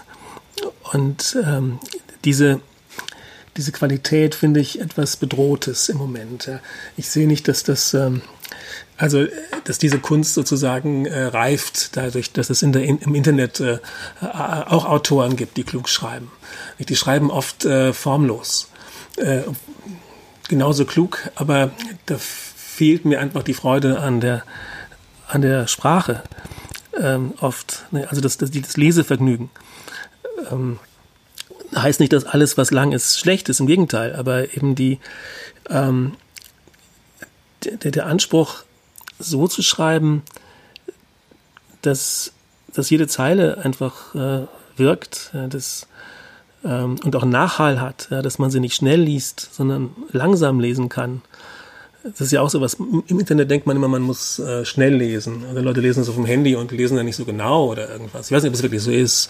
Und 0.91 1.37
ähm, 1.45 1.79
diese 2.25 2.59
diese 3.59 3.73
Qualität 3.73 4.35
finde 4.35 4.61
ich 4.61 4.79
etwas 4.79 5.17
Bedrohtes 5.17 5.89
im 5.89 5.97
Moment. 5.97 6.49
Ich 6.95 7.09
sehe 7.09 7.27
nicht, 7.27 7.49
dass 7.49 7.63
das, 7.63 7.93
ähm, 7.93 8.21
also, 8.95 9.25
dass 9.65 9.77
diese 9.79 9.99
Kunst 9.99 10.33
sozusagen 10.33 11.05
äh, 11.05 11.25
reift, 11.25 11.97
dadurch, 11.97 12.31
dass 12.31 12.49
es 12.49 12.61
in 12.61 12.71
der, 12.71 12.85
im 12.85 13.13
Internet 13.13 13.59
äh, 13.59 13.79
auch 14.21 14.85
Autoren 14.85 15.35
gibt, 15.35 15.57
die 15.57 15.65
klug 15.65 15.89
schreiben. 15.89 16.31
Die 16.79 16.95
schreiben 16.95 17.29
oft 17.29 17.65
äh, 17.65 17.91
formlos. 17.91 18.69
genauso 20.47 20.85
klug, 20.85 21.29
aber 21.35 21.71
da 22.05 22.15
fehlt 22.17 23.03
mir 23.03 23.19
einfach 23.19 23.43
die 23.43 23.53
Freude 23.53 23.99
an 23.99 24.21
der, 24.21 24.43
an 25.27 25.41
der 25.41 25.67
Sprache. 25.67 26.23
Ähm, 26.97 27.33
oft, 27.41 27.87
ne, 27.91 28.07
also 28.09 28.21
das, 28.21 28.37
das, 28.37 28.51
das 28.51 28.77
Lesevergnügen. 28.77 29.49
Ähm, 30.49 30.79
heißt 31.75 31.99
nicht, 31.99 32.13
dass 32.13 32.25
alles, 32.25 32.57
was 32.57 32.71
lang 32.71 32.91
ist, 32.91 33.19
schlecht 33.19 33.49
ist. 33.49 33.59
Im 33.59 33.67
Gegenteil. 33.67 34.15
Aber 34.15 34.53
eben 34.53 34.75
die, 34.75 34.99
ähm, 35.69 36.13
der, 37.63 37.91
der 37.91 38.05
Anspruch, 38.05 38.63
so 39.19 39.47
zu 39.47 39.61
schreiben, 39.61 40.23
dass, 41.81 42.31
dass 42.73 42.89
jede 42.89 43.07
Zeile 43.07 43.59
einfach 43.59 44.15
äh, 44.15 44.47
wirkt, 44.77 45.31
ja, 45.33 45.47
das, 45.47 45.87
ähm, 46.63 46.97
und 47.03 47.15
auch 47.15 47.25
Nachhall 47.25 47.81
hat, 47.81 48.07
ja, 48.11 48.21
dass 48.21 48.39
man 48.39 48.49
sie 48.49 48.59
nicht 48.59 48.75
schnell 48.75 49.01
liest, 49.01 49.53
sondern 49.53 49.91
langsam 50.11 50.59
lesen 50.59 50.89
kann. 50.89 51.21
Das 52.03 52.21
ist 52.21 52.31
ja 52.31 52.41
auch 52.41 52.49
so 52.49 52.61
was. 52.61 52.75
Im 52.75 53.19
Internet 53.19 53.51
denkt 53.51 53.67
man 53.67 53.75
immer, 53.75 53.89
man 53.89 54.01
muss 54.01 54.39
äh, 54.39 54.63
schnell 54.63 54.95
lesen. 54.95 55.43
Also 55.47 55.59
Leute 55.59 55.81
lesen 55.81 56.01
es 56.01 56.09
auf 56.09 56.15
dem 56.15 56.25
Handy 56.25 56.55
und 56.55 56.71
lesen 56.71 56.95
ja 56.95 57.03
nicht 57.03 57.17
so 57.17 57.25
genau 57.25 57.67
oder 57.71 57.89
irgendwas. 57.89 58.27
Ich 58.27 58.31
weiß 58.31 58.43
nicht, 58.43 58.51
ob 58.51 58.55
es 58.55 58.63
wirklich 58.63 58.81
so 58.81 58.91
ist. 58.91 59.29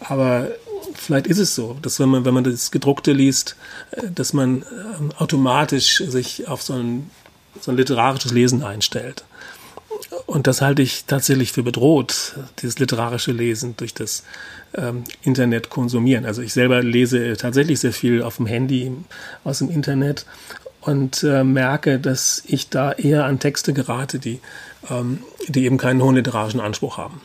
Aber 0.00 0.48
vielleicht 0.94 1.26
ist 1.26 1.38
es 1.38 1.54
so, 1.54 1.76
dass 1.82 2.00
wenn 2.00 2.08
man, 2.08 2.24
wenn 2.24 2.34
man 2.34 2.44
das 2.44 2.70
gedruckte 2.70 3.12
liest, 3.12 3.56
äh, 3.92 4.02
dass 4.14 4.32
man 4.32 4.64
ähm, 4.98 5.12
automatisch 5.18 5.98
sich 5.98 6.48
auf 6.48 6.62
so 6.62 6.74
ein, 6.74 7.10
so 7.60 7.70
ein 7.70 7.76
literarisches 7.76 8.32
Lesen 8.32 8.62
einstellt. 8.62 9.24
Und 10.26 10.46
das 10.46 10.60
halte 10.60 10.82
ich 10.82 11.04
tatsächlich 11.04 11.52
für 11.52 11.62
bedroht, 11.62 12.34
dieses 12.60 12.78
literarische 12.78 13.32
Lesen 13.32 13.76
durch 13.76 13.94
das 13.94 14.24
ähm, 14.74 15.04
Internet 15.22 15.70
konsumieren. 15.70 16.24
Also 16.26 16.42
ich 16.42 16.52
selber 16.52 16.82
lese 16.82 17.36
tatsächlich 17.36 17.80
sehr 17.80 17.92
viel 17.92 18.22
auf 18.22 18.36
dem 18.36 18.46
Handy 18.46 18.92
aus 19.44 19.58
dem 19.58 19.70
Internet 19.70 20.26
und 20.80 21.22
äh, 21.22 21.44
merke, 21.44 21.98
dass 21.98 22.42
ich 22.46 22.68
da 22.68 22.92
eher 22.92 23.24
an 23.24 23.38
Texte 23.38 23.72
gerate, 23.72 24.18
die, 24.18 24.40
ähm, 24.90 25.20
die 25.48 25.64
eben 25.64 25.78
keinen 25.78 26.02
hohen 26.02 26.16
literarischen 26.16 26.60
Anspruch 26.60 26.98
haben. 26.98 27.20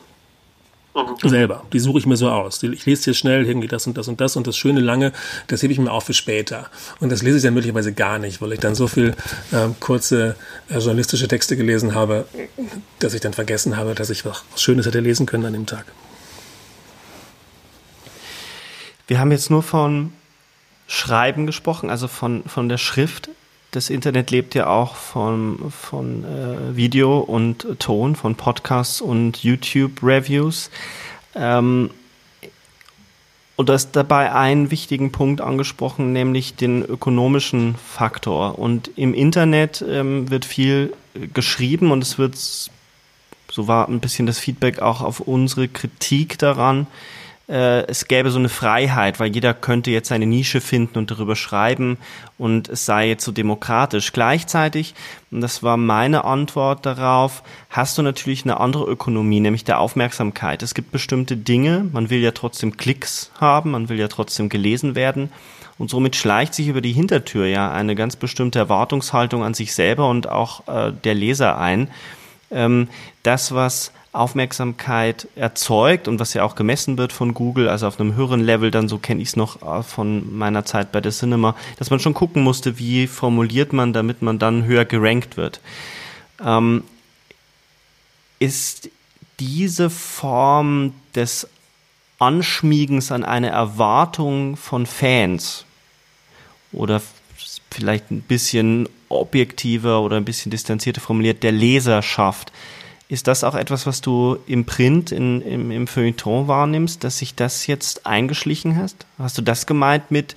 Mhm. 0.95 1.29
Selber. 1.29 1.63
Die 1.71 1.79
suche 1.79 1.99
ich 1.99 2.05
mir 2.05 2.17
so 2.17 2.29
aus. 2.29 2.63
Ich 2.63 2.85
lese 2.85 3.03
hier 3.05 3.13
schnell 3.13 3.45
irgendwie 3.45 3.67
das 3.67 3.85
und 3.87 3.97
das 3.97 4.07
und 4.07 4.19
das 4.19 4.35
und 4.35 4.47
das 4.47 4.57
schöne 4.57 4.79
lange, 4.79 5.11
das 5.47 5.61
hebe 5.61 5.71
ich 5.71 5.79
mir 5.79 5.91
auf 5.91 6.05
für 6.05 6.13
später. 6.13 6.69
Und 6.99 7.11
das 7.11 7.21
lese 7.21 7.37
ich 7.37 7.43
dann 7.43 7.53
möglicherweise 7.53 7.93
gar 7.93 8.19
nicht, 8.19 8.41
weil 8.41 8.53
ich 8.53 8.59
dann 8.59 8.75
so 8.75 8.87
viel 8.87 9.15
äh, 9.51 9.67
kurze 9.79 10.35
äh, 10.69 10.73
journalistische 10.73 11.27
Texte 11.27 11.55
gelesen 11.55 11.93
habe, 11.93 12.25
dass 12.99 13.13
ich 13.13 13.21
dann 13.21 13.33
vergessen 13.33 13.77
habe, 13.77 13.93
dass 13.93 14.09
ich 14.09 14.25
was 14.25 14.43
Schönes 14.55 14.85
hätte 14.85 14.99
lesen 14.99 15.25
können 15.25 15.45
an 15.45 15.53
dem 15.53 15.65
Tag. 15.65 15.85
Wir 19.07 19.19
haben 19.19 19.31
jetzt 19.31 19.49
nur 19.49 19.63
von 19.63 20.13
Schreiben 20.87 21.45
gesprochen, 21.45 21.89
also 21.89 22.07
von, 22.07 22.43
von 22.43 22.69
der 22.69 22.77
Schrift 22.77 23.29
das 23.71 23.89
Internet 23.89 24.31
lebt 24.31 24.55
ja 24.55 24.67
auch 24.67 24.95
von, 24.95 25.71
von 25.71 26.23
äh, 26.23 26.75
Video 26.75 27.19
und 27.19 27.67
Ton, 27.79 28.15
von 28.15 28.35
Podcasts 28.35 28.99
und 28.99 29.43
YouTube-Reviews. 29.43 30.71
Ähm, 31.35 31.91
und 33.55 33.67
du 33.69 33.73
hast 33.73 33.91
dabei 33.91 34.33
einen 34.33 34.71
wichtigen 34.71 35.11
Punkt 35.11 35.41
angesprochen, 35.41 36.13
nämlich 36.13 36.55
den 36.55 36.81
ökonomischen 36.81 37.75
Faktor. 37.75 38.57
Und 38.57 38.89
im 38.95 39.13
Internet 39.13 39.83
ähm, 39.87 40.29
wird 40.29 40.45
viel 40.45 40.93
geschrieben 41.33 41.91
und 41.91 42.01
es 42.01 42.17
wird, 42.17 42.37
so 42.37 43.67
war 43.67 43.87
ein 43.89 43.99
bisschen 43.99 44.25
das 44.25 44.39
Feedback 44.39 44.79
auch 44.79 45.01
auf 45.01 45.19
unsere 45.19 45.67
Kritik 45.67 46.39
daran, 46.39 46.87
äh, 47.49 47.87
es 47.87 48.07
gäbe 48.07 48.29
so 48.29 48.37
eine 48.37 48.49
Freiheit, 48.49 49.19
weil 49.19 49.33
jeder 49.33 49.53
könnte 49.53 49.89
jetzt 49.89 50.09
seine 50.09 50.27
Nische 50.27 50.61
finden 50.61 50.99
und 50.99 51.09
darüber 51.09 51.35
schreiben 51.35 51.97
und 52.37 52.69
es 52.69 52.85
sei 52.85 53.09
jetzt 53.09 53.25
so 53.25 53.31
demokratisch. 53.31 54.13
Gleichzeitig, 54.13 54.93
und 55.31 55.41
das 55.41 55.63
war 55.63 55.75
meine 55.75 56.25
Antwort 56.25 56.85
darauf, 56.85 57.43
hast 57.69 57.97
du 57.97 58.03
natürlich 58.03 58.43
eine 58.43 58.59
andere 58.59 58.85
Ökonomie, 58.85 59.39
nämlich 59.39 59.63
der 59.63 59.79
Aufmerksamkeit. 59.79 60.61
Es 60.61 60.75
gibt 60.75 60.91
bestimmte 60.91 61.35
Dinge, 61.35 61.85
man 61.91 62.11
will 62.11 62.19
ja 62.19 62.31
trotzdem 62.31 62.77
Klicks 62.77 63.31
haben, 63.39 63.71
man 63.71 63.89
will 63.89 63.99
ja 63.99 64.07
trotzdem 64.07 64.49
gelesen 64.49 64.93
werden. 64.93 65.31
Und 65.79 65.89
somit 65.89 66.17
schleicht 66.17 66.53
sich 66.53 66.67
über 66.67 66.81
die 66.81 66.91
Hintertür 66.91 67.47
ja 67.47 67.71
eine 67.71 67.95
ganz 67.95 68.17
bestimmte 68.17 68.59
Erwartungshaltung 68.59 69.43
an 69.43 69.53
sich 69.53 69.73
selber 69.73 70.09
und 70.09 70.27
auch 70.27 70.67
äh, 70.67 70.91
der 70.91 71.15
Leser 71.15 71.57
ein. 71.57 71.89
Ähm, 72.51 72.89
das, 73.23 73.53
was 73.53 73.91
Aufmerksamkeit 74.11 75.27
erzeugt 75.35 76.07
und 76.07 76.19
was 76.19 76.33
ja 76.33 76.43
auch 76.43 76.55
gemessen 76.55 76.97
wird 76.97 77.13
von 77.13 77.33
Google, 77.33 77.69
also 77.69 77.87
auf 77.87 77.99
einem 77.99 78.15
höheren 78.15 78.41
Level, 78.41 78.71
dann 78.71 78.89
so 78.89 78.97
kenne 78.97 79.21
ich 79.21 79.29
es 79.29 79.35
noch 79.35 79.61
äh, 79.61 79.83
von 79.83 80.35
meiner 80.35 80.65
Zeit 80.65 80.91
bei 80.91 80.99
der 80.99 81.11
Cinema, 81.11 81.55
dass 81.77 81.91
man 81.91 81.99
schon 81.99 82.15
gucken 82.15 82.43
musste, 82.43 82.79
wie 82.79 83.05
formuliert 83.05 83.71
man, 83.71 83.93
damit 83.93 84.21
man 84.21 84.39
dann 84.39 84.65
höher 84.65 84.85
gerankt 84.85 85.37
wird. 85.37 85.61
Ähm, 86.43 86.83
ist 88.39 88.89
diese 89.39 89.89
Form 89.89 90.93
des 91.13 91.47
Anschmiegens 92.17 93.11
an 93.11 93.23
eine 93.23 93.49
Erwartung 93.49 94.57
von 94.57 94.85
Fans 94.85 95.65
oder 96.71 97.01
vielleicht 97.71 98.11
ein 98.11 98.21
bisschen 98.21 98.89
objektiver 99.07 100.01
oder 100.01 100.17
ein 100.17 100.25
bisschen 100.25 100.51
distanzierter 100.51 101.01
formuliert 101.01 101.43
der 101.43 101.51
Leserschaft, 101.51 102.51
ist 103.09 103.27
das 103.27 103.43
auch 103.43 103.55
etwas, 103.55 103.87
was 103.87 104.01
du 104.01 104.37
im 104.45 104.65
Print, 104.65 105.11
in, 105.11 105.41
im, 105.41 105.71
im 105.71 105.87
Feuilleton 105.87 106.47
wahrnimmst, 106.47 107.03
dass 107.03 107.17
sich 107.17 107.33
das 107.33 107.65
jetzt 107.65 108.05
eingeschlichen 108.05 108.77
hast? 108.77 109.07
Hast 109.17 109.37
du 109.37 109.41
das 109.41 109.65
gemeint 109.65 110.11
mit 110.11 110.35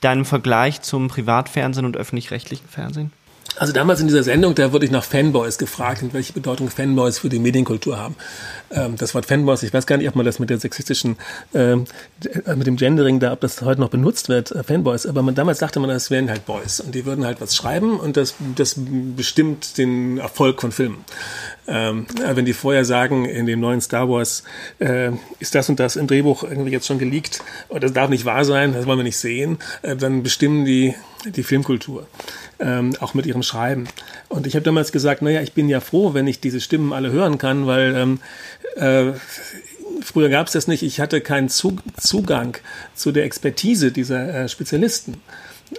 deinem 0.00 0.24
Vergleich 0.24 0.80
zum 0.80 1.08
Privatfernsehen 1.08 1.84
und 1.84 1.96
öffentlich-rechtlichen 1.96 2.66
Fernsehen? 2.68 3.12
Also 3.54 3.72
damals 3.72 4.00
in 4.00 4.06
dieser 4.06 4.22
Sendung, 4.22 4.54
da 4.54 4.72
wurde 4.72 4.84
ich 4.84 4.90
nach 4.90 5.04
Fanboys 5.04 5.56
gefragt 5.56 6.02
und 6.02 6.12
welche 6.12 6.32
Bedeutung 6.32 6.68
Fanboys 6.68 7.18
für 7.18 7.28
die 7.28 7.38
Medienkultur 7.38 7.96
haben. 7.96 8.16
Ähm, 8.70 8.96
das 8.96 9.14
Wort 9.14 9.26
Fanboys, 9.26 9.62
ich 9.62 9.72
weiß 9.72 9.86
gar 9.86 9.96
nicht, 9.96 10.08
ob 10.08 10.16
man 10.16 10.26
das 10.26 10.38
mit 10.38 10.50
der 10.50 10.58
sexistischen, 10.58 11.16
ähm, 11.54 11.84
mit 12.54 12.66
dem 12.66 12.76
Gendering 12.76 13.20
da, 13.20 13.32
ob 13.32 13.40
das 13.40 13.62
heute 13.62 13.80
noch 13.80 13.88
benutzt 13.88 14.28
wird, 14.28 14.50
äh, 14.50 14.62
Fanboys. 14.62 15.06
Aber 15.06 15.22
man, 15.22 15.34
damals 15.34 15.58
dachte 15.58 15.80
man, 15.80 15.88
das 15.88 16.10
wären 16.10 16.28
halt 16.28 16.44
Boys 16.44 16.80
und 16.80 16.94
die 16.94 17.06
würden 17.06 17.24
halt 17.24 17.40
was 17.40 17.56
schreiben 17.56 17.98
und 17.98 18.16
das, 18.16 18.34
das 18.56 18.76
bestimmt 18.76 19.78
den 19.78 20.18
Erfolg 20.18 20.60
von 20.60 20.72
Filmen. 20.72 21.04
Ähm, 21.66 22.06
wenn 22.34 22.44
die 22.44 22.52
vorher 22.52 22.84
sagen, 22.84 23.24
in 23.24 23.46
dem 23.46 23.60
neuen 23.60 23.80
Star 23.80 24.08
Wars 24.08 24.44
äh, 24.78 25.12
ist 25.38 25.54
das 25.54 25.68
und 25.68 25.80
das 25.80 25.96
im 25.96 26.06
Drehbuch 26.06 26.42
irgendwie 26.42 26.72
jetzt 26.72 26.86
schon 26.86 26.98
geleakt 26.98 27.40
und 27.68 27.82
das 27.82 27.92
darf 27.92 28.10
nicht 28.10 28.24
wahr 28.24 28.44
sein, 28.44 28.74
das 28.74 28.86
wollen 28.86 28.98
wir 28.98 29.04
nicht 29.04 29.18
sehen, 29.18 29.58
äh, 29.82 29.96
dann 29.96 30.22
bestimmen 30.22 30.64
die 30.64 30.94
die 31.24 31.42
Filmkultur, 31.42 32.06
ähm, 32.58 32.94
auch 33.00 33.14
mit 33.14 33.26
ihrem 33.26 33.42
Schreiben. 33.42 33.88
Und 34.28 34.46
ich 34.46 34.54
habe 34.54 34.64
damals 34.64 34.92
gesagt, 34.92 35.22
naja, 35.22 35.42
ich 35.42 35.52
bin 35.52 35.68
ja 35.68 35.80
froh, 35.80 36.14
wenn 36.14 36.26
ich 36.26 36.40
diese 36.40 36.60
Stimmen 36.60 36.92
alle 36.92 37.10
hören 37.10 37.38
kann, 37.38 37.66
weil 37.66 37.94
ähm, 37.96 38.20
äh, 38.76 39.12
früher 40.02 40.28
gab 40.28 40.46
es 40.46 40.52
das 40.52 40.68
nicht. 40.68 40.82
Ich 40.82 41.00
hatte 41.00 41.20
keinen 41.20 41.48
Zugang 41.48 42.56
zu 42.94 43.12
der 43.12 43.24
Expertise 43.24 43.92
dieser 43.92 44.34
äh, 44.34 44.48
Spezialisten. 44.48 45.20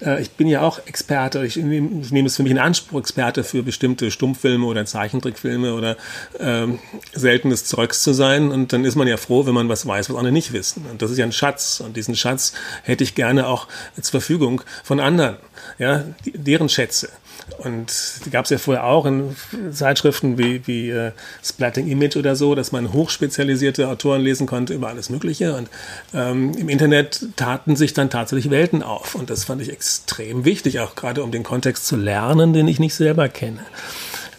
Äh, 0.02 0.22
ich 0.22 0.32
bin 0.32 0.48
ja 0.48 0.62
auch 0.62 0.80
Experte, 0.86 1.46
ich 1.46 1.56
nehme, 1.56 2.02
ich 2.02 2.12
nehme 2.12 2.28
es 2.28 2.36
für 2.36 2.44
mich 2.44 2.52
in 2.52 2.60
Anspruch, 2.60 3.00
Experte 3.00 3.44
für 3.44 3.64
bestimmte 3.64 4.12
Stummfilme 4.12 4.66
oder 4.66 4.86
Zeichentrickfilme 4.86 5.74
oder 5.74 5.98
ähm, 6.40 6.80
seltenes 7.14 7.66
Zeugs 7.66 8.04
zu 8.04 8.14
sein. 8.14 8.52
Und 8.52 8.74
dann 8.74 8.86
ist 8.86 8.96
man 8.96 9.08
ja 9.08 9.18
froh, 9.18 9.46
wenn 9.46 9.54
man 9.54 9.70
was 9.70 9.86
weiß, 9.86 10.10
was 10.10 10.16
andere 10.16 10.34
nicht 10.34 10.54
wissen. 10.54 10.86
Und 10.92 11.02
das 11.02 11.12
ist 11.12 11.18
ja 11.18 11.26
ein 11.26 11.32
Schatz. 11.32 11.82
Und 11.86 11.98
diesen 11.98 12.16
Schatz 12.16 12.54
hätte 12.84 13.04
ich 13.04 13.16
gerne 13.16 13.48
auch 13.48 13.68
zur 14.00 14.22
Verfügung 14.22 14.62
von 14.84 15.00
anderen, 15.00 15.38
ja, 15.80 16.04
deren 16.26 16.70
Schätze. 16.70 17.10
Und 17.58 18.26
die 18.26 18.30
gab 18.30 18.46
es 18.46 18.52
ja 18.52 18.58
vorher 18.58 18.84
auch 18.84 19.06
in 19.06 19.36
Zeitschriften 19.72 20.38
wie, 20.38 20.66
wie 20.68 20.90
äh, 20.90 21.12
Splatting 21.44 21.88
Image 21.88 22.16
oder 22.16 22.36
so, 22.36 22.56
dass 22.56 22.72
man 22.72 22.94
hochspezialisierte 22.94 23.88
Autoren 23.88 24.22
lesen 24.22 24.48
konnte 24.48 24.74
über 24.74 24.90
alles 24.90 25.10
Mögliche. 25.10 25.56
Und 25.56 25.70
ähm, 26.14 26.54
im 26.58 26.70
Internet 26.70 27.26
taten 27.36 27.76
sich 27.76 27.94
dann 27.94 28.10
tatsächlich 28.10 28.52
Welten 28.52 28.84
auf. 28.84 29.16
Und 29.16 29.30
das 29.30 29.46
fand 29.46 29.62
ich 29.62 29.72
extrem 29.72 30.46
wichtig, 30.46 30.80
auch 30.80 30.96
gerade 30.96 31.24
um 31.24 31.32
den 31.32 31.44
Kontext 31.44 31.88
zu 31.88 31.96
lernen, 31.96 32.54
den 32.54 32.68
ich 32.68 32.80
nicht 32.80 32.96
selber 32.96 33.30
kenne 33.30 33.60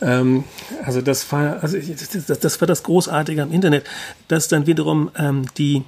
ähm, 0.00 0.44
also 0.84 1.00
das 1.00 1.32
war, 1.32 1.60
also 1.60 1.76
das, 1.76 2.38
das, 2.38 2.60
war 2.60 2.68
das 2.68 2.84
Großartige 2.84 3.42
am 3.42 3.50
Internet, 3.50 3.84
dass 4.28 4.46
dann 4.46 4.68
wiederum 4.68 5.10
ähm, 5.18 5.46
die 5.56 5.82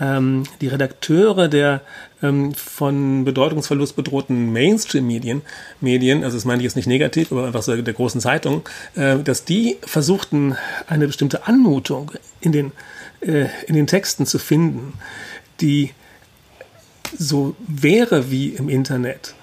ähm, 0.00 0.44
die 0.60 0.68
Redakteure 0.68 1.48
der 1.48 1.80
ähm, 2.22 2.52
von 2.54 3.24
Bedeutungsverlust 3.24 3.96
bedrohten 3.96 4.52
Mainstream-Medien, 4.52 5.42
Medien, 5.80 6.24
also 6.24 6.36
das 6.36 6.44
meine 6.44 6.58
ich 6.60 6.64
jetzt 6.64 6.76
nicht 6.76 6.88
negativ, 6.88 7.32
aber 7.32 7.46
einfach 7.46 7.62
so 7.62 7.80
der 7.80 7.94
großen 7.94 8.20
Zeitung, 8.20 8.68
äh, 8.94 9.18
dass 9.18 9.44
die 9.44 9.76
versuchten, 9.82 10.56
eine 10.86 11.06
bestimmte 11.06 11.46
Anmutung 11.46 12.12
in 12.40 12.52
den, 12.52 12.72
äh, 13.20 13.46
in 13.66 13.74
den 13.74 13.86
Texten 13.86 14.26
zu 14.26 14.38
finden, 14.38 14.94
die 15.60 15.92
so 17.16 17.56
wäre 17.66 18.30
wie 18.30 18.50
im 18.50 18.68
Internet 18.68 19.34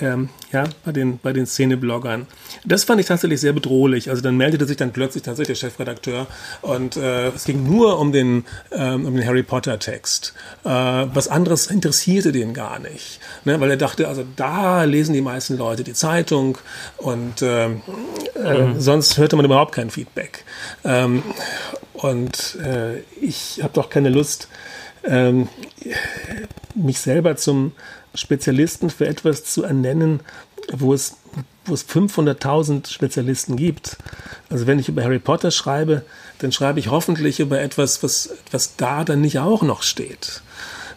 ähm, 0.00 0.28
ja, 0.52 0.64
bei 0.84 0.92
den, 0.92 1.18
bei 1.18 1.32
den 1.32 1.46
Szenebloggern. 1.46 2.26
Das 2.64 2.84
fand 2.84 3.00
ich 3.00 3.06
tatsächlich 3.06 3.40
sehr 3.40 3.52
bedrohlich. 3.52 4.10
Also 4.10 4.22
dann 4.22 4.36
meldete 4.36 4.66
sich 4.66 4.76
dann 4.76 4.92
plötzlich 4.92 5.22
tatsächlich 5.22 5.60
der 5.60 5.68
Chefredakteur 5.68 6.26
und 6.62 6.96
äh, 6.96 7.28
es 7.28 7.44
ging 7.44 7.64
nur 7.64 7.98
um 7.98 8.12
den, 8.12 8.44
ähm, 8.72 9.06
um 9.06 9.14
den 9.14 9.26
Harry 9.26 9.42
Potter 9.42 9.78
Text. 9.78 10.34
Äh, 10.64 10.68
was 10.68 11.28
anderes 11.28 11.66
interessierte 11.66 12.32
den 12.32 12.54
gar 12.54 12.78
nicht, 12.78 13.20
ne? 13.44 13.60
weil 13.60 13.70
er 13.70 13.76
dachte, 13.76 14.08
also 14.08 14.24
da 14.36 14.84
lesen 14.84 15.12
die 15.12 15.20
meisten 15.20 15.56
Leute 15.56 15.84
die 15.84 15.94
Zeitung 15.94 16.58
und 16.96 17.42
äh, 17.42 17.66
äh, 17.66 17.70
mhm. 18.36 18.80
sonst 18.80 19.18
hörte 19.18 19.36
man 19.36 19.44
überhaupt 19.44 19.74
kein 19.74 19.90
Feedback. 19.90 20.44
Ähm, 20.84 21.22
und 21.92 22.56
äh, 22.56 23.00
ich 23.20 23.60
habe 23.62 23.72
doch 23.74 23.90
keine 23.90 24.08
Lust, 24.08 24.48
ähm, 25.04 25.48
mich 26.74 26.98
selber 26.98 27.36
zum 27.36 27.72
Spezialisten 28.14 28.90
für 28.90 29.06
etwas 29.06 29.44
zu 29.44 29.62
ernennen, 29.62 30.20
wo 30.72 30.94
es, 30.94 31.16
wo 31.64 31.74
es 31.74 31.88
500.000 31.88 32.88
Spezialisten 32.88 33.56
gibt. 33.56 33.96
Also 34.50 34.66
wenn 34.66 34.78
ich 34.78 34.88
über 34.88 35.02
Harry 35.02 35.18
Potter 35.18 35.50
schreibe, 35.50 36.02
dann 36.38 36.52
schreibe 36.52 36.80
ich 36.80 36.88
hoffentlich 36.88 37.40
über 37.40 37.60
etwas, 37.60 38.02
was, 38.02 38.30
was 38.50 38.76
da 38.76 39.04
dann 39.04 39.20
nicht 39.20 39.38
auch 39.38 39.62
noch 39.62 39.82
steht. 39.82 40.42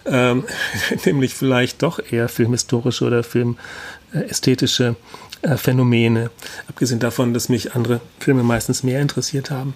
Ähm, 0.05 0.45
nämlich 1.05 1.34
vielleicht 1.34 1.82
doch 1.82 1.99
eher 2.11 2.30
filmhistorische 2.30 3.05
oder 3.05 3.24
filmästhetische 3.24 4.95
äh, 5.41 5.57
Phänomene. 5.57 6.32
Abgesehen 6.68 6.99
davon, 6.99 7.34
dass 7.34 7.49
mich 7.49 7.74
andere 7.74 8.01
Filme 8.20 8.43
meistens 8.43 8.84
mehr 8.84 9.01
interessiert 9.01 9.49
haben. 9.51 9.74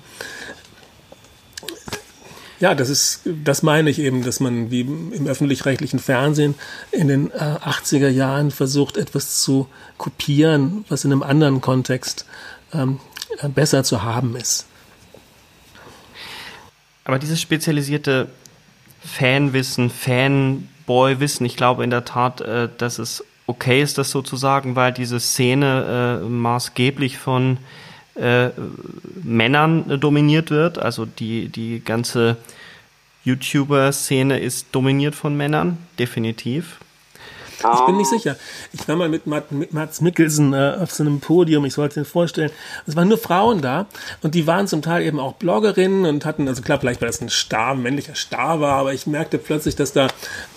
Ja, 2.59 2.75
das 2.75 2.89
ist, 2.89 3.21
das 3.25 3.63
meine 3.63 3.89
ich 3.89 3.99
eben, 3.99 4.23
dass 4.23 4.41
man 4.41 4.69
wie 4.69 4.81
im 4.81 5.27
öffentlich-rechtlichen 5.27 5.99
Fernsehen 5.99 6.55
in 6.91 7.07
den 7.07 7.31
äh, 7.31 7.35
80er 7.35 8.09
Jahren 8.09 8.51
versucht, 8.51 8.97
etwas 8.97 9.41
zu 9.41 9.67
kopieren, 9.97 10.83
was 10.89 11.05
in 11.05 11.13
einem 11.13 11.23
anderen 11.23 11.61
Kontext 11.61 12.25
ähm, 12.73 12.99
äh, 13.39 13.47
besser 13.47 13.83
zu 13.85 14.03
haben 14.03 14.35
ist. 14.35 14.65
Aber 17.05 17.17
dieses 17.17 17.39
spezialisierte 17.39 18.27
Fanwissen, 18.99 19.89
Fanboy-Wissen, 19.89 21.45
ich 21.45 21.55
glaube 21.55 21.85
in 21.85 21.89
der 21.89 22.03
Tat, 22.03 22.41
äh, 22.41 22.67
dass 22.77 22.99
es 22.99 23.23
okay 23.47 23.81
ist, 23.81 23.97
das 23.97 24.11
sozusagen, 24.11 24.75
weil 24.75 24.91
diese 24.91 25.19
Szene 25.19 26.21
äh, 26.21 26.29
maßgeblich 26.29 27.17
von 27.17 27.57
äh, 28.19 28.51
Männern 29.23 29.99
dominiert 29.99 30.51
wird. 30.51 30.77
Also 30.77 31.05
die, 31.05 31.49
die 31.49 31.81
ganze 31.83 32.37
YouTuber-Szene 33.23 34.39
ist 34.39 34.67
dominiert 34.71 35.15
von 35.15 35.35
Männern, 35.35 35.77
definitiv. 35.97 36.79
Ich 37.61 37.85
bin 37.85 37.97
nicht 37.97 38.09
sicher. 38.09 38.35
Ich 38.73 38.87
war 38.87 38.95
mal 38.95 39.09
mit, 39.09 39.27
Mats 39.27 40.01
Mikkelsen 40.01 40.53
äh, 40.53 40.77
auf 40.81 40.91
so 40.91 41.03
einem 41.03 41.19
Podium, 41.19 41.65
ich 41.65 41.73
sollte 41.73 41.99
es 41.99 42.07
mir 42.07 42.11
vorstellen. 42.11 42.51
Es 42.87 42.95
waren 42.95 43.07
nur 43.07 43.17
Frauen 43.17 43.61
da 43.61 43.87
und 44.21 44.35
die 44.35 44.47
waren 44.47 44.67
zum 44.67 44.81
Teil 44.81 45.03
eben 45.03 45.19
auch 45.19 45.33
Bloggerinnen 45.33 46.05
und 46.05 46.25
hatten, 46.25 46.47
also 46.47 46.61
klar, 46.61 46.79
vielleicht 46.79 47.01
weil 47.01 47.07
das 47.09 47.21
ein 47.21 47.29
Star, 47.29 47.71
ein 47.71 47.81
männlicher 47.81 48.15
Star 48.15 48.61
war, 48.61 48.73
aber 48.73 48.93
ich 48.93 49.07
merkte 49.07 49.37
plötzlich, 49.37 49.75
dass 49.75 49.93
da, 49.93 50.07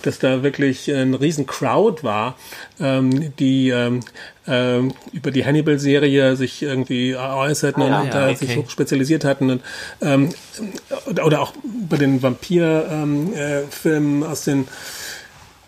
dass 0.01 0.19
da 0.19 0.43
wirklich 0.43 0.89
ein 0.89 1.13
riesen 1.13 1.45
Crowd 1.45 2.03
war, 2.03 2.35
ähm, 2.79 3.35
die 3.37 3.69
ähm, 3.69 4.01
ähm, 4.47 4.93
über 5.11 5.31
die 5.31 5.45
Hannibal-Serie 5.45 6.35
sich 6.35 6.61
irgendwie 6.61 7.15
äußerten 7.15 7.81
ah, 7.83 7.87
ja, 7.87 8.01
und 8.01 8.13
ja, 8.13 8.25
okay. 8.25 8.35
sich 8.35 8.57
hoch 8.57 8.69
spezialisiert 8.69 9.23
hatten 9.23 9.49
und 9.49 9.61
ähm, 10.01 10.29
oder 11.23 11.41
auch 11.41 11.53
bei 11.63 11.97
den 11.97 12.21
Vampir-Filmen 12.21 13.33
ähm, 13.35 14.23
äh, 14.23 14.25
aus 14.25 14.43
den 14.43 14.67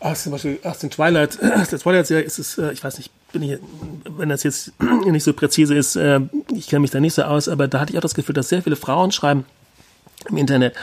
aus, 0.06 0.24
zum 0.24 0.32
Beispiel 0.32 0.60
aus 0.64 0.80
den 0.80 0.89
Twilight, 0.89 1.38
aus 1.56 1.70
der 1.70 1.80
Twilight-Serie 1.80 2.24
ist 2.24 2.39
es, 2.39 2.58
äh, 2.58 2.72
ich 2.72 2.84
weiß 2.84 2.97
nicht, 2.97 3.12
bin 3.32 3.43
ich, 3.43 3.60
wenn 4.06 4.30
das 4.30 4.43
jetzt 4.43 4.72
nicht 5.06 5.24
so 5.24 5.34
präzise 5.34 5.76
ist, 5.76 5.95
äh, 5.95 6.22
ich 6.53 6.68
kenne 6.68 6.82
mich 6.82 6.91
da 6.91 6.99
nicht 6.99 7.14
so 7.14 7.24
aus, 7.24 7.49
aber 7.49 7.68
da 7.68 7.80
hatte 7.80 7.91
ich 7.91 7.97
auch 7.97 8.03
das 8.03 8.16
Gefühl, 8.16 8.36
dass 8.36 8.49
sehr 8.49 8.62
viele 8.62 8.76
Frauen 8.76 9.12
schreiben 9.12 9.45
im 10.30 10.38
Internet. 10.38 10.76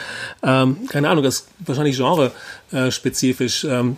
Ähm, 0.42 0.88
keine 0.88 1.08
Ahnung, 1.08 1.24
das 1.24 1.34
ist 1.36 1.48
wahrscheinlich 1.60 1.96
genre-spezifisch 1.96 3.64
ähm, 3.64 3.96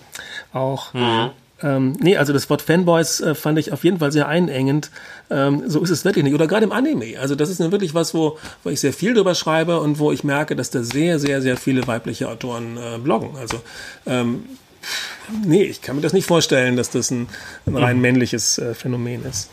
auch. 0.52 0.94
Mhm. 0.94 1.30
Ähm, 1.62 1.96
nee, 2.00 2.16
also 2.16 2.32
das 2.32 2.50
Wort 2.50 2.62
Fanboys 2.62 3.20
äh, 3.20 3.34
fand 3.34 3.58
ich 3.58 3.72
auf 3.72 3.84
jeden 3.84 3.98
Fall 3.98 4.12
sehr 4.12 4.28
einengend. 4.28 4.90
Ähm, 5.30 5.62
so 5.66 5.82
ist 5.82 5.90
es 5.90 6.04
wirklich 6.04 6.24
nicht. 6.24 6.34
Oder 6.34 6.46
gerade 6.46 6.64
im 6.64 6.72
Anime. 6.72 7.18
Also 7.18 7.34
das 7.34 7.48
ist 7.48 7.60
nun 7.60 7.72
wirklich 7.72 7.94
was, 7.94 8.12
wo, 8.12 8.38
wo 8.64 8.70
ich 8.70 8.80
sehr 8.80 8.92
viel 8.92 9.14
drüber 9.14 9.34
schreibe 9.34 9.80
und 9.80 9.98
wo 9.98 10.12
ich 10.12 10.24
merke, 10.24 10.56
dass 10.56 10.70
da 10.70 10.82
sehr, 10.82 11.18
sehr, 11.18 11.42
sehr 11.42 11.56
viele 11.56 11.86
weibliche 11.86 12.28
Autoren 12.28 12.76
äh, 12.76 12.98
bloggen. 12.98 13.36
Also 13.36 13.60
ähm, 14.06 14.44
Nee, 15.44 15.64
ich 15.64 15.82
kann 15.82 15.96
mir 15.96 16.02
das 16.02 16.12
nicht 16.12 16.26
vorstellen, 16.26 16.76
dass 16.76 16.90
das 16.90 17.10
ein, 17.10 17.28
ein 17.66 17.76
rein 17.76 17.96
mhm. 17.96 18.02
männliches 18.02 18.58
äh, 18.58 18.74
Phänomen 18.74 19.24
ist. 19.24 19.50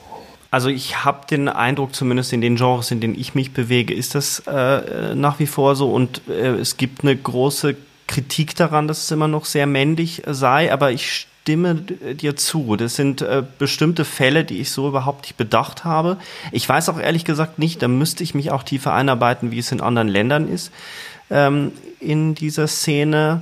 Also 0.51 0.67
ich 0.67 1.05
habe 1.05 1.25
den 1.27 1.47
Eindruck, 1.47 1.95
zumindest 1.95 2.33
in 2.33 2.41
den 2.41 2.57
Genres, 2.57 2.91
in 2.91 2.99
denen 2.99 3.17
ich 3.17 3.35
mich 3.35 3.53
bewege, 3.53 3.93
ist 3.93 4.15
das 4.15 4.43
äh, 4.47 5.15
nach 5.15 5.39
wie 5.39 5.47
vor 5.47 5.77
so. 5.77 5.91
Und 5.91 6.21
äh, 6.27 6.55
es 6.55 6.75
gibt 6.75 7.03
eine 7.03 7.15
große 7.15 7.77
Kritik 8.07 8.55
daran, 8.55 8.89
dass 8.89 9.03
es 9.03 9.11
immer 9.11 9.29
noch 9.29 9.45
sehr 9.45 9.65
männlich 9.65 10.23
sei. 10.27 10.73
Aber 10.73 10.91
ich 10.91 11.27
stimme 11.41 11.75
dir 11.75 12.35
zu. 12.35 12.75
Das 12.75 12.97
sind 12.97 13.21
äh, 13.21 13.43
bestimmte 13.59 14.03
Fälle, 14.03 14.43
die 14.43 14.59
ich 14.59 14.71
so 14.71 14.89
überhaupt 14.89 15.23
nicht 15.23 15.37
bedacht 15.37 15.85
habe. 15.85 16.17
Ich 16.51 16.67
weiß 16.67 16.89
auch 16.89 16.99
ehrlich 16.99 17.23
gesagt 17.23 17.57
nicht, 17.57 17.81
da 17.81 17.87
müsste 17.87 18.23
ich 18.23 18.35
mich 18.35 18.51
auch 18.51 18.63
tiefer 18.63 18.93
einarbeiten, 18.93 19.51
wie 19.51 19.59
es 19.59 19.71
in 19.71 19.79
anderen 19.79 20.09
Ländern 20.09 20.49
ist. 20.49 20.71
Ähm, 21.29 21.71
in 22.01 22.35
dieser 22.35 22.67
Szene 22.67 23.41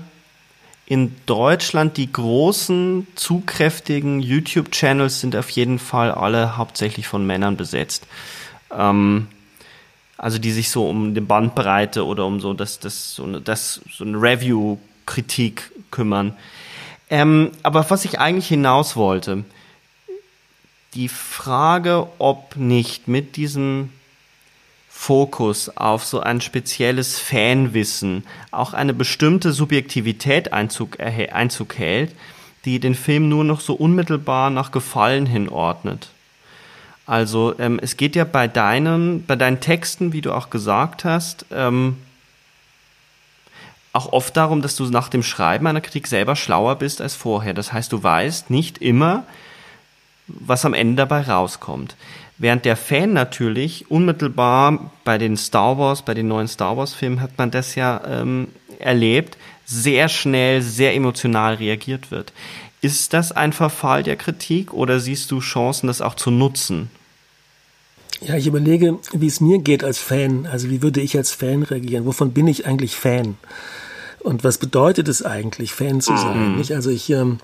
in 0.90 1.16
Deutschland 1.28 1.98
die 1.98 2.12
großen, 2.12 3.06
zugkräftigen 3.14 4.20
YouTube-Channels 4.22 5.22
sind 5.22 5.36
auf 5.36 5.52
jeden 5.52 5.78
Fall 5.78 6.12
alle 6.12 6.58
hauptsächlich 6.58 7.08
von 7.08 7.28
Männern 7.28 7.58
besetzt. 7.58 8.08
Ähm, 8.76 9.28
also 10.18 10.40
die 10.40 10.52
sich 10.52 10.72
so 10.72 10.90
um 10.90 11.14
die 11.14 11.22
Bandbreite 11.22 12.04
oder 12.06 12.26
um 12.26 12.40
so 12.40 12.56
das, 12.56 12.80
das, 12.80 13.14
so 13.14 13.24
eine, 13.24 13.40
das, 13.40 13.82
so 13.92 14.04
eine 14.04 14.20
Review-Kritik 14.20 15.72
kümmern. 15.92 16.34
Ähm, 17.12 17.52
aber 17.62 17.88
was 17.92 18.04
ich 18.04 18.20
eigentlich 18.20 18.48
hinaus 18.48 18.96
wollte, 18.96 19.46
die 20.96 21.08
Frage, 21.08 22.08
ob 22.18 22.56
nicht 22.56 23.08
mit 23.08 23.36
diesem 23.36 23.92
Fokus 25.02 25.70
auf 25.78 26.04
so 26.04 26.20
ein 26.20 26.41
spezielles 26.41 27.18
Fanwissen 27.18 28.26
auch 28.52 28.74
eine 28.74 28.93
bestimmte 28.93 29.54
Subjektivität 29.54 30.52
Einzug, 30.52 31.00
Einzug 31.00 31.78
hält, 31.78 32.14
die 32.66 32.82
den 32.82 32.95
Film 32.95 33.30
nur 33.30 33.45
noch 33.45 33.62
so 33.62 33.76
unmittelbar 33.76 34.50
nach 34.50 34.72
Gefallen 34.72 35.26
hinordnet. 35.26 36.10
Also 37.06 37.58
ähm, 37.60 37.80
es 37.82 37.95
geht 37.95 38.18
ja 38.18 38.26
bei 38.26 38.50
deinen, 38.50 39.26
bei 39.26 39.38
deinen 39.38 39.62
Texten, 39.62 40.12
wie 40.12 40.20
du 40.20 40.34
auch 40.34 40.50
gesagt 40.50 41.06
hast, 41.06 41.45
ähm, 41.50 41.95
auch 43.93 44.12
oft 44.12 44.36
darum, 44.36 44.62
dass 44.62 44.76
du 44.76 44.84
nach 44.89 45.08
dem 45.08 45.24
Schreiben 45.24 45.66
einer 45.66 45.82
Kritik 45.82 46.08
selber 46.08 46.36
schlauer 46.36 46.76
bist 46.76 47.00
als 47.00 47.16
vorher. 47.16 47.54
Das 47.54 47.72
heißt, 47.72 47.93
du 47.93 48.04
weißt 48.04 48.50
nicht 48.50 48.80
immer, 48.80 49.24
was 50.28 50.66
am 50.66 50.74
Ende 50.74 50.97
dabei 50.97 51.22
rauskommt. 51.22 51.95
Während 52.40 52.64
der 52.64 52.78
Fan 52.78 53.12
natürlich 53.12 53.92
unmittelbar 53.92 54.92
bei 55.04 55.18
den 55.18 55.36
Star 55.36 55.78
Wars, 55.78 56.02
bei 56.02 56.14
den 56.14 56.30
neuen 56.30 56.48
Star 56.48 56.78
Wars 56.78 56.94
Filmen 56.94 57.22
hat 57.22 57.38
man 57.38 57.52
das 57.52 57.76
ja 57.76 58.02
ähm, 58.08 58.48
erlebt, 58.80 59.38
sehr 59.66 60.08
schnell, 60.08 60.62
sehr 60.62 60.96
emotional 60.96 61.56
reagiert 61.56 62.12
wird. 62.12 62.32
Ist 62.82 63.14
das 63.14 63.34
ein 63.34 63.52
Verfall 63.52 64.04
der 64.04 64.16
Kritik 64.16 64.74
oder 64.74 65.02
siehst 65.02 65.30
du 65.32 65.42
Chancen, 65.42 65.88
das 65.88 66.02
auch 66.02 66.16
zu 66.16 66.32
nutzen? 66.32 66.90
Ja, 68.22 68.36
ich 68.36 68.48
überlege, 68.48 68.98
wie 69.12 69.28
es 69.28 69.42
mir 69.42 69.60
geht 69.60 69.84
als 69.84 70.00
Fan. 70.00 70.46
Also 70.46 70.70
wie 70.70 70.82
würde 70.82 71.02
ich 71.02 71.18
als 71.18 71.32
Fan 71.32 71.64
reagieren? 71.64 72.06
Wovon 72.06 72.32
bin 72.32 72.48
ich 72.48 72.66
eigentlich 72.66 72.96
Fan? 72.96 73.38
Und 74.22 74.46
was 74.46 74.58
bedeutet 74.58 75.08
es 75.10 75.24
eigentlich, 75.24 75.74
Fan 75.74 76.02
zu 76.02 76.16
sein? 76.16 76.56
Mhm. 76.56 76.64
Also 76.74 76.90
ich, 76.90 77.10
ähm, 77.10 77.40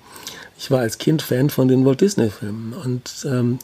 ich 0.57 0.71
war 0.71 0.79
als 0.79 0.97
Kind 0.97 1.21
Fan 1.21 1.49
von 1.49 1.67
den 1.67 1.85
Walt 1.85 2.01
Disney 2.01 2.29
Filmen 2.29 2.73
und 2.73 3.25
ähm, 3.25 3.59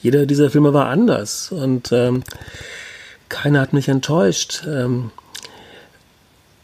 jeder 0.00 0.26
dieser 0.26 0.50
Filme 0.50 0.72
war 0.72 0.86
anders 0.86 1.50
und 1.52 1.92
ähm, 1.92 2.22
keiner 3.28 3.60
hat 3.60 3.72
mich 3.72 3.88
enttäuscht. 3.88 4.64
Ähm, 4.66 5.10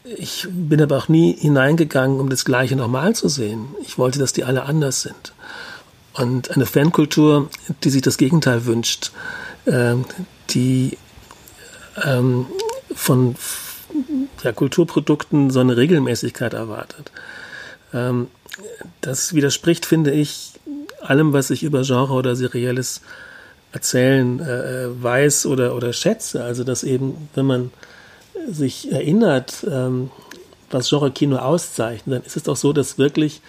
ich 0.03 0.47
bin 0.49 0.81
aber 0.81 0.97
auch 0.97 1.07
nie 1.07 1.33
hineingegangen, 1.33 2.19
um 2.19 2.29
das 2.29 2.45
Gleiche 2.45 2.75
nochmal 2.75 3.15
zu 3.15 3.27
sehen. 3.27 3.67
Ich 3.81 3.97
wollte, 3.97 4.19
dass 4.19 4.33
die 4.33 4.43
alle 4.43 4.63
anders 4.63 5.01
sind. 5.01 5.33
Und 6.13 6.51
eine 6.51 6.65
Fankultur, 6.65 7.49
die 7.83 7.89
sich 7.89 8.01
das 8.01 8.17
Gegenteil 8.17 8.65
wünscht, 8.65 9.11
äh, 9.65 9.95
die 10.51 10.97
ähm, 12.03 12.45
von 12.93 13.35
ja, 14.43 14.51
Kulturprodukten 14.51 15.49
so 15.49 15.59
eine 15.59 15.75
Regelmäßigkeit 15.75 16.53
erwartet. 16.53 17.11
Ähm, 17.93 18.27
das 19.01 19.33
widerspricht, 19.33 19.85
finde 19.85 20.11
ich, 20.11 20.53
allem, 21.01 21.33
was 21.33 21.49
ich 21.49 21.63
über 21.63 21.81
Genre 21.83 22.13
oder 22.13 22.35
Serielles 22.35 23.01
erzählen 23.75 24.39
äh, 24.39 25.03
weiß 25.03 25.45
oder, 25.47 25.75
oder 25.75 25.91
schätze. 25.91 26.43
Also, 26.43 26.63
dass 26.63 26.83
eben, 26.83 27.29
wenn 27.35 27.45
man 27.45 27.71
sich 28.49 28.91
erinnert, 28.91 29.65
ähm, 29.69 30.09
was 30.71 30.89
Genre-Kino 30.89 31.37
auszeichnet, 31.37 32.15
dann 32.15 32.23
ist 32.23 32.37
es 32.37 32.43
doch 32.43 32.55
so, 32.55 32.71
dass 32.71 32.97
wirklich 32.97 33.41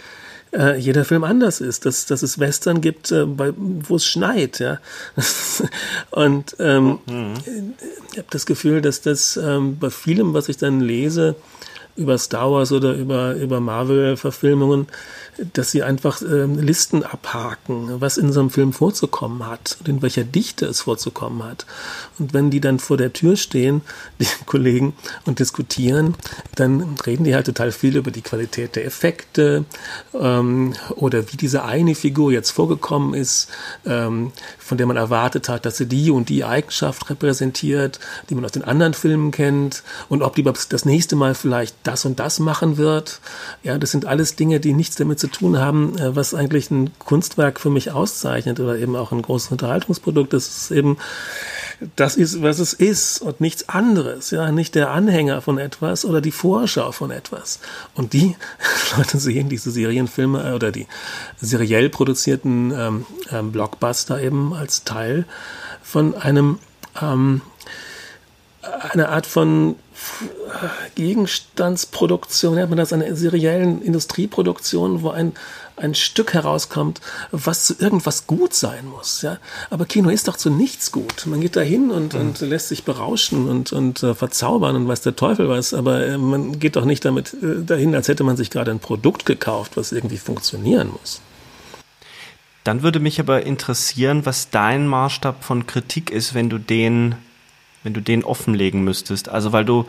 äh, 0.53 0.77
jeder 0.79 1.05
Film 1.05 1.23
anders 1.23 1.61
ist, 1.61 1.87
dass, 1.87 2.07
dass 2.07 2.23
es 2.23 2.41
Western 2.41 2.81
gibt, 2.81 3.13
äh, 3.13 3.25
wo 3.27 3.97
es 3.97 4.05
schneit, 4.05 4.59
ja. 4.59 4.81
Und 6.11 6.57
ähm, 6.59 6.99
mhm. 7.07 7.35
ich 8.11 8.19
habe 8.19 8.29
das 8.31 8.47
Gefühl, 8.47 8.83
dass 8.83 9.03
das 9.03 9.37
ähm, 9.37 9.79
bei 9.79 9.91
vielem, 9.91 10.35
was 10.35 10.49
ich 10.49 10.57
dann 10.57 10.81
lese, 10.81 11.37
über 11.97 12.19
Star 12.19 12.51
Wars 12.51 12.73
oder 12.73 12.95
über, 12.95 13.35
über 13.35 13.61
Marvel-Verfilmungen, 13.61 14.87
dass 15.53 15.71
sie 15.71 15.83
einfach 15.83 16.23
ähm, 16.23 16.59
Listen 16.59 17.03
abhaken, 17.03 18.01
was 18.01 18.17
in 18.17 18.33
so 18.33 18.41
einem 18.41 18.51
Film 18.51 18.73
vorzukommen 18.73 19.47
hat 19.47 19.77
und 19.81 19.89
in 19.89 20.03
welcher 20.03 20.25
Dichte 20.25 20.67
es 20.67 20.83
vorzukommen 20.83 21.43
hat. 21.43 21.67
Und 22.19 22.33
wenn 22.33 22.51
die 22.51 22.61
dann 22.61 22.79
vor 22.79 22.97
der 22.97 23.13
Tür 23.13 23.37
stehen, 23.37 23.83
die 24.21 24.27
Kollegen, 24.47 24.95
und 25.25 25.39
diskutieren, 25.39 26.15
dann 26.55 26.97
reden 27.05 27.25
die 27.25 27.35
halt 27.35 27.47
total 27.47 27.73
viel 27.73 27.97
über 27.97 28.11
die 28.11 28.23
Qualität 28.23 28.77
der 28.77 28.85
Effekte 28.85 29.65
ähm, 30.15 30.75
oder 30.95 31.33
wie 31.33 31.37
diese 31.37 31.65
eine 31.65 31.95
Figur 31.95 32.33
jetzt 32.33 32.51
vorgekommen 32.51 33.15
ist, 33.15 33.49
ähm, 33.85 34.33
von 34.59 34.79
der 34.79 34.87
man 34.87 34.97
erwartet 34.97 35.49
hat, 35.49 35.67
dass 35.67 35.77
sie 35.77 35.87
die 35.87 36.11
und 36.11 36.29
die 36.29 36.45
Eigenschaft 36.45 37.11
repräsentiert, 37.11 38.01
die 38.29 38.35
man 38.35 38.45
aus 38.45 38.53
den 38.53 38.65
anderen 38.65 38.95
Filmen 38.95 39.31
kennt 39.31 39.83
und 40.09 40.23
ob 40.23 40.35
die 40.35 40.43
das 40.43 40.85
nächste 40.85 41.17
Mal 41.17 41.35
vielleicht 41.35 41.86
das 41.87 42.05
und 42.05 42.19
das 42.19 42.39
machen 42.39 42.77
wird. 42.77 43.21
Ja, 43.63 43.79
das 43.79 43.91
sind 43.91 44.07
alles 44.07 44.37
Dinge, 44.37 44.61
die 44.61 44.73
nichts 44.73 44.97
damit 44.97 45.21
zu 45.21 45.29
tun 45.29 45.59
haben, 45.59 45.99
äh, 45.99 46.15
was 46.17 46.35
eigentlich 46.35 46.71
ein 46.71 46.91
Kunstwerk 46.99 47.61
für 47.61 47.71
mich 47.71 47.93
auszeichnet 47.93 48.61
oder 48.61 48.79
eben 48.79 48.97
auch 48.97 49.13
ein 49.13 49.23
großes 49.23 49.51
Unterhaltungsprodukt. 49.53 50.33
Das 50.33 50.47
ist 50.49 50.71
eben 50.71 50.99
das 51.95 52.17
ist, 52.17 52.43
was 52.43 52.59
es 52.59 52.73
ist 52.73 53.21
und 53.21 53.41
nichts 53.41 53.69
anderes, 53.69 54.31
ja, 54.31 54.51
nicht 54.51 54.75
der 54.75 54.91
Anhänger 54.91 55.43
von 55.43 55.59
etwas 55.59 56.05
oder 56.05 56.21
die 56.21 56.31
Vorschau 56.31 56.93
von 56.93 57.11
etwas. 57.11 57.61
Und 57.95 58.13
die 58.13 58.37
Leute 58.97 59.19
sehen 59.19 59.49
diese 59.49 59.71
Serienfilme 59.71 60.51
äh, 60.51 60.55
oder 60.55 60.73
die 60.73 60.87
seriell 61.37 61.91
produzierten 61.91 62.73
ähm, 62.73 63.07
ähm, 63.31 63.53
Blockbuster 63.53 64.21
eben 64.21 64.55
als 64.55 64.85
Teil 64.85 65.27
von 65.83 66.15
einem 66.15 66.59
ähm, 67.01 67.43
eine 68.63 69.11
Art 69.11 69.27
von 69.27 69.77
Gegenstandsproduktion, 70.95 72.55
nennt 72.55 72.71
man 72.71 72.79
das, 72.79 72.93
eine 72.93 73.15
seriellen 73.17 73.83
Industrieproduktion, 73.83 75.03
wo 75.03 75.11
ein, 75.11 75.33
ein 75.77 75.95
Stück 75.95 76.35
herauskommt, 76.35 77.01
was 77.33 77.67
zu 77.67 77.75
irgendwas 77.79 78.27
gut 78.27 78.55
sein 78.55 78.87
muss. 78.87 79.23
Ja? 79.23 79.39
Aber 79.71 79.85
Kino 79.85 80.09
ist 80.09 80.29
doch 80.29 80.37
zu 80.37 80.51
nichts 80.51 80.93
gut. 80.93 81.27
Man 81.27 81.41
geht 81.41 81.57
da 81.57 81.61
hin 81.61 81.91
und, 81.91 82.15
mhm. 82.15 82.21
und 82.21 82.41
lässt 82.41 82.69
sich 82.69 82.85
berauschen 82.85 83.49
und, 83.49 83.73
und 83.73 84.03
äh, 84.03 84.15
verzaubern 84.15 84.77
und 84.77 84.89
weiß 84.89 85.03
der 85.03 85.17
Teufel 85.17 85.49
was, 85.49 85.75
aber 85.75 86.07
äh, 86.07 86.19
man 86.19 86.59
geht 86.59 86.77
doch 86.77 86.85
nicht 86.85 87.05
damit 87.05 87.35
äh, 87.35 87.63
dahin, 87.65 87.95
als 87.95 88.09
hätte 88.09 88.25
man 88.25 88.37
sich 88.37 88.51
gerade 88.51 88.71
ein 88.71 88.81
Produkt 88.81 89.27
gekauft, 89.27 89.77
was 89.77 89.93
irgendwie 89.93 90.19
funktionieren 90.19 90.91
muss. 91.01 91.21
Dann 92.65 92.83
würde 92.83 92.99
mich 92.99 93.21
aber 93.21 93.47
interessieren, 93.47 94.27
was 94.27 94.51
dein 94.51 94.89
Maßstab 94.89 95.45
von 95.45 95.67
Kritik 95.67 96.11
ist, 96.11 96.35
wenn 96.35 96.51
du 96.51 96.59
den 96.59 97.15
wenn 97.87 97.95
du 97.95 98.03
den 98.03 98.25
offenlegen 98.25 98.83
müsstest? 98.83 99.29
Also 99.29 99.53
weil 99.53 99.65
du 99.65 99.87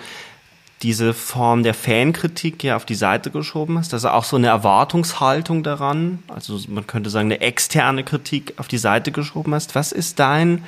diese 0.84 1.16
Form 1.16 1.64
der 1.64 1.74
Fankritik 1.74 2.64
ja 2.64 2.76
auf 2.76 2.86
die 2.86 2.94
Seite 2.94 3.32
geschoben 3.32 3.80
hast, 3.80 3.92
also 3.92 4.10
auch 4.10 4.24
so 4.24 4.36
eine 4.36 4.46
Erwartungshaltung 4.46 5.64
daran, 5.64 6.20
also 6.28 6.60
man 6.68 6.86
könnte 6.86 7.10
sagen 7.10 7.26
eine 7.30 7.42
externe 7.42 8.04
Kritik 8.04 8.54
auf 8.58 8.68
die 8.68 8.78
Seite 8.78 9.12
geschoben 9.12 9.56
hast. 9.56 9.74
Was 9.74 9.92
ist 9.92 10.20
dein, 10.20 10.64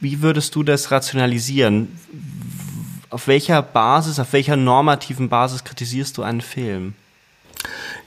wie 0.00 0.20
würdest 0.20 0.56
du 0.56 0.64
das 0.64 0.90
rationalisieren? 0.90 1.96
Auf 3.10 3.28
welcher 3.28 3.62
Basis, 3.62 4.18
auf 4.18 4.32
welcher 4.32 4.56
normativen 4.56 5.28
Basis 5.28 5.62
kritisierst 5.62 6.18
du 6.18 6.24
einen 6.24 6.40
Film? 6.40 6.94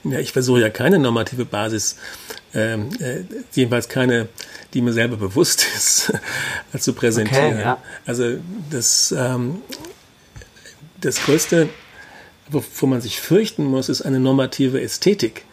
Ja, 0.04 0.18
ich 0.18 0.32
versuche 0.32 0.60
ja 0.60 0.70
keine 0.70 0.98
normative 0.98 1.44
Basis, 1.44 1.96
ähm, 2.52 2.90
äh, 3.00 3.24
jedenfalls 3.52 3.88
keine, 3.88 4.28
die 4.74 4.82
mir 4.82 4.92
selber 4.92 5.16
bewusst 5.16 5.66
ist, 5.76 6.12
zu 6.78 6.92
präsentieren. 6.92 7.54
Okay, 7.54 7.60
ja. 7.60 7.78
Also 8.06 8.36
das, 8.70 9.14
ähm, 9.16 9.62
das 11.00 11.16
Größte, 11.22 11.68
wovor 12.50 12.88
man 12.88 13.00
sich 13.00 13.20
fürchten 13.20 13.64
muss, 13.64 13.88
ist 13.88 14.02
eine 14.02 14.20
normative 14.20 14.80
Ästhetik. 14.80 15.44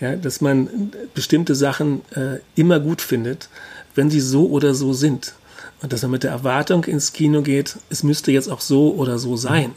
Ja, 0.00 0.16
dass 0.16 0.40
man 0.40 0.92
bestimmte 1.12 1.54
Sachen 1.54 2.00
äh, 2.12 2.38
immer 2.54 2.80
gut 2.80 3.02
findet, 3.02 3.50
wenn 3.94 4.08
sie 4.08 4.20
so 4.20 4.48
oder 4.48 4.72
so 4.72 4.94
sind. 4.94 5.34
Und 5.82 5.92
dass 5.92 6.00
man 6.00 6.12
mit 6.12 6.22
der 6.22 6.30
Erwartung 6.30 6.84
ins 6.84 7.12
Kino 7.12 7.42
geht, 7.42 7.76
es 7.90 8.02
müsste 8.02 8.32
jetzt 8.32 8.48
auch 8.48 8.62
so 8.62 8.94
oder 8.94 9.18
so 9.18 9.36
sein. 9.36 9.64
Ähm, 9.64 9.74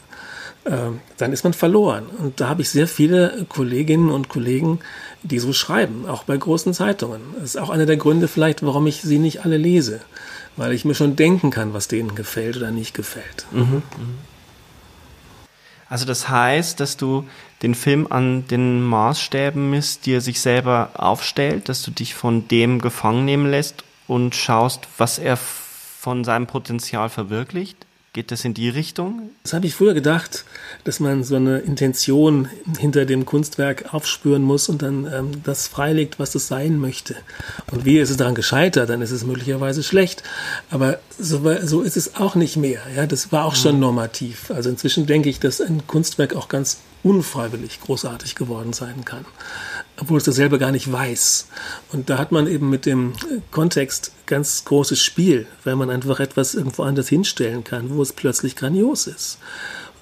dann 0.64 1.32
ist 1.32 1.44
man 1.44 1.52
verloren. 1.52 2.06
Und 2.06 2.40
da 2.40 2.48
habe 2.48 2.62
ich 2.62 2.70
sehr 2.70 2.88
viele 2.88 3.44
Kolleginnen 3.48 4.10
und 4.10 4.28
Kollegen, 4.28 4.80
die 5.22 5.38
so 5.38 5.52
schreiben, 5.52 6.06
auch 6.08 6.24
bei 6.24 6.36
großen 6.36 6.72
Zeitungen. 6.72 7.20
Das 7.34 7.50
ist 7.50 7.56
auch 7.56 7.70
einer 7.70 7.86
der 7.86 7.98
Gründe 7.98 8.28
vielleicht, 8.28 8.64
warum 8.64 8.86
ich 8.86 9.02
sie 9.02 9.18
nicht 9.18 9.44
alle 9.44 9.58
lese, 9.58 10.00
weil 10.56 10.72
ich 10.72 10.84
mir 10.84 10.94
schon 10.94 11.16
denken 11.16 11.50
kann, 11.50 11.74
was 11.74 11.88
denen 11.88 12.14
gefällt 12.14 12.56
oder 12.56 12.70
nicht 12.70 12.94
gefällt. 12.94 13.46
Mhm. 13.52 13.60
mhm. 13.60 13.82
Also 15.86 16.06
das 16.06 16.28
heißt, 16.28 16.80
dass 16.80 16.96
du 16.96 17.24
den 17.62 17.74
Film 17.74 18.06
an 18.10 18.48
den 18.48 18.82
Maßstäben 18.82 19.70
misst, 19.70 20.06
die 20.06 20.14
er 20.14 20.20
sich 20.22 20.40
selber 20.40 20.90
aufstellt, 20.94 21.68
dass 21.68 21.82
du 21.82 21.90
dich 21.90 22.14
von 22.14 22.48
dem 22.48 22.80
gefangen 22.80 23.24
nehmen 23.24 23.48
lässt 23.48 23.84
und 24.08 24.34
schaust, 24.34 24.88
was 24.96 25.18
er 25.18 25.36
von 25.36 26.24
seinem 26.24 26.46
Potenzial 26.46 27.10
verwirklicht? 27.10 27.86
Geht 28.14 28.30
das 28.30 28.44
in 28.44 28.54
die 28.54 28.68
Richtung? 28.68 29.30
Das 29.42 29.54
habe 29.54 29.66
ich 29.66 29.74
früher 29.74 29.92
gedacht, 29.92 30.44
dass 30.84 31.00
man 31.00 31.24
so 31.24 31.34
eine 31.34 31.58
Intention 31.58 32.48
hinter 32.78 33.06
dem 33.06 33.26
Kunstwerk 33.26 33.92
aufspüren 33.92 34.40
muss 34.40 34.68
und 34.68 34.82
dann 34.82 35.12
ähm, 35.12 35.42
das 35.42 35.66
freilegt, 35.66 36.20
was 36.20 36.36
es 36.36 36.46
sein 36.46 36.78
möchte. 36.78 37.16
Und 37.72 37.84
wie 37.84 37.98
ist 37.98 38.10
es 38.10 38.16
daran 38.16 38.36
gescheitert, 38.36 38.88
dann 38.88 39.02
ist 39.02 39.10
es 39.10 39.24
möglicherweise 39.24 39.82
schlecht. 39.82 40.22
Aber 40.70 41.00
so, 41.18 41.40
so 41.62 41.82
ist 41.82 41.96
es 41.96 42.16
auch 42.16 42.34
nicht 42.34 42.56
mehr. 42.56 42.80
Ja, 42.94 43.06
das 43.06 43.32
war 43.32 43.44
auch 43.44 43.54
schon 43.54 43.78
normativ. 43.78 44.50
Also 44.50 44.70
inzwischen 44.70 45.06
denke 45.06 45.28
ich, 45.28 45.40
dass 45.40 45.60
ein 45.60 45.86
Kunstwerk 45.86 46.34
auch 46.34 46.48
ganz 46.48 46.78
unfreiwillig 47.02 47.80
großartig 47.80 48.34
geworden 48.34 48.72
sein 48.72 49.04
kann 49.04 49.24
obwohl 50.00 50.18
es 50.18 50.24
das 50.24 50.36
selber 50.36 50.58
gar 50.58 50.72
nicht 50.72 50.90
weiß. 50.90 51.48
Und 51.92 52.10
da 52.10 52.18
hat 52.18 52.32
man 52.32 52.46
eben 52.46 52.68
mit 52.68 52.86
dem 52.86 53.12
Kontext 53.50 54.12
ganz 54.26 54.64
großes 54.64 55.00
Spiel, 55.00 55.46
weil 55.62 55.76
man 55.76 55.90
einfach 55.90 56.20
etwas 56.20 56.54
irgendwo 56.54 56.82
anders 56.82 57.08
hinstellen 57.08 57.64
kann, 57.64 57.94
wo 57.94 58.02
es 58.02 58.12
plötzlich 58.12 58.56
grandios 58.56 59.06
ist. 59.06 59.38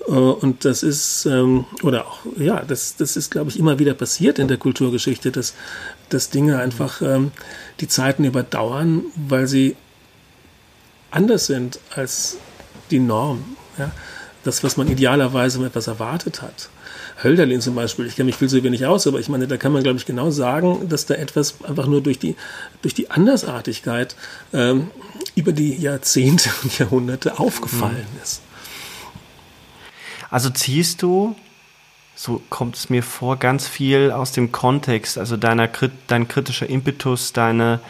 Äh, 0.07 0.13
und 0.13 0.65
das 0.65 0.83
ist, 0.83 1.27
ähm, 1.27 1.67
oder 1.83 2.07
auch, 2.07 2.21
ja, 2.39 2.63
das, 2.65 2.97
das 2.97 3.17
ist, 3.17 3.31
glaube 3.31 3.51
ich, 3.51 3.59
immer 3.59 3.79
wieder 3.79 3.95
passiert 3.95 4.39
in 4.39 4.49
der 4.49 4.57
Kulturgeschichte, 4.57 5.31
dass, 5.31 5.55
dass 6.09 6.31
Dinge 6.31 6.59
einfach 6.59 7.03
ähm, 7.03 7.33
die 7.81 7.89
Zeiten 7.89 8.25
überdauern, 8.25 9.03
weil 9.15 9.47
sie 9.47 9.77
anders 11.13 11.47
sind 11.47 11.79
als 11.95 12.37
die 12.91 12.99
Norm. 12.99 13.57
Ja? 13.79 13.91
Das, 14.45 14.65
was 14.65 14.77
man 14.77 14.89
idealerweise 14.89 15.59
um 15.59 15.65
etwas 15.65 15.87
erwartet 15.87 16.43
hat. 16.43 16.69
Hölderlin 17.23 17.61
zum 17.61 17.75
Beispiel, 17.75 18.07
ich 18.07 18.17
kenne 18.17 18.27
mich 18.27 18.37
viel 18.37 18.49
zu 18.49 18.63
wenig 18.63 18.87
aus, 18.87 19.07
aber 19.07 19.21
ich 19.21 19.29
meine, 19.29 19.47
da 19.47 19.57
kann 19.57 19.73
man, 19.73 19.83
glaube 19.83 19.99
ich, 19.99 20.07
genau 20.07 20.31
sagen, 20.31 20.89
dass 20.89 21.07
da 21.07 21.15
etwas 21.15 21.63
einfach 21.65 21.87
nur 21.87 22.03
durch 22.03 22.19
die, 22.19 22.37
durch 22.83 22.95
die 22.95 23.11
Andersartigkeit 23.11 24.17
ähm, 24.53 24.91
über 25.35 25.53
die 25.53 25.77
Jahrzehnte 25.77 26.51
und 26.63 26.79
Jahrhunderte 26.79 27.39
aufgefallen 27.39 28.07
mhm. 28.15 28.23
ist. 28.23 28.43
Also 30.31 30.51
ziehst 30.51 31.03
du, 31.03 31.37
so 32.15 32.41
kommt 32.49 32.77
es 32.77 32.91
mir 32.91 33.03
vor, 33.03 33.37
ganz 33.37 33.69
viel 33.69 34.11
aus 34.11 34.33
dem 34.33 34.51
Kontext, 34.51 35.19
also 35.19 35.37
deiner, 35.37 35.69
dein 36.07 36.27
kritischer 36.27 36.69
Impetus, 36.69 37.33
deine, 37.33 37.81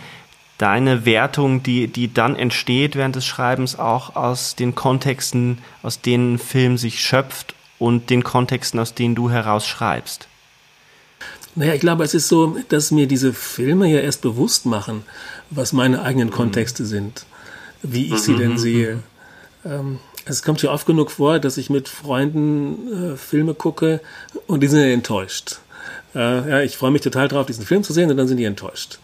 deine 0.58 1.04
Wertung, 1.04 1.62
die, 1.62 1.88
die 1.88 2.12
dann 2.12 2.36
entsteht 2.36 2.96
während 2.96 3.16
des 3.16 3.26
Schreibens, 3.26 3.78
auch 3.78 4.16
aus 4.16 4.54
den 4.54 4.74
Kontexten, 4.74 5.58
aus 5.82 6.00
denen 6.00 6.34
ein 6.34 6.38
Film 6.38 6.78
sich 6.78 7.00
schöpft 7.00 7.54
und 7.78 8.10
den 8.10 8.22
Kontexten, 8.22 8.78
aus 8.78 8.94
denen 8.94 9.14
du 9.14 9.30
herausschreibst? 9.30 10.28
Naja, 11.54 11.74
ich 11.74 11.80
glaube, 11.80 12.04
es 12.04 12.14
ist 12.14 12.28
so, 12.28 12.56
dass 12.68 12.90
mir 12.90 13.06
diese 13.06 13.32
Filme 13.32 13.88
ja 13.88 14.00
erst 14.00 14.22
bewusst 14.22 14.64
machen, 14.64 15.04
was 15.50 15.72
meine 15.72 16.02
eigenen 16.02 16.28
mhm. 16.28 16.32
Kontexte 16.32 16.86
sind, 16.86 17.26
wie 17.82 18.12
ich 18.12 18.20
sie 18.20 18.36
denn 18.36 18.52
mhm. 18.52 18.58
sehe. 18.58 19.02
Ähm, 19.64 19.98
es 20.24 20.42
kommt 20.42 20.62
ja 20.62 20.70
oft 20.70 20.86
genug 20.86 21.10
vor, 21.10 21.38
dass 21.38 21.56
ich 21.56 21.68
mit 21.68 21.88
Freunden 21.88 23.12
äh, 23.12 23.16
Filme 23.16 23.54
gucke 23.54 24.00
und 24.46 24.62
die 24.62 24.68
sind 24.68 24.80
ja 24.80 24.86
enttäuscht. 24.86 25.58
Äh, 26.14 26.50
ja, 26.50 26.60
ich 26.62 26.76
freue 26.76 26.90
mich 26.90 27.02
total 27.02 27.28
drauf, 27.28 27.46
diesen 27.46 27.66
Film 27.66 27.82
zu 27.82 27.92
sehen 27.92 28.10
und 28.10 28.16
dann 28.16 28.28
sind 28.28 28.36
die 28.36 28.44
enttäuscht. 28.44 28.98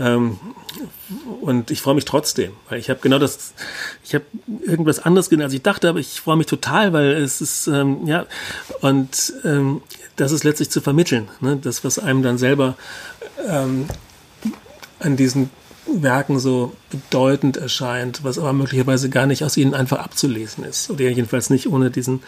Ähm, 0.00 0.38
und 1.42 1.70
ich 1.70 1.82
freue 1.82 1.94
mich 1.94 2.06
trotzdem, 2.06 2.52
weil 2.68 2.78
ich 2.78 2.88
habe 2.88 3.00
genau 3.02 3.18
das, 3.18 3.52
ich 4.02 4.14
habe 4.14 4.24
irgendwas 4.64 4.98
anderes 4.98 5.28
gesehen, 5.28 5.42
als 5.42 5.52
ich 5.52 5.62
dachte, 5.62 5.88
aber 5.88 5.98
ich 5.98 6.20
freue 6.20 6.36
mich 6.36 6.46
total, 6.46 6.92
weil 6.92 7.10
es 7.10 7.40
ist, 7.40 7.66
ähm, 7.66 8.06
ja, 8.06 8.26
und 8.80 9.34
ähm, 9.44 9.82
das 10.16 10.32
ist 10.32 10.42
letztlich 10.42 10.70
zu 10.70 10.80
vermitteln, 10.80 11.28
ne? 11.40 11.58
das, 11.60 11.84
was 11.84 11.98
einem 11.98 12.22
dann 12.22 12.38
selber 12.38 12.76
ähm, 13.46 13.86
an 15.00 15.16
diesen 15.16 15.50
Werken 15.86 16.38
so 16.38 16.74
bedeutend 16.90 17.56
erscheint, 17.56 18.22
was 18.22 18.38
aber 18.38 18.52
möglicherweise 18.52 19.10
gar 19.10 19.26
nicht 19.26 19.44
aus 19.44 19.56
ihnen 19.56 19.74
einfach 19.74 19.98
abzulesen 19.98 20.64
ist. 20.64 20.90
Oder 20.90 21.08
jedenfalls 21.10 21.50
nicht 21.50 21.68
ohne 21.68 21.90
diesen, 21.90 22.22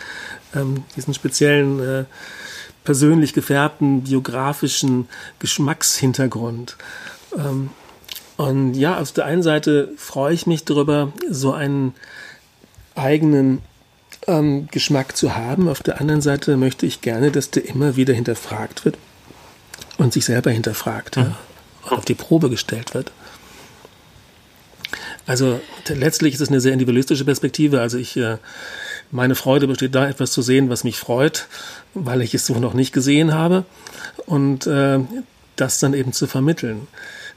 ähm, 0.54 0.84
diesen 0.96 1.14
speziellen, 1.14 1.80
äh, 1.80 2.04
persönlich 2.84 3.32
gefärbten, 3.32 4.02
biografischen 4.02 5.08
Geschmackshintergrund. 5.38 6.76
Ähm, 7.36 7.70
und 8.36 8.74
ja, 8.74 8.98
auf 8.98 9.12
der 9.12 9.26
einen 9.26 9.42
Seite 9.42 9.90
freue 9.96 10.34
ich 10.34 10.46
mich 10.46 10.64
darüber, 10.64 11.12
so 11.28 11.52
einen 11.52 11.94
eigenen 12.94 13.60
ähm, 14.26 14.68
Geschmack 14.70 15.16
zu 15.16 15.36
haben. 15.36 15.68
Auf 15.68 15.82
der 15.82 16.00
anderen 16.00 16.20
Seite 16.20 16.56
möchte 16.56 16.86
ich 16.86 17.00
gerne, 17.00 17.30
dass 17.30 17.50
der 17.50 17.66
immer 17.66 17.96
wieder 17.96 18.14
hinterfragt 18.14 18.84
wird 18.84 18.96
und 19.98 20.12
sich 20.12 20.24
selber 20.24 20.50
hinterfragt, 20.50 21.16
mhm. 21.16 21.22
ja, 21.22 21.90
auf 21.90 22.04
die 22.04 22.14
Probe 22.14 22.50
gestellt 22.50 22.94
wird. 22.94 23.12
Also 25.26 25.60
letztlich 25.88 26.34
ist 26.34 26.40
es 26.40 26.48
eine 26.48 26.60
sehr 26.60 26.72
individualistische 26.72 27.24
Perspektive. 27.24 27.80
Also 27.80 27.96
ich, 27.96 28.16
äh, 28.16 28.38
meine 29.10 29.34
Freude 29.34 29.68
besteht 29.68 29.94
da, 29.94 30.08
etwas 30.08 30.32
zu 30.32 30.42
sehen, 30.42 30.68
was 30.68 30.84
mich 30.84 30.98
freut, 30.98 31.46
weil 31.94 32.22
ich 32.22 32.34
es 32.34 32.46
so 32.46 32.58
noch 32.58 32.74
nicht 32.74 32.92
gesehen 32.92 33.32
habe 33.32 33.64
und 34.26 34.66
äh, 34.66 34.98
das 35.62 35.78
dann 35.78 35.94
eben 35.94 36.12
zu 36.12 36.26
vermitteln. 36.26 36.88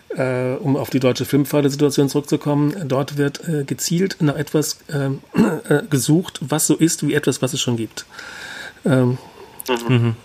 Äh, 0.10 0.56
um 0.56 0.78
auf 0.78 0.90
die 0.90 1.00
deutsche 1.00 1.26
Filmfördersituation 1.26 2.10
zurückzukommen, 2.10 2.88
dort 2.88 3.18
wird 3.18 3.48
äh, 3.48 3.66
gezielt 3.66 4.18
nach 4.20 4.36
etwas 4.36 4.80
ähm, 4.92 5.22
äh, 5.70 5.84
gesucht, 5.90 6.40
was 6.42 6.68
so 6.68 6.76
ist 6.76 7.06
wie 7.06 7.14
etwas, 7.14 7.42
was 7.42 7.54
es 7.54 7.62
schon 7.62 7.78
gibt. 7.78 8.06
Ähm, 8.86 9.18
mhm. 9.88 10.16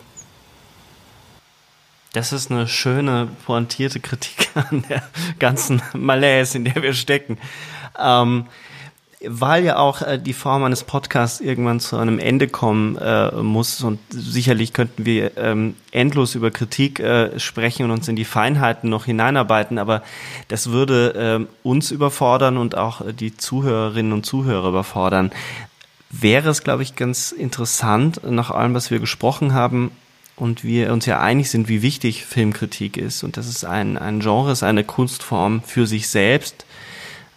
Das 2.12 2.32
ist 2.32 2.50
eine 2.50 2.66
schöne, 2.68 3.28
pointierte 3.44 4.00
Kritik 4.00 4.48
an 4.54 4.84
der 4.88 5.02
ganzen 5.38 5.82
Malaise, 5.92 6.56
in 6.56 6.64
der 6.64 6.82
wir 6.82 6.94
stecken. 6.94 7.38
Ähm, 7.98 8.46
weil 9.26 9.64
ja 9.64 9.76
auch 9.76 10.02
äh, 10.02 10.18
die 10.18 10.32
Form 10.32 10.64
eines 10.64 10.84
Podcasts 10.84 11.40
irgendwann 11.40 11.80
zu 11.80 11.96
einem 11.96 12.18
Ende 12.18 12.48
kommen 12.48 12.96
äh, 12.96 13.30
muss 13.42 13.82
und 13.82 13.98
sicherlich 14.08 14.72
könnten 14.72 15.04
wir 15.04 15.36
ähm, 15.36 15.76
endlos 15.90 16.34
über 16.34 16.50
Kritik 16.50 17.00
äh, 17.00 17.38
sprechen 17.38 17.84
und 17.84 17.90
uns 17.90 18.08
in 18.08 18.16
die 18.16 18.24
Feinheiten 18.24 18.88
noch 18.88 19.04
hineinarbeiten, 19.04 19.78
aber 19.78 20.02
das 20.48 20.70
würde 20.70 21.46
äh, 21.46 21.66
uns 21.66 21.90
überfordern 21.90 22.56
und 22.56 22.76
auch 22.76 23.02
äh, 23.02 23.12
die 23.12 23.36
Zuhörerinnen 23.36 24.12
und 24.12 24.24
Zuhörer 24.24 24.68
überfordern. 24.70 25.30
Wäre 26.08 26.48
es, 26.48 26.64
glaube 26.64 26.82
ich, 26.82 26.96
ganz 26.96 27.30
interessant, 27.30 28.22
nach 28.28 28.50
allem, 28.50 28.74
was 28.74 28.90
wir 28.90 28.98
gesprochen 28.98 29.52
haben, 29.54 29.92
und 30.40 30.64
wir 30.64 30.92
uns 30.92 31.04
ja 31.06 31.20
einig 31.20 31.50
sind, 31.50 31.68
wie 31.68 31.82
wichtig 31.82 32.24
Filmkritik 32.24 32.96
ist 32.96 33.22
und 33.22 33.36
dass 33.36 33.46
es 33.46 33.62
ein, 33.62 33.98
ein 33.98 34.20
Genre 34.20 34.52
ist, 34.52 34.62
eine 34.62 34.84
Kunstform 34.84 35.62
für 35.62 35.86
sich 35.86 36.08
selbst, 36.08 36.64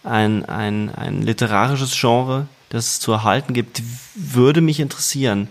ein, 0.04 0.44
ein, 0.44 0.94
ein 0.94 1.22
literarisches 1.22 1.98
Genre, 1.98 2.46
das 2.68 2.92
es 2.92 3.00
zu 3.00 3.12
erhalten 3.12 3.54
gibt, 3.54 3.82
würde 4.14 4.60
mich 4.60 4.80
interessieren. 4.80 5.48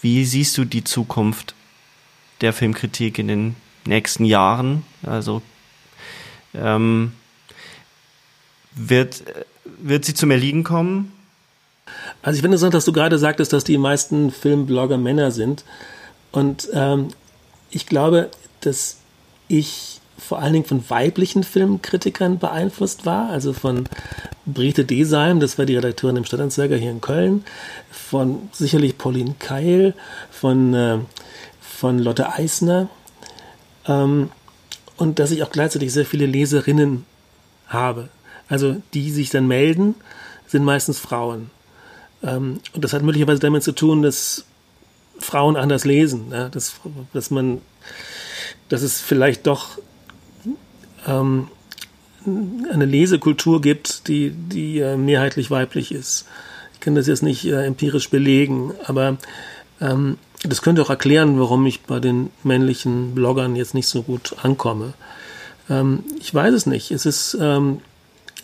Wie 0.00 0.24
siehst 0.24 0.56
du 0.58 0.64
die 0.64 0.84
Zukunft 0.84 1.54
der 2.40 2.52
Filmkritik 2.52 3.18
in 3.18 3.28
den 3.28 3.56
nächsten 3.86 4.24
Jahren? 4.24 4.84
Also 5.02 5.42
ähm, 6.54 7.12
wird, 8.74 9.22
wird 9.64 10.04
sie 10.04 10.14
zum 10.14 10.30
Erliegen 10.30 10.64
kommen? 10.64 11.12
Also 12.22 12.36
ich 12.36 12.42
finde 12.42 12.56
es 12.56 12.62
interessant, 12.62 12.74
dass 12.74 12.84
du 12.84 12.92
gerade 12.92 13.18
sagtest, 13.18 13.52
dass 13.52 13.64
die 13.64 13.78
meisten 13.78 14.30
Filmblogger 14.30 14.98
Männer 14.98 15.30
sind. 15.30 15.64
Und 16.32 16.68
ähm, 16.72 17.08
ich 17.70 17.86
glaube, 17.86 18.30
dass 18.60 18.98
ich 19.48 19.95
vor 20.18 20.38
allen 20.38 20.52
Dingen 20.52 20.64
von 20.64 20.88
weiblichen 20.88 21.44
Filmkritikern 21.44 22.38
beeinflusst 22.38 23.06
war, 23.06 23.30
also 23.30 23.52
von 23.52 23.88
Brigitte 24.46 24.84
Desheim, 24.84 25.40
das 25.40 25.58
war 25.58 25.66
die 25.66 25.76
Redakteurin 25.76 26.16
im 26.16 26.24
Stadtanzeiger 26.24 26.76
hier 26.76 26.90
in 26.90 27.00
Köln, 27.00 27.44
von 27.90 28.48
sicherlich 28.52 28.96
Pauline 28.96 29.34
Keil, 29.38 29.94
von, 30.30 30.74
äh, 30.74 30.98
von 31.60 31.98
Lotte 31.98 32.32
Eisner 32.32 32.88
ähm, 33.86 34.30
und 34.96 35.18
dass 35.18 35.30
ich 35.30 35.42
auch 35.42 35.50
gleichzeitig 35.50 35.92
sehr 35.92 36.06
viele 36.06 36.26
Leserinnen 36.26 37.04
habe. 37.68 38.08
Also 38.48 38.76
die 38.94 39.10
sich 39.10 39.30
dann 39.30 39.46
melden, 39.48 39.96
sind 40.46 40.64
meistens 40.64 40.98
Frauen. 40.98 41.50
Ähm, 42.22 42.60
und 42.72 42.84
das 42.84 42.92
hat 42.92 43.02
möglicherweise 43.02 43.40
damit 43.40 43.62
zu 43.62 43.72
tun, 43.72 44.02
dass 44.02 44.44
Frauen 45.18 45.56
anders 45.56 45.84
lesen, 45.84 46.30
dass, 46.30 46.74
dass 47.12 47.30
man, 47.30 47.60
dass 48.68 48.82
es 48.82 49.00
vielleicht 49.00 49.46
doch 49.46 49.78
ähm, 51.06 51.48
eine 52.26 52.84
Lesekultur 52.84 53.60
gibt, 53.60 54.08
die, 54.08 54.30
die 54.30 54.80
äh, 54.80 54.96
mehrheitlich 54.96 55.50
weiblich 55.50 55.92
ist. 55.92 56.26
Ich 56.74 56.80
kann 56.80 56.94
das 56.94 57.06
jetzt 57.06 57.22
nicht 57.22 57.44
äh, 57.44 57.64
empirisch 57.64 58.10
belegen, 58.10 58.72
aber 58.84 59.16
ähm, 59.80 60.18
das 60.42 60.62
könnte 60.62 60.82
auch 60.82 60.90
erklären, 60.90 61.38
warum 61.38 61.66
ich 61.66 61.82
bei 61.82 62.00
den 62.00 62.30
männlichen 62.42 63.14
Bloggern 63.14 63.56
jetzt 63.56 63.74
nicht 63.74 63.88
so 63.88 64.02
gut 64.02 64.36
ankomme. 64.42 64.94
Ähm, 65.70 66.04
ich 66.20 66.34
weiß 66.34 66.54
es 66.54 66.66
nicht. 66.66 66.90
Es 66.90 67.06
ist, 67.06 67.36
ähm, 67.40 67.80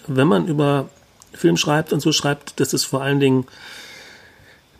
wenn 0.06 0.28
man 0.28 0.46
über 0.46 0.88
Film 1.32 1.56
schreibt 1.56 1.92
und 1.92 2.00
so 2.00 2.12
schreibt, 2.12 2.60
dass 2.60 2.72
es 2.72 2.84
vor 2.84 3.02
allen 3.02 3.20
Dingen 3.20 3.46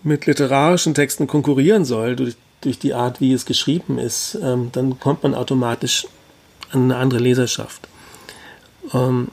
mit 0.03 0.27
literarischen 0.27 0.95
Texten 0.95 1.27
konkurrieren 1.27 1.85
soll, 1.85 2.17
durch, 2.17 2.37
durch 2.61 2.79
die 2.79 2.95
Art, 2.95 3.21
wie 3.21 3.33
es 3.33 3.47
geschrieben 3.47 3.99
ist, 3.99 4.39
ähm, 4.43 4.71
dann 4.73 4.99
kommt 4.99 5.23
man 5.23 5.35
automatisch 5.35 6.07
eine 6.73 6.97
andere 6.97 7.21
Leserschaft. 7.21 7.89
Ähm, 8.93 9.29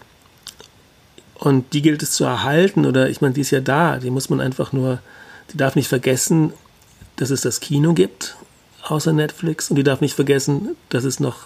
und 1.35 1.73
die 1.73 1.81
gilt 1.81 2.03
es 2.03 2.11
zu 2.11 2.25
erhalten, 2.25 2.85
oder 2.85 3.09
ich 3.09 3.21
meine, 3.21 3.33
die 3.33 3.41
ist 3.41 3.51
ja 3.51 3.61
da, 3.61 3.97
die 3.97 4.09
muss 4.09 4.29
man 4.29 4.41
einfach 4.41 4.73
nur, 4.73 4.99
die 5.53 5.57
darf 5.57 5.75
nicht 5.75 5.87
vergessen, 5.87 6.53
dass 7.15 7.29
es 7.29 7.41
das 7.41 7.61
Kino 7.61 7.93
gibt, 7.93 8.35
außer 8.83 9.13
Netflix, 9.13 9.69
und 9.69 9.77
die 9.77 9.83
darf 9.83 10.01
nicht 10.01 10.15
vergessen, 10.15 10.75
dass 10.89 11.05
es 11.05 11.19
noch 11.19 11.45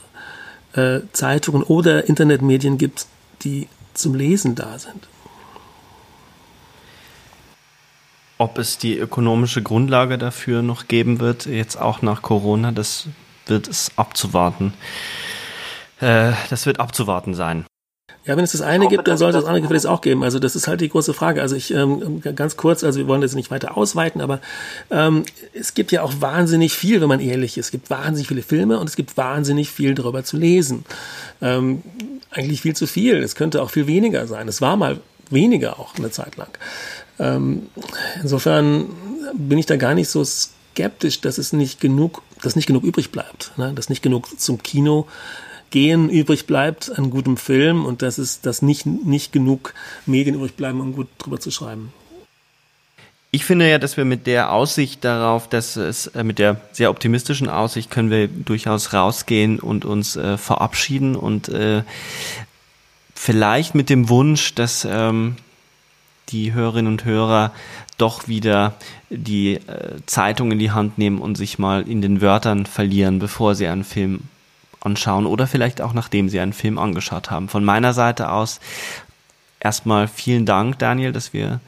äh, 0.73 1.01
Zeitungen 1.11 1.63
oder 1.63 2.07
Internetmedien 2.07 2.77
gibt, 2.77 3.05
die 3.43 3.67
zum 3.93 4.15
Lesen 4.15 4.55
da 4.55 4.79
sind. 4.79 5.07
Ob 8.39 8.57
es 8.57 8.79
die 8.79 8.97
ökonomische 8.97 9.61
Grundlage 9.61 10.17
dafür 10.17 10.63
noch 10.63 10.87
geben 10.87 11.19
wird, 11.19 11.45
jetzt 11.45 11.79
auch 11.79 12.01
nach 12.01 12.23
Corona, 12.23 12.71
das 12.71 13.07
wird 13.45 13.67
es 13.67 13.91
abzuwarten. 13.95 14.73
Äh, 16.03 16.33
das 16.49 16.65
wird 16.65 16.79
abzuwarten 16.79 17.33
sein. 17.33 17.65
Ja, 18.25 18.37
wenn 18.37 18.43
es 18.43 18.53
das 18.53 18.61
eine 18.61 18.87
gibt, 18.87 19.07
dann 19.07 19.17
sollte 19.17 19.37
das 19.37 19.45
andere 19.45 19.61
gefälligst 19.61 19.87
auch 19.87 19.99
geben. 19.99 20.23
Also 20.23 20.39
das 20.39 20.55
ist 20.55 20.67
halt 20.67 20.79
die 20.79 20.87
große 20.87 21.13
Frage. 21.13 21.41
Also 21.41 21.55
ich 21.55 21.73
ähm, 21.73 22.21
ganz 22.21 22.55
kurz, 22.55 22.83
also 22.83 22.99
wir 22.99 23.07
wollen 23.07 23.21
das 23.21 23.35
nicht 23.35 23.51
weiter 23.51 23.75
ausweiten, 23.75 24.21
aber 24.21 24.39
ähm, 24.91 25.23
es 25.53 25.73
gibt 25.73 25.91
ja 25.91 26.03
auch 26.03 26.13
wahnsinnig 26.19 26.73
viel, 26.73 27.01
wenn 27.01 27.09
man 27.09 27.19
ehrlich 27.19 27.57
ist. 27.57 27.65
Es 27.65 27.71
gibt 27.71 27.89
wahnsinnig 27.89 28.27
viele 28.27 28.41
Filme 28.41 28.79
und 28.79 28.87
es 28.87 28.95
gibt 28.95 29.17
wahnsinnig 29.17 29.71
viel 29.71 29.93
darüber 29.93 30.23
zu 30.23 30.37
lesen. 30.37 30.85
Ähm, 31.41 31.81
eigentlich 32.31 32.61
viel 32.61 32.75
zu 32.75 32.87
viel. 32.87 33.17
Es 33.17 33.35
könnte 33.35 33.61
auch 33.61 33.71
viel 33.71 33.87
weniger 33.87 34.25
sein. 34.25 34.47
Es 34.47 34.61
war 34.61 34.77
mal 34.77 34.99
weniger 35.29 35.79
auch 35.79 35.95
eine 35.95 36.11
Zeit 36.11 36.37
lang. 36.37 36.49
Ähm, 37.19 37.67
insofern 38.21 38.85
bin 39.33 39.57
ich 39.57 39.65
da 39.65 39.75
gar 39.75 39.95
nicht 39.95 40.09
so 40.09 40.23
skeptisch, 40.23 41.19
dass 41.19 41.37
es 41.37 41.51
nicht 41.51 41.81
genug, 41.81 42.21
dass 42.41 42.55
nicht 42.55 42.67
genug 42.67 42.83
übrig 42.83 43.11
bleibt, 43.11 43.51
ne? 43.57 43.73
dass 43.73 43.89
nicht 43.89 44.01
genug 44.01 44.39
zum 44.39 44.63
Kino 44.63 45.07
gehen 45.74 46.07
übrig 46.07 46.45
bleibt 46.45 46.91
an 46.99 47.09
gutem 47.09 47.36
Film 47.36 47.84
und 47.84 48.03
dass 48.03 48.19
es, 48.19 48.41
dass 48.41 48.61
nicht, 48.61 48.86
nicht 48.86 49.34
genug 49.34 49.74
Medien 50.05 50.36
übrig 50.36 50.53
bleiben, 50.53 50.80
um 50.80 50.93
gut 50.93 51.07
drüber 51.17 51.39
zu 51.39 51.49
schreiben. 51.49 51.91
Ich 53.32 53.43
finde 53.43 53.67
ja, 53.67 53.80
dass 53.80 53.97
wir 53.97 54.05
mit 54.05 54.28
der 54.28 54.51
Aussicht 54.51 55.03
darauf, 55.03 55.49
dass 55.49 55.76
es 55.76 56.05
äh, 56.05 56.24
mit 56.24 56.38
der 56.38 56.61
sehr 56.74 56.91
optimistischen 56.91 57.49
Aussicht 57.49 57.89
können 57.89 58.11
wir 58.11 58.28
durchaus 58.28 58.93
rausgehen 58.93 59.59
und 59.59 59.84
uns 59.84 60.15
äh, 60.15 60.38
verabschieden 60.38 61.15
und 61.15 61.49
äh, 61.49 61.82
vielleicht 63.15 63.74
mit 63.74 63.89
dem 63.89 64.09
Wunsch, 64.09 64.53
dass 64.53 64.86
ähm, 64.88 65.38
die 66.30 66.53
Hörerinnen 66.53 66.91
und 66.91 67.03
Hörer 67.03 67.51
doch 67.97 68.28
wieder 68.28 68.76
die 69.09 69.55
äh, 69.55 69.95
Zeitung 70.05 70.51
in 70.51 70.59
die 70.59 70.69
Hand 70.69 70.99
nehmen 70.99 71.17
und 71.17 71.36
sich 71.36 71.57
mal 71.57 71.82
in 71.89 72.03
den 72.03 72.21
Wörtern 72.21 72.67
verlieren, 72.67 73.17
bevor 73.17 73.55
sie 73.55 73.65
einen 73.65 73.84
Film 73.84 74.19
anschauen 74.86 75.25
oder 75.25 75.47
vielleicht 75.47 75.81
auch 75.81 75.93
nachdem 75.93 76.29
sie 76.29 76.39
einen 76.39 76.53
Film 76.53 76.77
angeschaut 76.77 77.31
haben. 77.31 77.49
Von 77.49 77.63
meiner 77.63 77.93
Seite 77.93 78.31
aus 78.31 78.59
erstmal 79.59 80.07
vielen 80.07 80.45
Dank, 80.45 80.79
Daniel, 80.79 81.11
dass 81.11 81.34
wir 81.34 81.59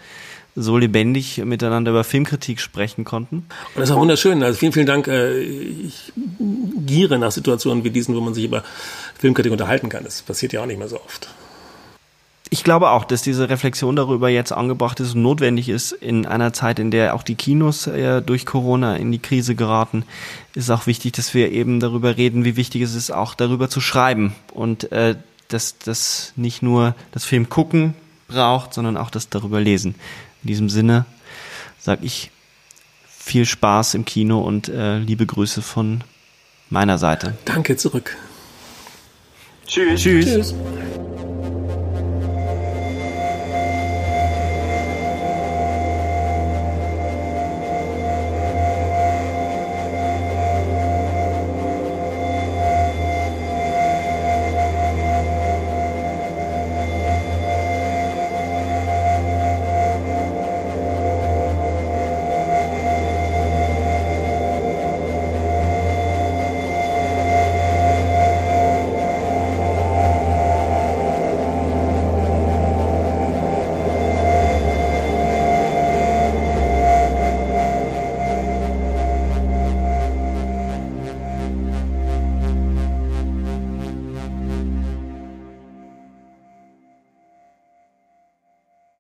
so 0.56 0.78
lebendig 0.78 1.38
miteinander 1.44 1.92
über 1.92 2.04
Filmkritik 2.04 2.62
sprechen 2.62 3.04
konnten. 3.04 3.46
Und 3.76 3.82
das 3.82 3.90
war 3.90 3.98
wunderschön. 3.98 4.42
Also 4.42 4.58
vielen, 4.58 4.72
vielen 4.72 4.86
Dank. 4.86 5.08
Äh, 5.08 5.42
ich 5.42 6.14
giere 6.86 7.20
nach 7.20 7.32
Situationen 7.32 7.84
wie 7.84 7.90
diesen, 7.90 8.16
wo 8.16 8.22
man 8.22 8.34
sich 8.34 8.46
über 8.46 8.64
Filmkritik 9.20 9.52
unterhalten 9.52 9.90
kann. 9.90 10.06
Das 10.06 10.22
passiert 10.22 10.54
ja 10.54 10.62
auch 10.62 10.66
nicht 10.66 10.80
mehr 10.80 10.88
so 10.88 10.96
oft. 11.02 11.28
Ich 12.52 12.64
glaube 12.64 12.92
auch, 12.92 13.06
dass 13.06 13.24
diese 13.24 13.50
Reflexion 13.50 13.96
darüber 13.96 14.30
jetzt 14.30 14.52
angebracht 14.52 15.00
ist 15.00 15.16
und 15.16 15.24
notwendig 15.24 15.68
ist 15.68 15.92
in 15.92 16.26
einer 16.26 16.54
Zeit, 16.54 16.78
in 16.78 16.92
der 16.92 17.16
auch 17.16 17.24
die 17.24 17.36
Kinos 17.36 17.88
äh, 17.88 18.22
durch 18.22 18.46
Corona 18.46 18.98
in 18.98 19.12
die 19.12 19.20
Krise 19.20 19.56
geraten, 19.56 20.06
ist 20.54 20.70
auch 20.70 20.86
wichtig, 20.86 21.14
dass 21.14 21.34
wir 21.34 21.52
eben 21.52 21.80
darüber 21.80 22.18
reden, 22.18 22.46
wie 22.46 22.56
wichtig 22.56 22.84
es 22.84 22.94
ist, 22.94 23.12
auch 23.12 23.34
darüber 23.34 23.70
zu 23.70 23.82
schreiben 23.82 24.36
und 24.54 24.92
äh, 24.92 25.16
dass 25.48 25.78
das 25.80 26.34
nicht 26.36 26.62
nur 26.62 26.96
das 27.12 27.26
Film 27.26 27.50
gucken 27.50 27.96
braucht, 28.28 28.74
sondern 28.74 28.98
auch 28.98 29.10
das 29.10 29.30
darüber 29.30 29.60
lesen. 29.60 29.96
In 30.44 30.48
diesem 30.48 30.70
Sinne 30.70 31.06
sage 31.80 32.06
ich 32.06 32.32
viel 33.08 33.46
Spaß 33.46 33.96
im 33.96 34.06
Kino 34.06 34.40
und 34.40 34.70
äh, 34.70 35.00
liebe 35.00 35.26
Grüße 35.26 35.62
von 35.62 36.04
meiner 36.70 36.98
Seite. 36.98 37.36
Danke 37.46 37.76
zurück. 37.76 38.16
Tschüss. 39.68 40.02
Tschüss. 40.02 40.26
Tschüss. 40.26 40.56